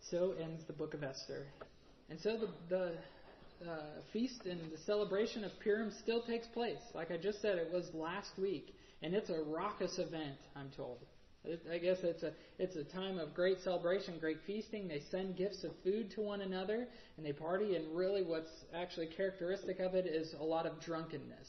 So 0.00 0.34
ends 0.38 0.66
the 0.66 0.74
book 0.74 0.92
of 0.92 1.02
Esther. 1.02 1.46
And 2.10 2.20
so 2.20 2.36
the, 2.36 2.48
the 2.68 2.92
uh, 3.66 4.00
feast 4.12 4.46
and 4.46 4.60
the 4.72 4.78
celebration 4.86 5.44
of 5.44 5.50
Purim 5.60 5.92
still 6.02 6.22
takes 6.22 6.46
place. 6.48 6.80
Like 6.94 7.10
I 7.10 7.16
just 7.16 7.40
said, 7.42 7.58
it 7.58 7.72
was 7.72 7.88
last 7.94 8.38
week, 8.38 8.74
and 9.02 9.14
it's 9.14 9.30
a 9.30 9.42
raucous 9.42 9.98
event, 9.98 10.38
I'm 10.56 10.70
told. 10.76 10.98
I 11.72 11.78
guess 11.78 11.98
it's 12.02 12.22
a 12.24 12.32
it's 12.58 12.76
a 12.76 12.84
time 12.84 13.18
of 13.18 13.32
great 13.32 13.58
celebration, 13.62 14.18
great 14.18 14.38
feasting. 14.46 14.88
They 14.88 15.02
send 15.10 15.36
gifts 15.36 15.64
of 15.64 15.70
food 15.82 16.10
to 16.12 16.20
one 16.20 16.40
another, 16.40 16.88
and 17.16 17.24
they 17.24 17.32
party. 17.32 17.76
And 17.76 17.96
really, 17.96 18.22
what's 18.22 18.50
actually 18.74 19.06
characteristic 19.06 19.78
of 19.80 19.94
it 19.94 20.06
is 20.06 20.34
a 20.38 20.44
lot 20.44 20.66
of 20.66 20.80
drunkenness. 20.80 21.48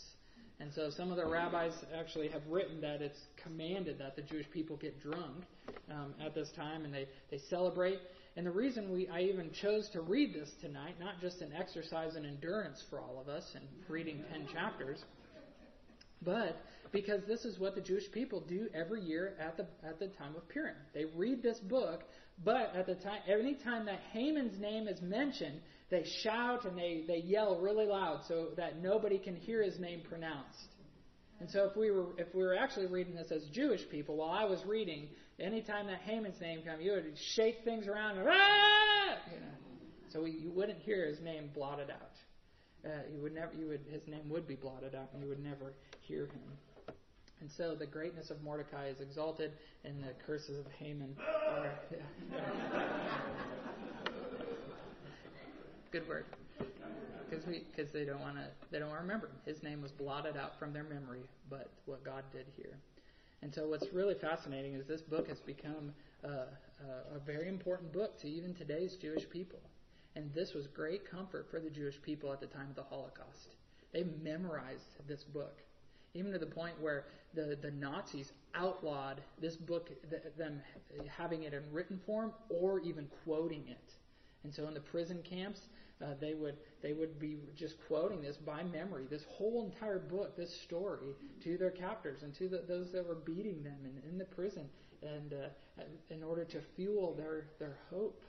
And 0.62 0.72
so, 0.74 0.90
some 0.90 1.10
of 1.10 1.18
the 1.18 1.26
rabbis 1.26 1.74
actually 1.98 2.28
have 2.30 2.46
written 2.48 2.82
that 2.82 3.02
it's 3.02 3.20
commanded 3.42 3.98
that 4.00 4.16
the 4.16 4.22
Jewish 4.22 4.50
people 4.52 4.78
get 4.78 5.02
drunk 5.02 5.44
um, 5.90 6.14
at 6.24 6.36
this 6.36 6.50
time, 6.56 6.86
and 6.86 6.94
they 6.94 7.08
they 7.32 7.40
celebrate. 7.50 8.00
And 8.40 8.48
the 8.48 8.52
reason 8.52 8.94
we 8.94 9.06
I 9.10 9.24
even 9.24 9.52
chose 9.52 9.90
to 9.90 10.00
read 10.00 10.34
this 10.34 10.50
tonight, 10.62 10.96
not 10.98 11.20
just 11.20 11.42
an 11.42 11.52
exercise 11.52 12.16
in 12.16 12.24
endurance 12.24 12.82
for 12.90 13.02
all 13.02 13.20
of 13.20 13.28
us 13.28 13.44
and 13.54 13.66
reading 13.90 14.24
10 14.32 14.48
chapters, 14.54 15.04
but 16.22 16.56
because 16.94 17.20
this 17.28 17.44
is 17.44 17.60
what 17.60 17.76
the 17.76 17.82
Jewish 17.82 18.10
people 18.14 18.40
do 18.40 18.70
every 18.74 19.02
year 19.02 19.34
at 19.42 19.58
the 19.58 19.66
at 19.86 20.00
the 20.00 20.08
time 20.08 20.38
of 20.38 20.48
Purim. 20.48 20.78
They 20.94 21.04
read 21.18 21.44
this 21.44 21.60
book, 21.60 22.04
but 22.46 22.74
at 22.78 22.86
the 22.86 22.96
time 22.96 23.20
any 23.28 23.56
time 23.56 23.86
that 23.88 24.00
Haman's 24.14 24.58
name 24.58 24.88
is 24.88 25.02
mentioned, 25.02 25.60
they 25.90 26.06
shout 26.24 26.64
and 26.64 26.78
they, 26.78 27.04
they 27.06 27.18
yell 27.18 27.60
really 27.60 27.88
loud 27.88 28.22
so 28.30 28.52
that 28.56 28.82
nobody 28.82 29.18
can 29.18 29.36
hear 29.36 29.62
his 29.62 29.78
name 29.82 30.00
pronounced. 30.08 30.79
And 31.40 31.50
so 31.50 31.66
if 31.66 31.78
we 31.78 31.92
were 31.92 32.08
if 32.18 32.34
we 32.34 32.44
were 32.44 32.58
actually 32.58 32.88
reading 32.88 33.16
this 33.16 33.32
as 33.32 33.46
Jewish 33.46 33.88
people, 33.90 34.18
while 34.18 34.32
I 34.32 34.44
was 34.44 34.66
reading, 34.66 35.08
anytime 35.40 35.88
that 35.88 36.02
Haman's 36.02 36.40
name 36.42 36.62
came, 36.62 36.82
you 36.82 36.92
would 36.92 37.18
shake 37.18 37.64
things 37.64 37.88
around 37.88 38.18
and 38.18 38.28
ah! 38.30 39.18
you 39.34 39.40
know. 39.40 39.48
So 40.12 40.24
we, 40.24 40.32
you 40.32 40.52
wouldn't 40.52 40.80
hear 40.80 41.06
his 41.08 41.22
name 41.22 41.52
blotted 41.54 41.92
out. 41.92 42.12
Uh, 42.84 42.90
you 43.14 43.22
would 43.22 43.34
never. 43.34 43.54
You 43.54 43.68
would. 43.68 43.82
His 43.90 44.02
name 44.08 44.28
would 44.30 44.48
be 44.48 44.56
blotted 44.56 44.96
out, 44.96 45.10
and 45.14 45.22
you 45.22 45.30
would 45.30 45.44
never 45.44 45.74
hear 46.02 46.26
him. 46.26 46.96
And 47.42 47.50
so 47.50 47.74
the 47.74 47.86
greatness 47.86 48.32
of 48.32 48.42
Mordecai 48.42 48.88
is 48.88 49.00
exalted, 49.00 49.52
and 49.86 50.04
the 50.04 50.14
curses 50.26 50.60
of 50.60 50.66
Haman 50.78 51.16
are. 51.20 51.72
Yeah. 51.92 52.00
Good 55.92 56.08
word. 56.08 56.26
Because 57.30 57.46
we, 57.46 57.64
because 57.76 57.92
they 57.92 58.06
don't 58.06 58.22
want 58.22 58.36
to, 58.36 58.46
they 58.72 58.80
don't 58.80 58.92
remember. 58.94 59.30
His 59.46 59.62
name 59.62 59.82
was 59.82 59.92
blotted 59.92 60.38
out 60.38 60.58
from 60.58 60.74
their 60.74 60.84
memory, 60.84 61.22
but 61.50 61.70
what 61.86 62.04
God 62.04 62.24
did 62.32 62.46
here. 62.56 62.78
And 63.42 63.54
so, 63.54 63.68
what's 63.68 63.94
really 63.94 64.16
fascinating 64.16 64.74
is 64.74 64.86
this 64.86 65.02
book 65.02 65.28
has 65.30 65.40
become 65.40 65.94
a, 66.24 66.28
a, 66.28 67.16
a 67.16 67.20
very 67.26 67.48
important 67.48 67.94
book 67.94 68.20
to 68.22 68.30
even 68.30 68.54
today's 68.54 68.96
Jewish 68.96 69.30
people. 69.30 69.60
And 70.16 70.34
this 70.34 70.54
was 70.54 70.68
great 70.68 71.10
comfort 71.10 71.48
for 71.50 71.60
the 71.60 71.70
Jewish 71.70 72.02
people 72.02 72.34
at 72.34 72.42
the 72.42 72.48
time 72.48 72.68
of 72.70 72.76
the 72.76 72.84
Holocaust. 72.84 73.56
They 73.94 74.04
memorized 74.22 75.08
this 75.08 75.24
book, 75.24 75.58
even 76.14 76.32
to 76.32 76.40
the 76.40 76.46
point 76.46 76.80
where 76.82 77.06
the, 77.34 77.58
the 77.62 77.72
Nazis 77.72 78.32
outlawed 78.56 79.22
this 79.40 79.56
book, 79.56 79.92
them 80.38 80.62
having 81.16 81.44
it 81.44 81.54
in 81.54 81.62
written 81.72 82.00
form 82.06 82.34
or 82.50 82.80
even 82.80 83.08
quoting 83.24 83.64
it. 83.68 83.94
And 84.44 84.54
so 84.54 84.68
in 84.68 84.74
the 84.74 84.80
prison 84.80 85.22
camps, 85.24 85.62
uh, 86.04 86.14
they 86.20 86.34
would 86.34 86.56
they 86.82 86.94
would 86.94 87.20
be 87.20 87.40
just 87.56 87.76
quoting 87.88 88.22
this 88.22 88.38
by 88.38 88.64
memory, 88.64 89.06
this 89.10 89.26
whole 89.30 89.66
entire 89.66 90.00
book, 90.00 90.38
this 90.38 90.54
story, 90.54 91.16
to 91.44 91.58
their 91.58 91.72
captors 91.72 92.24
and 92.24 92.34
to 92.36 92.48
the, 92.48 92.64
those 92.68 92.92
that 92.92 93.06
were 93.06 93.16
beating 93.16 93.64
them 93.64 93.78
in, 93.84 94.10
in 94.10 94.18
the 94.18 94.26
prison, 94.26 94.70
and 95.02 95.34
uh, 95.34 95.84
in 96.10 96.24
order 96.24 96.46
to 96.46 96.62
fuel 96.76 97.14
their 97.16 97.48
their 97.60 97.78
hope 97.90 98.22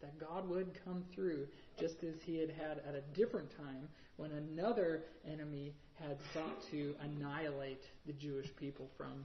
that 0.00 0.18
God 0.18 0.48
would 0.48 0.72
come 0.84 1.02
through 1.14 1.46
just 1.80 2.04
as 2.04 2.16
he 2.24 2.38
had 2.38 2.50
had 2.50 2.82
at 2.86 2.94
a 2.94 3.00
different 3.18 3.50
time 3.56 3.88
when 4.16 4.32
another 4.32 5.04
enemy 5.26 5.72
had 5.94 6.18
sought 6.32 6.62
to 6.70 6.94
annihilate 7.00 7.84
the 8.06 8.12
Jewish 8.12 8.54
people 8.56 8.90
from 8.96 9.24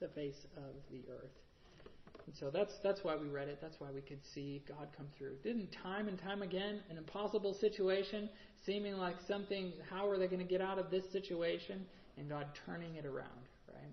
the 0.00 0.08
face 0.08 0.46
of 0.56 0.74
the 0.90 1.00
earth. 1.12 1.43
And 2.26 2.34
so 2.34 2.50
that's 2.50 2.72
that's 2.82 3.04
why 3.04 3.16
we 3.16 3.28
read 3.28 3.48
it. 3.48 3.58
That's 3.60 3.78
why 3.78 3.88
we 3.94 4.00
could 4.00 4.20
see 4.34 4.62
God 4.66 4.88
come 4.96 5.06
through. 5.18 5.36
Didn't 5.42 5.68
time 5.82 6.08
and 6.08 6.18
time 6.18 6.42
again 6.42 6.80
an 6.90 6.96
impossible 6.96 7.54
situation, 7.60 8.30
seeming 8.64 8.94
like 8.94 9.16
something. 9.28 9.72
How 9.90 10.08
are 10.08 10.18
they 10.18 10.26
going 10.26 10.40
to 10.40 10.48
get 10.48 10.60
out 10.60 10.78
of 10.78 10.90
this 10.90 11.04
situation? 11.12 11.84
And 12.16 12.28
God 12.28 12.46
turning 12.64 12.94
it 12.94 13.04
around, 13.04 13.48
right? 13.68 13.92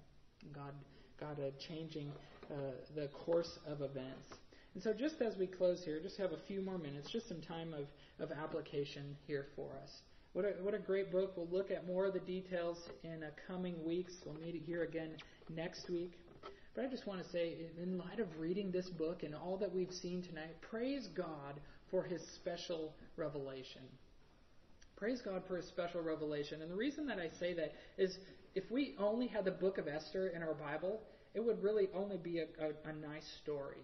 God, 0.53 0.73
God 1.19 1.39
uh, 1.39 1.49
changing 1.67 2.11
uh, 2.51 2.71
the 2.95 3.07
course 3.07 3.59
of 3.67 3.81
events. 3.81 4.27
And 4.73 4.81
so, 4.81 4.93
just 4.93 5.21
as 5.21 5.35
we 5.37 5.47
close 5.47 5.83
here, 5.83 5.99
just 6.01 6.17
have 6.17 6.31
a 6.31 6.39
few 6.47 6.61
more 6.61 6.77
minutes, 6.77 7.09
just 7.11 7.27
some 7.27 7.41
time 7.41 7.73
of, 7.73 7.87
of 8.23 8.31
application 8.31 9.17
here 9.27 9.47
for 9.55 9.71
us. 9.83 9.89
What 10.33 10.45
a, 10.45 10.49
what 10.61 10.73
a 10.73 10.79
great 10.79 11.11
book. 11.11 11.33
We'll 11.35 11.49
look 11.51 11.71
at 11.71 11.85
more 11.85 12.05
of 12.05 12.13
the 12.13 12.21
details 12.21 12.77
in 13.03 13.23
uh, 13.23 13.31
coming 13.47 13.83
weeks. 13.85 14.13
We'll 14.25 14.35
meet 14.35 14.61
here 14.65 14.83
again 14.83 15.17
next 15.49 15.89
week. 15.89 16.13
But 16.73 16.85
I 16.85 16.87
just 16.87 17.05
want 17.05 17.21
to 17.23 17.29
say, 17.29 17.55
in 17.81 17.97
light 17.97 18.19
of 18.19 18.39
reading 18.39 18.71
this 18.71 18.89
book 18.89 19.23
and 19.23 19.35
all 19.35 19.57
that 19.57 19.73
we've 19.73 19.91
seen 19.91 20.21
tonight, 20.21 20.61
praise 20.61 21.07
God 21.15 21.59
for 21.89 22.03
His 22.03 22.21
special 22.35 22.93
revelation. 23.17 23.81
Praise 24.95 25.21
God 25.23 25.43
for 25.47 25.57
His 25.57 25.67
special 25.67 26.01
revelation. 26.01 26.61
And 26.61 26.71
the 26.71 26.75
reason 26.75 27.07
that 27.07 27.19
I 27.19 27.29
say 27.39 27.53
that 27.55 27.73
is 27.97 28.17
if 28.55 28.63
we 28.71 28.95
only 28.99 29.27
had 29.27 29.45
the 29.45 29.51
book 29.51 29.77
of 29.77 29.87
Esther 29.87 30.29
in 30.29 30.43
our 30.43 30.53
Bible, 30.53 31.01
it 31.33 31.43
would 31.43 31.61
really 31.61 31.87
only 31.93 32.17
be 32.17 32.39
a, 32.39 32.45
a, 32.59 32.89
a 32.89 32.93
nice 32.93 33.27
story. 33.43 33.83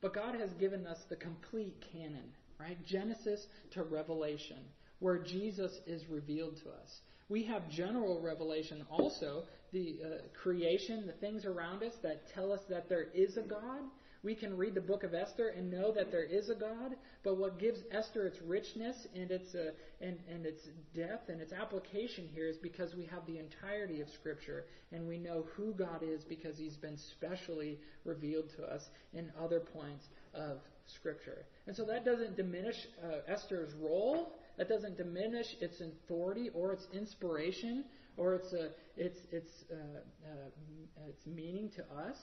But 0.00 0.14
God 0.14 0.34
has 0.36 0.50
given 0.54 0.86
us 0.86 0.98
the 1.08 1.16
complete 1.16 1.84
canon, 1.92 2.32
right? 2.58 2.78
Genesis 2.86 3.46
to 3.72 3.82
Revelation, 3.82 4.58
where 4.98 5.18
Jesus 5.18 5.72
is 5.86 6.08
revealed 6.08 6.56
to 6.62 6.70
us. 6.70 7.00
We 7.28 7.44
have 7.44 7.68
general 7.70 8.20
revelation 8.20 8.84
also, 8.90 9.44
the 9.72 9.98
uh, 10.04 10.08
creation, 10.42 11.06
the 11.06 11.12
things 11.12 11.44
around 11.44 11.82
us 11.82 11.94
that 12.02 12.22
tell 12.34 12.52
us 12.52 12.60
that 12.68 12.88
there 12.88 13.08
is 13.14 13.36
a 13.36 13.42
God. 13.42 13.82
We 14.22 14.34
can 14.34 14.56
read 14.56 14.74
the 14.74 14.82
book 14.82 15.02
of 15.02 15.14
Esther 15.14 15.48
and 15.56 15.70
know 15.70 15.92
that 15.92 16.10
there 16.10 16.24
is 16.24 16.50
a 16.50 16.54
God, 16.54 16.94
but 17.24 17.38
what 17.38 17.58
gives 17.58 17.78
Esther 17.90 18.26
its 18.26 18.38
richness 18.42 19.06
and 19.14 19.30
its 19.30 19.54
uh, 19.54 19.70
and, 20.02 20.18
and 20.30 20.44
its 20.44 20.60
depth 20.94 21.30
and 21.30 21.40
its 21.40 21.54
application 21.54 22.28
here 22.34 22.46
is 22.46 22.58
because 22.58 22.94
we 22.94 23.06
have 23.06 23.24
the 23.26 23.38
entirety 23.38 24.02
of 24.02 24.08
Scripture 24.10 24.66
and 24.92 25.08
we 25.08 25.16
know 25.16 25.46
who 25.56 25.72
God 25.72 26.02
is 26.02 26.22
because 26.24 26.58
He's 26.58 26.76
been 26.76 26.98
specially 27.16 27.78
revealed 28.04 28.50
to 28.58 28.64
us 28.64 28.82
in 29.14 29.32
other 29.42 29.60
points 29.60 30.04
of 30.34 30.58
Scripture. 30.86 31.46
And 31.66 31.74
so 31.74 31.84
that 31.86 32.04
doesn't 32.04 32.36
diminish 32.36 32.76
uh, 33.02 33.32
Esther's 33.32 33.72
role. 33.80 34.34
That 34.58 34.68
doesn't 34.68 34.98
diminish 34.98 35.46
its 35.60 35.80
authority 35.80 36.50
or 36.52 36.74
its 36.74 36.86
inspiration 36.92 37.84
or 38.20 38.34
its 38.34 38.52
uh, 38.52 38.68
its 38.96 39.18
its 39.32 39.50
uh, 39.72 39.74
uh, 39.74 41.08
its 41.08 41.26
meaning 41.26 41.70
to 41.76 41.82
us. 41.82 42.16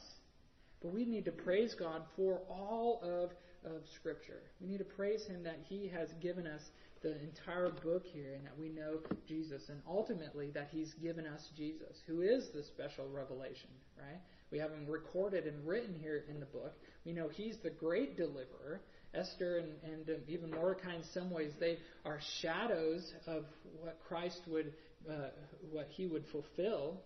But 0.81 0.93
we 0.93 1.05
need 1.05 1.25
to 1.25 1.31
praise 1.31 1.73
God 1.77 2.03
for 2.15 2.41
all 2.47 3.01
of, 3.01 3.31
of 3.69 3.81
Scripture. 3.95 4.43
We 4.61 4.67
need 4.67 4.77
to 4.77 4.83
praise 4.85 5.25
Him 5.25 5.43
that 5.43 5.57
He 5.67 5.87
has 5.87 6.09
given 6.21 6.45
us 6.45 6.61
the 7.01 7.19
entire 7.21 7.69
book 7.83 8.03
here 8.05 8.35
and 8.35 8.45
that 8.45 8.57
we 8.59 8.69
know 8.69 8.99
Jesus. 9.27 9.63
And 9.69 9.81
ultimately, 9.87 10.51
that 10.51 10.69
He's 10.71 10.93
given 11.01 11.25
us 11.25 11.41
Jesus, 11.57 11.97
who 12.05 12.21
is 12.21 12.49
the 12.53 12.63
special 12.63 13.09
revelation, 13.09 13.71
right? 13.97 14.21
We 14.51 14.59
have 14.59 14.69
Him 14.69 14.85
recorded 14.87 15.45
and 15.45 15.67
written 15.67 15.95
here 15.99 16.25
in 16.29 16.39
the 16.39 16.45
book. 16.45 16.75
We 17.05 17.11
know 17.11 17.27
He's 17.27 17.57
the 17.63 17.71
great 17.71 18.15
deliverer. 18.15 18.81
Esther 19.13 19.57
and, 19.57 19.71
and 19.91 20.09
um, 20.09 20.21
even 20.27 20.51
Mordecai, 20.51 20.95
in 20.95 21.03
some 21.13 21.31
ways, 21.31 21.51
they 21.59 21.77
are 22.05 22.19
shadows 22.41 23.13
of 23.25 23.45
what 23.79 23.99
Christ 24.07 24.41
would, 24.47 24.73
uh, 25.09 25.29
what 25.71 25.87
He 25.89 26.07
would 26.07 26.25
fulfill 26.25 27.01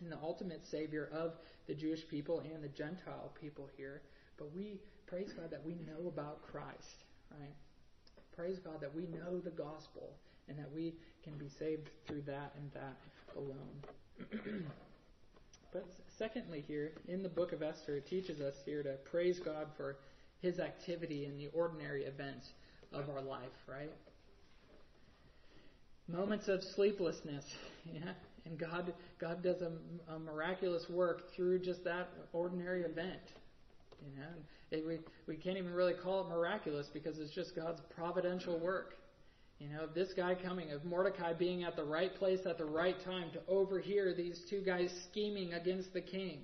and 0.00 0.12
the 0.12 0.18
ultimate 0.22 0.66
Savior 0.66 1.08
of 1.12 1.34
the 1.66 1.74
Jewish 1.74 2.06
people 2.08 2.40
and 2.40 2.62
the 2.62 2.68
Gentile 2.68 3.32
people 3.40 3.68
here. 3.76 4.02
But 4.36 4.54
we 4.54 4.80
praise 5.06 5.32
God 5.32 5.50
that 5.50 5.64
we 5.64 5.74
know 5.74 6.08
about 6.08 6.42
Christ, 6.42 7.04
right? 7.30 7.54
Praise 8.36 8.58
God 8.58 8.80
that 8.80 8.94
we 8.94 9.02
know 9.06 9.38
the 9.38 9.50
gospel 9.50 10.14
and 10.48 10.58
that 10.58 10.72
we 10.74 10.94
can 11.22 11.34
be 11.34 11.48
saved 11.48 11.90
through 12.06 12.22
that 12.22 12.54
and 12.56 12.70
that 12.72 12.96
alone. 13.36 14.64
but 15.72 15.86
secondly, 16.18 16.64
here 16.66 16.92
in 17.08 17.22
the 17.22 17.28
book 17.28 17.52
of 17.52 17.62
Esther, 17.62 17.96
it 17.96 18.06
teaches 18.06 18.40
us 18.40 18.56
here 18.64 18.82
to 18.82 18.94
praise 19.04 19.38
God 19.38 19.68
for 19.76 19.98
his 20.40 20.58
activity 20.58 21.26
in 21.26 21.36
the 21.36 21.48
ordinary 21.54 22.04
events 22.04 22.50
of 22.92 23.08
our 23.08 23.22
life, 23.22 23.64
right? 23.68 23.92
Moments 26.12 26.46
of 26.48 26.62
sleeplessness, 26.76 27.44
yeah, 27.92 28.12
and 28.44 28.58
God, 28.58 28.92
God 29.18 29.42
does 29.42 29.62
a, 29.62 29.72
a 30.12 30.18
miraculous 30.18 30.84
work 30.90 31.34
through 31.34 31.60
just 31.60 31.84
that 31.84 32.08
ordinary 32.34 32.82
event. 32.82 33.22
You 34.04 34.20
know, 34.20 34.28
it, 34.70 34.86
we 34.86 34.98
we 35.26 35.36
can't 35.36 35.56
even 35.56 35.72
really 35.72 35.94
call 35.94 36.20
it 36.26 36.28
miraculous 36.28 36.88
because 36.92 37.18
it's 37.18 37.32
just 37.34 37.56
God's 37.56 37.80
providential 37.96 38.58
work. 38.58 38.94
You 39.58 39.68
know, 39.70 39.84
of 39.84 39.94
this 39.94 40.08
guy 40.14 40.34
coming, 40.34 40.72
of 40.72 40.84
Mordecai 40.84 41.32
being 41.32 41.62
at 41.62 41.76
the 41.76 41.84
right 41.84 42.14
place 42.16 42.40
at 42.46 42.58
the 42.58 42.64
right 42.64 42.96
time 43.04 43.30
to 43.32 43.38
overhear 43.48 44.12
these 44.12 44.40
two 44.50 44.60
guys 44.60 44.92
scheming 45.10 45.54
against 45.54 45.94
the 45.94 46.00
king. 46.00 46.40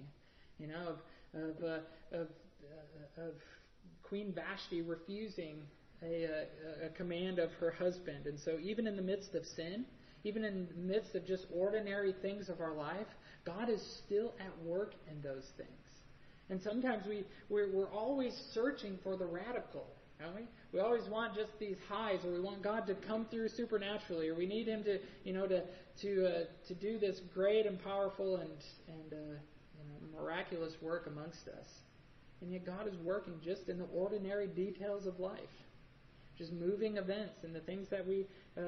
You 0.58 0.68
know, 0.68 0.96
of 1.34 1.40
of 1.40 1.62
uh, 1.62 2.16
of, 2.16 2.28
uh, 3.18 3.22
of 3.22 3.34
Queen 4.02 4.32
Vashti 4.32 4.80
refusing 4.80 5.62
a, 6.02 6.86
a, 6.86 6.88
command 6.90 7.38
of 7.38 7.50
her 7.54 7.70
husband, 7.70 8.26
and 8.26 8.38
so 8.38 8.58
even 8.62 8.86
in 8.86 8.96
the 8.96 9.02
midst 9.02 9.34
of 9.34 9.44
sin, 9.44 9.84
even 10.24 10.44
in 10.44 10.68
the 10.68 10.80
midst 10.80 11.14
of 11.14 11.26
just 11.26 11.46
ordinary 11.52 12.14
things 12.22 12.48
of 12.48 12.60
our 12.60 12.74
life, 12.74 13.06
God 13.44 13.68
is 13.68 13.82
still 14.04 14.32
at 14.40 14.64
work 14.64 14.94
in 15.10 15.20
those 15.22 15.44
things. 15.56 15.70
And 16.50 16.60
sometimes 16.62 17.06
we, 17.06 17.24
we're, 17.48 17.70
we're 17.72 17.90
always 17.90 18.34
searching 18.52 18.98
for 19.02 19.16
the 19.16 19.26
radical, 19.26 19.86
aren't 20.20 20.36
we? 20.36 20.42
We 20.72 20.80
always 20.80 21.08
want 21.08 21.34
just 21.34 21.50
these 21.58 21.76
highs, 21.88 22.24
or 22.24 22.32
we 22.32 22.40
want 22.40 22.62
God 22.62 22.86
to 22.86 22.94
come 22.94 23.26
through 23.26 23.48
supernaturally, 23.50 24.28
or 24.28 24.34
we 24.34 24.46
need 24.46 24.66
Him 24.66 24.82
to, 24.84 24.98
you 25.24 25.32
know, 25.32 25.46
to 25.46 25.62
to 26.02 26.26
uh, 26.26 26.44
to 26.68 26.74
do 26.74 26.98
this 26.98 27.20
great 27.34 27.66
and 27.66 27.82
powerful 27.82 28.36
and 28.36 28.50
and 28.88 29.12
uh, 29.12 29.16
you 29.16 29.84
know, 29.84 30.20
miraculous 30.20 30.72
work 30.80 31.06
amongst 31.06 31.48
us. 31.48 31.66
And 32.40 32.52
yet 32.52 32.64
God 32.64 32.86
is 32.86 32.94
working 33.02 33.34
just 33.44 33.68
in 33.68 33.78
the 33.78 33.86
ordinary 33.86 34.46
details 34.46 35.06
of 35.06 35.18
life, 35.18 35.38
just 36.38 36.52
moving 36.52 36.96
events 36.96 37.34
and 37.42 37.54
the 37.54 37.60
things 37.60 37.88
that 37.90 38.06
we 38.06 38.26
uh, 38.56 38.60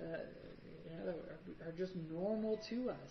uh, 0.00 0.18
you 0.84 1.06
know, 1.06 1.14
are 1.64 1.72
just 1.76 1.92
normal 2.10 2.60
to 2.68 2.90
us. 2.90 3.10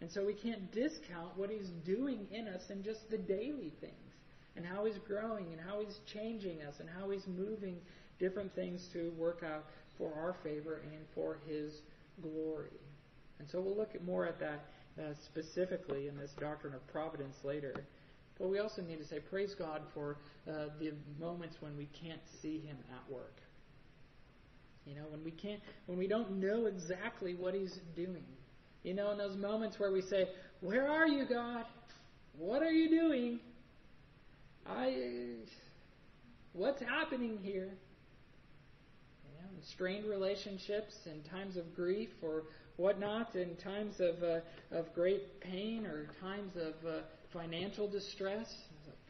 And 0.00 0.10
so 0.10 0.24
we 0.24 0.34
can't 0.34 0.72
discount 0.72 1.36
what 1.36 1.50
He's 1.50 1.68
doing 1.84 2.26
in 2.30 2.48
us 2.48 2.62
in 2.70 2.82
just 2.82 3.08
the 3.10 3.18
daily 3.18 3.72
things, 3.80 4.12
and 4.56 4.64
how 4.64 4.84
He's 4.84 4.98
growing, 5.06 5.46
and 5.52 5.60
how 5.60 5.80
He's 5.80 5.98
changing 6.12 6.62
us, 6.62 6.74
and 6.80 6.88
how 6.88 7.10
He's 7.10 7.26
moving 7.26 7.76
different 8.18 8.54
things 8.54 8.86
to 8.92 9.12
work 9.18 9.42
out 9.44 9.64
for 9.98 10.12
our 10.14 10.36
favor 10.42 10.80
and 10.92 11.04
for 11.14 11.38
His 11.46 11.72
glory. 12.22 12.70
And 13.38 13.48
so 13.50 13.60
we'll 13.60 13.76
look 13.76 13.94
at 13.94 14.04
more 14.04 14.26
at 14.26 14.38
that 14.40 14.66
uh, 14.98 15.14
specifically 15.26 16.08
in 16.08 16.16
this 16.16 16.30
doctrine 16.38 16.74
of 16.74 16.86
providence 16.88 17.36
later. 17.42 17.74
But 18.38 18.48
we 18.48 18.58
also 18.58 18.82
need 18.82 18.98
to 18.98 19.06
say, 19.06 19.20
praise 19.20 19.54
God 19.56 19.82
for 19.92 20.18
uh, 20.48 20.66
the 20.80 20.92
moments 21.20 21.56
when 21.60 21.76
we 21.76 21.88
can't 22.02 22.20
see 22.42 22.58
Him 22.60 22.76
at 22.92 23.12
work. 23.12 23.40
You 24.86 24.96
know, 24.96 25.04
when 25.08 25.24
we 25.24 25.30
can't, 25.30 25.60
when 25.86 25.96
we 25.96 26.06
don't 26.06 26.32
know 26.40 26.66
exactly 26.66 27.34
what 27.34 27.54
He's 27.54 27.78
doing. 27.96 28.24
You 28.82 28.94
know, 28.94 29.12
in 29.12 29.18
those 29.18 29.36
moments 29.36 29.78
where 29.78 29.90
we 29.92 30.02
say, 30.02 30.28
"Where 30.60 30.88
are 30.88 31.06
you, 31.06 31.24
God? 31.26 31.64
What 32.36 32.62
are 32.62 32.72
you 32.72 32.90
doing? 32.90 33.40
I, 34.66 35.36
what's 36.52 36.82
happening 36.82 37.38
here?" 37.40 37.70
You 39.24 39.40
know, 39.40 39.48
strained 39.72 40.04
relationships, 40.04 40.94
in 41.06 41.22
times 41.30 41.56
of 41.56 41.74
grief 41.74 42.10
or 42.20 42.42
whatnot, 42.76 43.34
in 43.36 43.56
times 43.56 43.94
of 44.00 44.22
uh, 44.22 44.40
of 44.70 44.92
great 44.94 45.40
pain 45.40 45.86
or 45.86 46.08
times 46.20 46.52
of 46.56 46.74
uh, 46.86 47.00
financial 47.34 47.88
distress. 47.88 48.46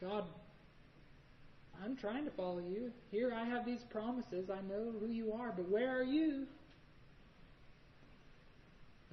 God, 0.01 0.25
I'm 1.83 1.95
trying 1.95 2.25
to 2.25 2.31
follow 2.31 2.59
you. 2.59 2.91
Here 3.11 3.31
I 3.33 3.45
have 3.45 3.65
these 3.65 3.81
promises. 3.89 4.49
I 4.49 4.61
know 4.67 4.91
who 4.99 5.07
you 5.07 5.31
are, 5.33 5.53
but 5.55 5.69
where 5.69 5.97
are 5.97 6.03
you? 6.03 6.47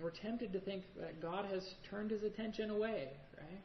We're 0.00 0.10
tempted 0.10 0.52
to 0.54 0.60
think 0.60 0.82
that 0.98 1.20
God 1.20 1.44
has 1.52 1.62
turned 1.88 2.10
his 2.10 2.24
attention 2.24 2.70
away, 2.70 3.08
right? 3.38 3.60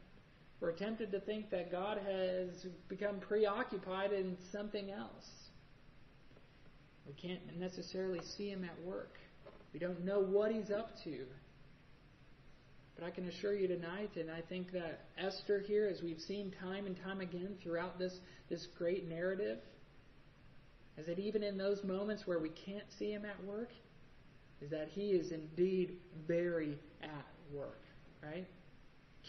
We're 0.60 0.72
tempted 0.72 1.10
to 1.12 1.20
think 1.20 1.50
that 1.50 1.72
God 1.72 1.98
has 1.98 2.66
become 2.88 3.18
preoccupied 3.20 4.12
in 4.12 4.36
something 4.52 4.90
else. 4.90 5.26
We 7.06 7.14
can't 7.14 7.40
necessarily 7.58 8.20
see 8.36 8.50
him 8.50 8.64
at 8.64 8.86
work. 8.86 9.16
We 9.72 9.80
don't 9.80 10.04
know 10.04 10.20
what 10.20 10.52
he's 10.52 10.70
up 10.70 10.90
to. 11.04 11.24
But 12.98 13.06
I 13.06 13.10
can 13.10 13.28
assure 13.28 13.54
you 13.54 13.68
tonight, 13.68 14.10
and 14.16 14.28
I 14.28 14.40
think 14.48 14.72
that 14.72 15.04
Esther 15.16 15.60
here, 15.60 15.86
as 15.86 16.02
we've 16.02 16.20
seen 16.20 16.52
time 16.60 16.86
and 16.86 16.96
time 17.04 17.20
again 17.20 17.54
throughout 17.62 17.96
this, 17.96 18.12
this 18.50 18.66
great 18.76 19.08
narrative, 19.08 19.58
is 20.96 21.06
that 21.06 21.20
even 21.20 21.44
in 21.44 21.56
those 21.56 21.84
moments 21.84 22.26
where 22.26 22.40
we 22.40 22.48
can't 22.48 22.90
see 22.98 23.12
Him 23.12 23.24
at 23.24 23.42
work, 23.44 23.70
is 24.60 24.70
that 24.70 24.88
He 24.88 25.10
is 25.10 25.30
indeed 25.30 25.98
very 26.26 26.76
at 27.00 27.26
work, 27.54 27.82
right? 28.20 28.48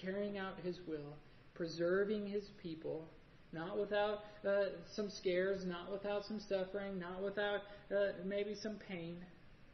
Carrying 0.02 0.40
out 0.40 0.56
His 0.64 0.80
will, 0.88 1.16
preserving 1.54 2.26
His 2.26 2.46
people, 2.64 3.08
not 3.54 3.78
without 3.78 4.24
uh, 4.48 4.70
some 4.96 5.12
scares, 5.12 5.64
not 5.64 5.92
without 5.92 6.26
some 6.26 6.40
suffering, 6.50 6.98
not 6.98 7.22
without 7.22 7.62
uh, 7.96 8.14
maybe 8.26 8.56
some 8.56 8.78
pain, 8.88 9.18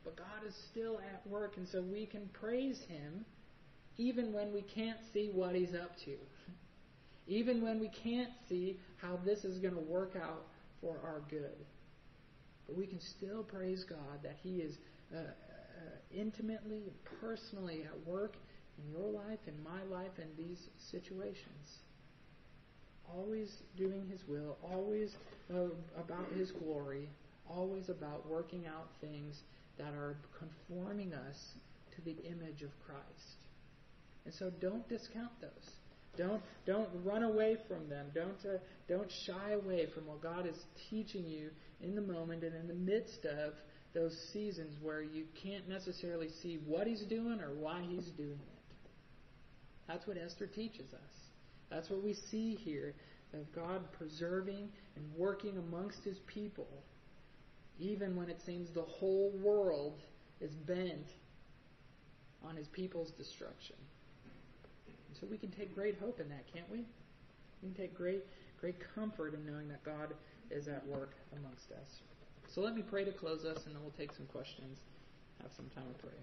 but 0.03 0.17
God 0.17 0.45
is 0.45 0.53
still 0.69 0.99
at 1.13 1.25
work, 1.25 1.53
and 1.55 1.65
so 1.65 1.81
we 1.81 2.05
can 2.05 2.29
praise 2.33 2.81
Him 2.89 3.23
even 3.97 4.33
when 4.33 4.53
we 4.53 4.61
can't 4.61 4.99
see 5.13 5.29
what 5.33 5.55
He's 5.55 5.73
up 5.73 5.91
to. 6.05 6.15
Even 7.27 7.61
when 7.61 7.79
we 7.79 7.89
can't 8.03 8.29
see 8.47 8.79
how 8.97 9.19
this 9.25 9.43
is 9.43 9.57
going 9.57 9.73
to 9.73 9.79
work 9.79 10.15
out 10.15 10.43
for 10.81 10.97
our 11.03 11.21
good. 11.29 11.55
But 12.67 12.77
we 12.77 12.85
can 12.85 12.99
still 12.99 13.43
praise 13.43 13.83
God 13.83 14.21
that 14.23 14.35
He 14.43 14.57
is 14.57 14.77
uh, 15.13 15.19
uh, 15.19 15.23
intimately, 16.15 16.83
personally 17.19 17.83
at 17.83 18.07
work 18.07 18.35
in 18.77 18.91
your 18.91 19.11
life, 19.11 19.39
in 19.47 19.55
my 19.63 19.83
life, 19.95 20.11
in 20.17 20.27
these 20.37 20.59
situations. 20.91 21.79
Always 23.11 23.49
doing 23.77 24.07
His 24.09 24.21
will, 24.27 24.57
always 24.63 25.15
uh, 25.53 25.69
about 25.97 26.27
His 26.35 26.51
glory, 26.51 27.09
always 27.49 27.89
about 27.89 28.27
working 28.29 28.65
out 28.67 28.87
things 29.01 29.41
that 29.77 29.93
are 29.93 30.15
conforming 30.37 31.13
us 31.13 31.37
to 31.95 32.01
the 32.01 32.17
image 32.25 32.61
of 32.61 32.71
Christ. 32.85 33.44
And 34.25 34.33
so 34.33 34.51
don't 34.59 34.87
discount 34.89 35.31
those. 35.39 35.69
Don't 36.17 36.41
don't 36.65 36.89
run 37.03 37.23
away 37.23 37.57
from 37.67 37.89
them. 37.89 38.07
Don't 38.13 38.37
uh, 38.45 38.57
don't 38.87 39.11
shy 39.25 39.51
away 39.51 39.87
from 39.93 40.07
what 40.07 40.21
God 40.21 40.47
is 40.47 40.55
teaching 40.89 41.25
you 41.25 41.49
in 41.81 41.95
the 41.95 42.01
moment 42.01 42.43
and 42.43 42.55
in 42.55 42.67
the 42.67 42.73
midst 42.73 43.25
of 43.25 43.53
those 43.93 44.15
seasons 44.33 44.75
where 44.81 45.01
you 45.01 45.25
can't 45.41 45.67
necessarily 45.69 46.29
see 46.41 46.59
what 46.65 46.87
He's 46.87 47.03
doing 47.03 47.39
or 47.41 47.53
why 47.53 47.81
He's 47.87 48.07
doing 48.17 48.31
it. 48.31 48.89
That's 49.87 50.07
what 50.07 50.17
Esther 50.17 50.47
teaches 50.47 50.93
us. 50.93 51.13
That's 51.69 51.89
what 51.89 52.03
we 52.03 52.15
see 52.31 52.55
here 52.55 52.93
of 53.33 53.53
God 53.53 53.81
preserving 53.97 54.69
and 54.95 55.05
working 55.17 55.57
amongst 55.57 56.03
His 56.03 56.17
people, 56.27 56.67
even 57.79 58.15
when 58.15 58.29
it 58.29 58.39
seems 58.45 58.69
the 58.73 58.81
whole 58.81 59.31
world 59.41 59.99
is 60.39 60.51
bent 60.51 61.07
on 62.43 62.55
His 62.55 62.67
people's 62.67 63.11
destruction. 63.11 63.75
So 65.19 65.27
we 65.29 65.37
can 65.37 65.49
take 65.51 65.73
great 65.73 65.97
hope 65.99 66.19
in 66.19 66.27
that, 66.29 66.45
can't 66.53 66.69
we? 66.69 66.79
We 67.61 67.69
can 67.69 67.73
take 67.73 67.95
great, 67.95 68.23
great 68.59 68.75
comfort 68.93 69.33
in 69.33 69.45
knowing 69.45 69.67
that 69.69 69.83
God 69.83 70.13
is 70.51 70.67
at 70.67 70.85
work 70.87 71.13
amongst 71.37 71.71
us. 71.71 72.01
So 72.53 72.61
let 72.61 72.75
me 72.75 72.81
pray 72.81 73.03
to 73.05 73.11
close 73.11 73.45
us, 73.45 73.65
and 73.65 73.75
then 73.75 73.81
we'll 73.81 73.91
take 73.97 74.13
some 74.13 74.25
questions, 74.27 74.79
have 75.41 75.51
some 75.55 75.69
time 75.75 75.85
of 75.89 75.97
prayer. 75.97 76.13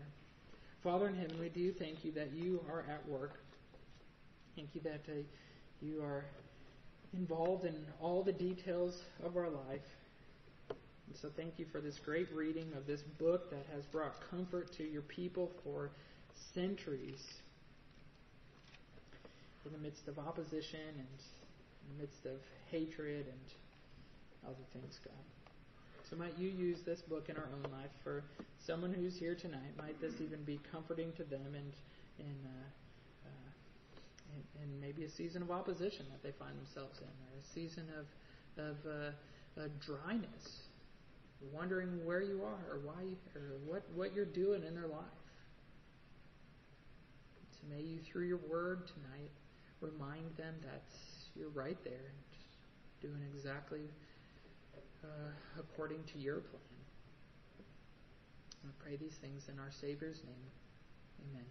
Father 0.82 1.08
in 1.08 1.14
heaven, 1.14 1.38
we 1.40 1.48
do 1.48 1.72
thank 1.72 2.04
you 2.04 2.12
that 2.12 2.32
you 2.32 2.60
are 2.68 2.84
at 2.88 3.06
work. 3.08 3.38
Thank 4.56 4.74
you 4.74 4.80
that 4.82 5.02
uh, 5.08 5.22
you 5.80 6.02
are 6.02 6.24
involved 7.14 7.64
in 7.64 7.74
all 8.00 8.22
the 8.22 8.32
details 8.32 9.02
of 9.24 9.36
our 9.36 9.48
life. 9.48 9.86
And 10.68 11.16
so 11.20 11.28
thank 11.36 11.58
you 11.58 11.66
for 11.70 11.80
this 11.80 11.98
great 11.98 12.32
reading 12.32 12.72
of 12.76 12.86
this 12.86 13.02
book 13.02 13.50
that 13.50 13.66
has 13.74 13.84
brought 13.86 14.16
comfort 14.30 14.72
to 14.76 14.84
your 14.84 15.02
people 15.02 15.50
for 15.62 15.90
centuries 16.54 17.42
in 19.66 19.72
the 19.72 19.78
midst 19.78 20.08
of 20.08 20.18
opposition 20.18 20.80
and 20.80 20.98
in 20.98 21.96
the 21.96 22.02
midst 22.02 22.26
of 22.26 22.40
hatred 22.70 23.26
and 23.26 24.46
other 24.46 24.64
things, 24.72 24.98
God. 25.04 25.14
So 26.08 26.16
might 26.16 26.36
you 26.38 26.48
use 26.48 26.82
this 26.84 27.00
book 27.00 27.28
in 27.28 27.36
our 27.36 27.48
own 27.54 27.70
life 27.72 27.90
for 28.04 28.24
someone 28.58 28.92
who's 28.92 29.16
here 29.16 29.34
tonight. 29.34 29.76
Might 29.78 30.00
this 30.00 30.20
even 30.20 30.42
be 30.44 30.60
comforting 30.70 31.12
to 31.16 31.24
them 31.24 31.54
and 31.54 31.72
in, 32.18 32.36
uh, 32.44 33.28
uh, 33.28 34.62
in 34.62 34.80
maybe 34.80 35.04
a 35.04 35.10
season 35.10 35.42
of 35.42 35.50
opposition 35.50 36.04
that 36.10 36.22
they 36.22 36.36
find 36.38 36.58
themselves 36.58 36.98
in, 36.98 37.06
or 37.06 37.40
a 37.40 37.54
season 37.54 37.84
of 37.98 38.06
of 38.58 38.76
uh, 38.86 39.68
dryness, 39.80 40.68
wondering 41.52 42.04
where 42.04 42.22
you 42.22 42.42
are 42.42 42.74
or 42.74 42.80
why 42.84 43.02
or 43.34 43.56
what 43.66 43.82
what 43.94 44.14
you're 44.14 44.24
doing 44.24 44.62
in 44.64 44.74
their 44.74 44.86
life. 44.86 45.00
So 47.52 47.74
may 47.74 47.82
you, 47.82 47.98
through 48.00 48.26
your 48.26 48.40
word 48.50 48.86
tonight, 48.88 49.30
remind 49.82 50.36
them 50.36 50.54
that 50.62 50.82
you're 51.34 51.50
right 51.50 51.78
there, 51.84 52.12
doing 53.00 53.20
exactly 53.34 53.90
uh, 55.04 55.30
according 55.58 56.04
to 56.04 56.18
your 56.18 56.40
plan. 56.40 56.62
I 58.64 58.70
pray 58.82 58.96
these 58.96 59.16
things 59.16 59.48
in 59.48 59.58
our 59.58 59.70
Savior's 59.70 60.22
name. 60.24 60.46
Amen. 61.28 61.46